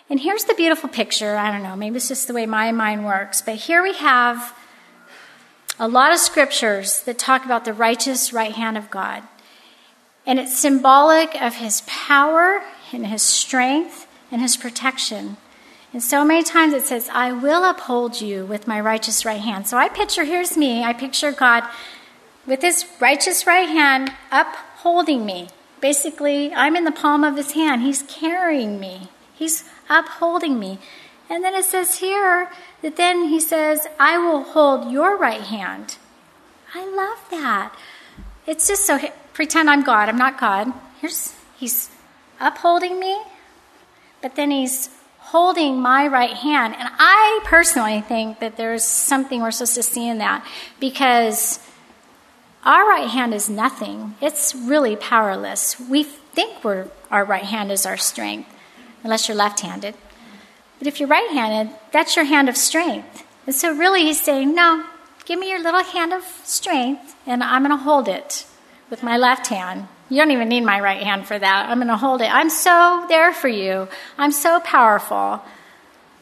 And 0.09 0.19
here's 0.19 0.43
the 0.43 0.53
beautiful 0.53 0.89
picture. 0.89 1.35
I 1.35 1.51
don't 1.51 1.63
know, 1.63 1.75
maybe 1.75 1.97
it's 1.97 2.07
just 2.07 2.27
the 2.27 2.33
way 2.33 2.45
my 2.45 2.71
mind 2.71 3.05
works, 3.05 3.41
but 3.41 3.55
here 3.55 3.81
we 3.81 3.93
have 3.93 4.55
a 5.79 5.87
lot 5.87 6.11
of 6.11 6.19
scriptures 6.19 7.01
that 7.03 7.17
talk 7.17 7.45
about 7.45 7.65
the 7.65 7.73
righteous 7.73 8.31
right 8.31 8.51
hand 8.51 8.77
of 8.77 8.89
God. 8.89 9.23
And 10.25 10.39
it's 10.39 10.57
symbolic 10.57 11.41
of 11.41 11.55
his 11.55 11.81
power 11.87 12.61
and 12.91 13.07
his 13.07 13.21
strength 13.21 14.07
and 14.31 14.41
his 14.41 14.55
protection. 14.55 15.37
And 15.91 16.01
so 16.01 16.23
many 16.25 16.43
times 16.43 16.73
it 16.73 16.85
says, 16.85 17.09
I 17.11 17.31
will 17.31 17.63
uphold 17.63 18.21
you 18.21 18.45
with 18.45 18.67
my 18.67 18.79
righteous 18.79 19.25
right 19.25 19.41
hand. 19.41 19.67
So 19.67 19.77
I 19.77 19.89
picture, 19.89 20.23
here's 20.23 20.57
me, 20.57 20.83
I 20.83 20.93
picture 20.93 21.31
God 21.31 21.63
with 22.45 22.61
his 22.61 22.85
righteous 22.99 23.47
right 23.47 23.69
hand 23.69 24.11
upholding 24.31 25.25
me. 25.25 25.47
Basically, 25.81 26.53
I'm 26.53 26.75
in 26.75 26.83
the 26.83 26.91
palm 26.91 27.23
of 27.23 27.37
his 27.37 27.51
hand. 27.51 27.81
He's 27.81 28.03
carrying 28.03 28.79
me, 28.79 29.09
he's 29.33 29.63
upholding 29.89 30.59
me. 30.59 30.79
And 31.29 31.43
then 31.43 31.55
it 31.55 31.65
says 31.65 31.99
here 31.99 32.51
that 32.81 32.97
then 32.97 33.29
he 33.29 33.39
says, 33.39 33.87
I 33.99 34.17
will 34.17 34.43
hold 34.43 34.91
your 34.91 35.17
right 35.17 35.41
hand. 35.41 35.97
I 36.75 36.85
love 36.85 37.19
that. 37.31 37.73
It's 38.45 38.67
just 38.67 38.85
so, 38.85 38.99
pretend 39.33 39.69
I'm 39.69 39.83
God. 39.83 40.09
I'm 40.09 40.17
not 40.17 40.39
God. 40.39 40.71
Here's, 40.99 41.33
he's 41.55 41.89
upholding 42.39 42.99
me, 42.99 43.17
but 44.21 44.35
then 44.35 44.51
he's 44.51 44.89
holding 45.17 45.79
my 45.79 46.05
right 46.07 46.33
hand. 46.33 46.75
And 46.77 46.89
I 46.99 47.39
personally 47.45 48.01
think 48.01 48.39
that 48.39 48.57
there's 48.57 48.83
something 48.83 49.41
we're 49.41 49.51
supposed 49.51 49.75
to 49.75 49.83
see 49.83 50.07
in 50.07 50.17
that 50.17 50.45
because 50.79 51.59
our 52.65 52.87
right 52.87 53.09
hand 53.09 53.33
is 53.33 53.49
nothing. 53.49 54.15
It's 54.21 54.55
really 54.55 54.95
powerless. 54.95 55.79
We 55.79 56.03
think 56.03 56.63
we're, 56.63 56.87
our 57.11 57.25
right 57.25 57.43
hand 57.43 57.71
is 57.71 57.85
our 57.85 57.97
strength, 57.97 58.49
unless 59.03 59.27
you're 59.27 59.37
left 59.37 59.59
handed. 59.59 59.95
But 60.79 60.87
if 60.87 60.99
you're 60.99 61.09
right 61.09 61.29
handed, 61.31 61.75
that's 61.91 62.15
your 62.15 62.25
hand 62.25 62.49
of 62.49 62.57
strength. 62.57 63.25
And 63.45 63.55
so, 63.55 63.75
really, 63.75 64.03
he's 64.03 64.21
saying, 64.21 64.55
No, 64.55 64.85
give 65.25 65.39
me 65.39 65.49
your 65.49 65.61
little 65.61 65.83
hand 65.83 66.13
of 66.13 66.23
strength, 66.43 67.15
and 67.25 67.43
I'm 67.43 67.63
going 67.63 67.77
to 67.77 67.83
hold 67.83 68.07
it 68.07 68.45
with 68.89 69.03
my 69.03 69.17
left 69.17 69.47
hand. 69.47 69.87
You 70.09 70.17
don't 70.17 70.31
even 70.31 70.49
need 70.49 70.61
my 70.61 70.79
right 70.79 71.01
hand 71.01 71.25
for 71.27 71.37
that. 71.37 71.69
I'm 71.69 71.77
going 71.77 71.87
to 71.87 71.97
hold 71.97 72.21
it. 72.21 72.33
I'm 72.33 72.49
so 72.49 73.05
there 73.09 73.33
for 73.33 73.47
you. 73.47 73.87
I'm 74.17 74.31
so 74.31 74.59
powerful. 74.59 75.41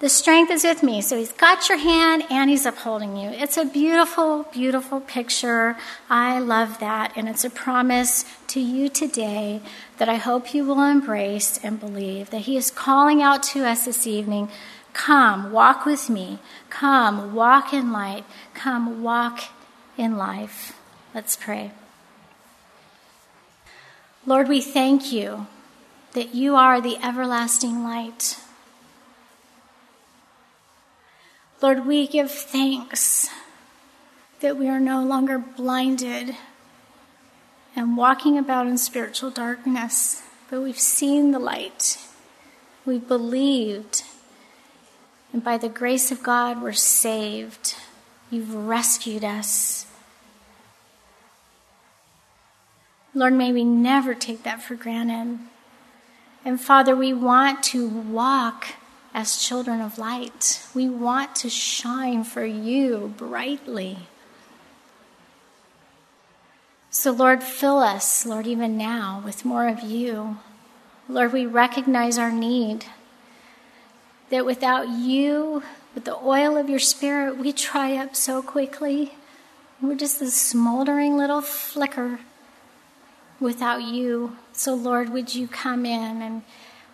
The 0.02 0.10
strength 0.10 0.50
is 0.50 0.64
with 0.64 0.82
me. 0.82 1.00
So 1.04 1.16
he's 1.16 1.32
got 1.32 1.70
your 1.70 1.78
hand 1.78 2.24
and 2.32 2.50
he's 2.50 2.66
upholding 2.66 3.16
you. 3.16 3.30
It's 3.30 3.56
a 3.56 3.66
beautiful, 3.66 4.48
beautiful 4.52 5.00
picture. 5.00 5.78
I 6.10 6.40
love 6.40 6.80
that. 6.80 7.14
And 7.16 7.30
it's 7.30 7.44
a 7.44 7.52
promise 7.52 8.26
to 8.48 8.60
you 8.60 8.90
today 8.90 9.62
that 10.00 10.10
I 10.10 10.16
hope 10.16 10.56
you 10.56 10.66
will 10.66 10.82
embrace 10.82 11.60
and 11.64 11.80
believe 11.80 12.32
that 12.32 12.42
he 12.42 12.58
is 12.58 12.72
calling 12.72 13.22
out 13.22 13.44
to 13.54 13.64
us 13.64 13.86
this 13.86 14.08
evening. 14.08 14.50
Come, 14.94 15.52
walk 15.52 15.86
with 15.86 16.10
me. 16.10 16.40
Come, 16.72 17.36
walk 17.36 17.72
in 17.72 17.92
light. 17.92 18.26
Come, 18.56 19.04
walk 19.04 19.42
in 20.00 20.18
life. 20.18 20.76
Let's 21.14 21.36
pray. 21.36 21.74
Lord, 24.26 24.50
we 24.50 24.62
thank 24.62 25.14
you 25.14 25.46
that 26.14 26.34
you 26.34 26.56
are 26.56 26.82
the 26.82 26.98
everlasting 27.06 27.84
light. 27.84 28.40
Lord, 31.62 31.86
we 31.86 32.08
give 32.08 32.32
thanks 32.32 33.30
that 34.40 34.58
we 34.58 34.68
are 34.68 34.80
no 34.80 35.04
longer 35.04 35.38
blinded 35.38 36.36
and 37.76 37.96
walking 37.96 38.36
about 38.38 38.66
in 38.66 38.80
spiritual 38.80 39.30
darkness, 39.30 40.24
but 40.50 40.62
we've 40.62 40.80
seen 40.80 41.32
the 41.32 41.38
light. 41.38 42.00
We've 42.84 43.08
believed. 43.08 44.04
And 45.32 45.44
by 45.44 45.60
the 45.60 45.70
grace 45.70 46.12
of 46.12 46.24
God, 46.24 46.64
we're 46.64 46.74
saved. 46.74 47.76
You've 48.32 48.56
rescued 48.56 49.24
us. 49.24 49.86
Lord, 53.14 53.34
may 53.34 53.52
we 53.52 53.64
never 53.64 54.16
take 54.16 54.42
that 54.44 54.64
for 54.64 54.74
granted. 54.74 55.38
And 56.44 56.60
Father, 56.60 56.96
we 56.96 57.14
want 57.14 57.62
to 57.66 57.88
walk 57.88 58.70
as 59.14 59.38
children 59.38 59.82
of 59.82 59.98
light. 59.98 60.66
We 60.74 60.90
want 60.90 61.36
to 61.38 61.50
shine 61.50 62.24
for 62.24 62.46
you 62.46 63.14
brightly. 63.18 63.98
So, 66.90 67.12
Lord, 67.12 67.42
fill 67.42 67.80
us, 67.80 68.26
Lord, 68.26 68.48
even 68.48 68.78
now 68.78 69.22
with 69.24 69.46
more 69.46 69.68
of 69.68 69.82
you. 69.82 70.38
Lord, 71.08 71.34
we 71.34 71.46
recognize 71.46 72.18
our 72.18 72.32
need. 72.32 72.86
That 74.30 74.46
without 74.46 74.90
you, 74.90 75.64
with 75.94 76.06
the 76.06 76.18
oil 76.18 76.58
of 76.58 76.70
your 76.70 76.80
spirit, 76.80 77.38
we 77.38 77.52
dry 77.52 77.96
up 77.96 78.16
so 78.16 78.42
quickly. 78.42 79.14
We're 79.82 79.96
just 79.96 80.20
this 80.20 80.36
smoldering 80.36 81.18
little 81.18 81.42
flicker 81.42 82.20
without 83.40 83.82
you. 83.84 84.38
So, 84.54 84.74
Lord, 84.74 85.10
would 85.10 85.34
you 85.34 85.48
come 85.48 85.86
in 85.86 86.22
and 86.22 86.44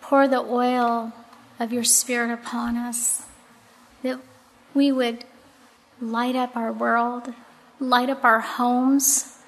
pour 0.02 0.28
the 0.28 0.40
oil 0.40 1.14
of 1.60 1.74
your 1.74 1.84
Spirit 1.84 2.32
upon 2.32 2.78
us, 2.78 3.24
that 4.04 4.20
we 4.74 4.92
would 4.92 5.26
light 6.00 6.36
up 6.36 6.56
our 6.56 6.72
world, 6.72 7.34
light 7.80 8.10
up 8.10 8.24
our 8.24 8.40
homes, 8.40 9.40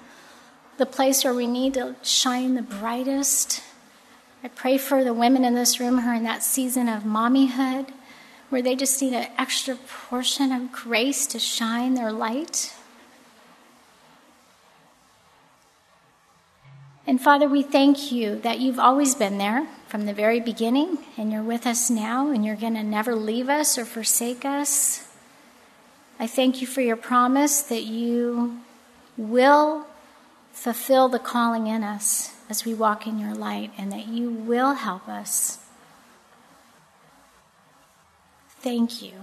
the 0.78 0.86
place 0.86 1.24
where 1.24 1.34
we 1.34 1.46
need 1.48 1.76
to 1.76 1.96
shine 2.02 2.56
the 2.56 2.62
brightest. 2.62 3.62
I 4.44 4.48
pray 4.48 4.78
for 4.78 5.04
the 5.04 5.14
women 5.14 5.44
in 5.44 5.54
this 5.54 5.80
room 5.80 6.00
who 6.00 6.10
are 6.10 6.16
in 6.16 6.24
that 6.24 6.44
season 6.44 6.88
of 6.88 7.04
mommyhood, 7.04 7.92
where 8.50 8.62
they 8.62 8.76
just 8.76 9.02
need 9.02 9.14
an 9.14 9.28
extra 9.38 9.76
portion 9.76 10.52
of 10.52 10.72
grace 10.72 11.28
to 11.28 11.40
shine 11.40 11.94
their 11.94 12.12
light. 12.12 12.74
And 17.06 17.22
Father, 17.22 17.48
we 17.48 17.62
thank 17.64 18.12
you 18.12 18.40
that 18.42 18.60
you've 18.60 18.80
always 18.80 19.16
been 19.16 19.38
there 19.38 19.68
from 19.90 20.06
the 20.06 20.14
very 20.14 20.40
beginning, 20.40 21.00
and 21.18 21.32
you're 21.32 21.42
with 21.42 21.66
us 21.66 21.90
now, 21.90 22.30
and 22.30 22.46
you're 22.46 22.56
going 22.56 22.76
to 22.76 22.84
never 22.84 23.16
leave 23.16 23.50
us 23.50 23.76
or 23.76 23.86
forsake 23.86 24.46
us. 24.46 25.08
I 26.20 26.28
thank 26.28 26.62
you 26.62 26.68
for 26.68 26.82
your 26.82 26.96
promise 26.96 27.64
that 27.64 27.86
you 27.86 28.60
will 29.18 29.88
fulfill 30.52 31.10
the 31.10 31.18
calling 31.18 31.66
in 31.66 31.84
us 31.84 32.36
as 32.52 32.66
we 32.66 32.74
walk 32.76 33.08
in 33.08 33.18
your 33.18 33.34
light, 33.34 33.72
and 33.80 33.92
that 33.92 34.08
you 34.08 34.30
will 34.30 34.74
help 34.76 35.10
us. 35.10 35.58
Thank 38.62 39.02
you. 39.02 39.14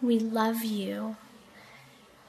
We 0.00 0.18
love 0.18 0.64
you. 0.64 1.16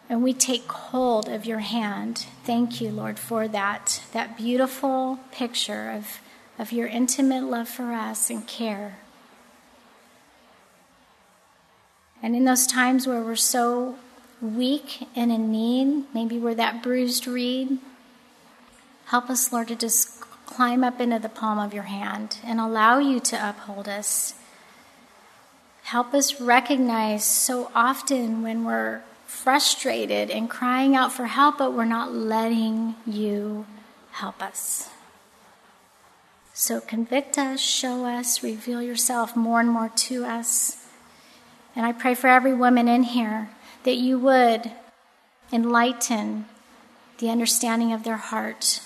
And 0.09 0.21
we 0.21 0.33
take 0.33 0.69
hold 0.69 1.29
of 1.29 1.45
your 1.45 1.59
hand. 1.59 2.25
Thank 2.43 2.81
you, 2.81 2.89
Lord, 2.89 3.17
for 3.17 3.47
that, 3.47 4.01
that 4.11 4.37
beautiful 4.37 5.19
picture 5.31 5.91
of 5.91 6.19
of 6.57 6.71
your 6.71 6.87
intimate 6.87 7.43
love 7.43 7.67
for 7.67 7.91
us 7.93 8.29
and 8.29 8.47
care. 8.47 8.97
And 12.21 12.35
in 12.35 12.45
those 12.45 12.65
times 12.65 13.05
where 13.05 13.21
we're 13.21 13.35
so 13.35 13.95
weak 14.41 15.07
and 15.15 15.31
in 15.31 15.51
need, 15.51 16.05
maybe 16.13 16.37
we're 16.37 16.55
that 16.55 16.81
bruised 16.81 17.27
reed, 17.27 17.79
help 19.05 19.29
us, 19.29 19.51
Lord, 19.51 19.67
to 19.67 19.75
just 19.75 20.19
climb 20.45 20.83
up 20.83 21.01
into 21.01 21.19
the 21.19 21.29
palm 21.29 21.59
of 21.59 21.73
your 21.73 21.83
hand 21.83 22.37
and 22.43 22.59
allow 22.59 22.99
you 22.99 23.19
to 23.19 23.49
uphold 23.49 23.87
us. 23.87 24.35
Help 25.83 26.13
us 26.13 26.41
recognize 26.41 27.23
so 27.23 27.69
often 27.75 28.41
when 28.41 28.65
we're 28.65 29.03
frustrated 29.27 30.31
and 30.31 30.49
crying 30.49 30.95
out 30.95 31.11
for 31.11 31.25
help, 31.25 31.57
but 31.57 31.73
we're 31.73 31.85
not 31.85 32.13
letting 32.13 32.95
you 33.05 33.65
help 34.11 34.41
us. 34.41 34.89
So 36.57 36.79
convict 36.79 37.37
us, 37.37 37.59
show 37.59 38.05
us, 38.05 38.41
reveal 38.41 38.81
yourself 38.81 39.35
more 39.35 39.59
and 39.59 39.69
more 39.69 39.89
to 39.89 40.23
us. 40.23 40.77
And 41.75 41.85
I 41.85 41.91
pray 41.91 42.15
for 42.15 42.29
every 42.29 42.53
woman 42.53 42.87
in 42.87 43.03
here 43.03 43.49
that 43.83 43.97
you 43.97 44.17
would 44.19 44.71
enlighten 45.51 46.45
the 47.17 47.29
understanding 47.29 47.91
of 47.91 48.05
their 48.05 48.15
heart, 48.15 48.79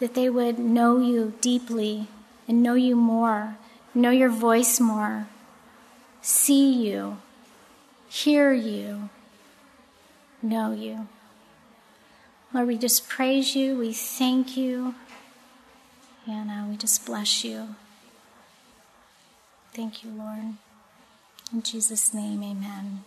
that 0.00 0.14
they 0.14 0.28
would 0.28 0.58
know 0.58 0.98
you 0.98 1.34
deeply 1.40 2.08
and 2.48 2.64
know 2.64 2.74
you 2.74 2.96
more, 2.96 3.58
know 3.94 4.10
your 4.10 4.28
voice 4.28 4.80
more, 4.80 5.28
see 6.20 6.72
you, 6.72 7.18
hear 8.08 8.52
you, 8.52 9.08
know 10.42 10.72
you. 10.72 11.06
Lord, 12.52 12.66
we 12.66 12.76
just 12.76 13.08
praise 13.08 13.54
you, 13.54 13.78
we 13.78 13.92
thank 13.92 14.56
you. 14.56 14.96
And 16.26 16.50
uh, 16.50 16.64
we 16.68 16.76
just 16.76 17.04
bless 17.04 17.44
you. 17.44 17.74
Thank 19.74 20.04
you, 20.04 20.10
Lord. 20.10 20.54
In 21.52 21.62
Jesus' 21.62 22.14
name, 22.14 22.42
amen. 22.42 23.04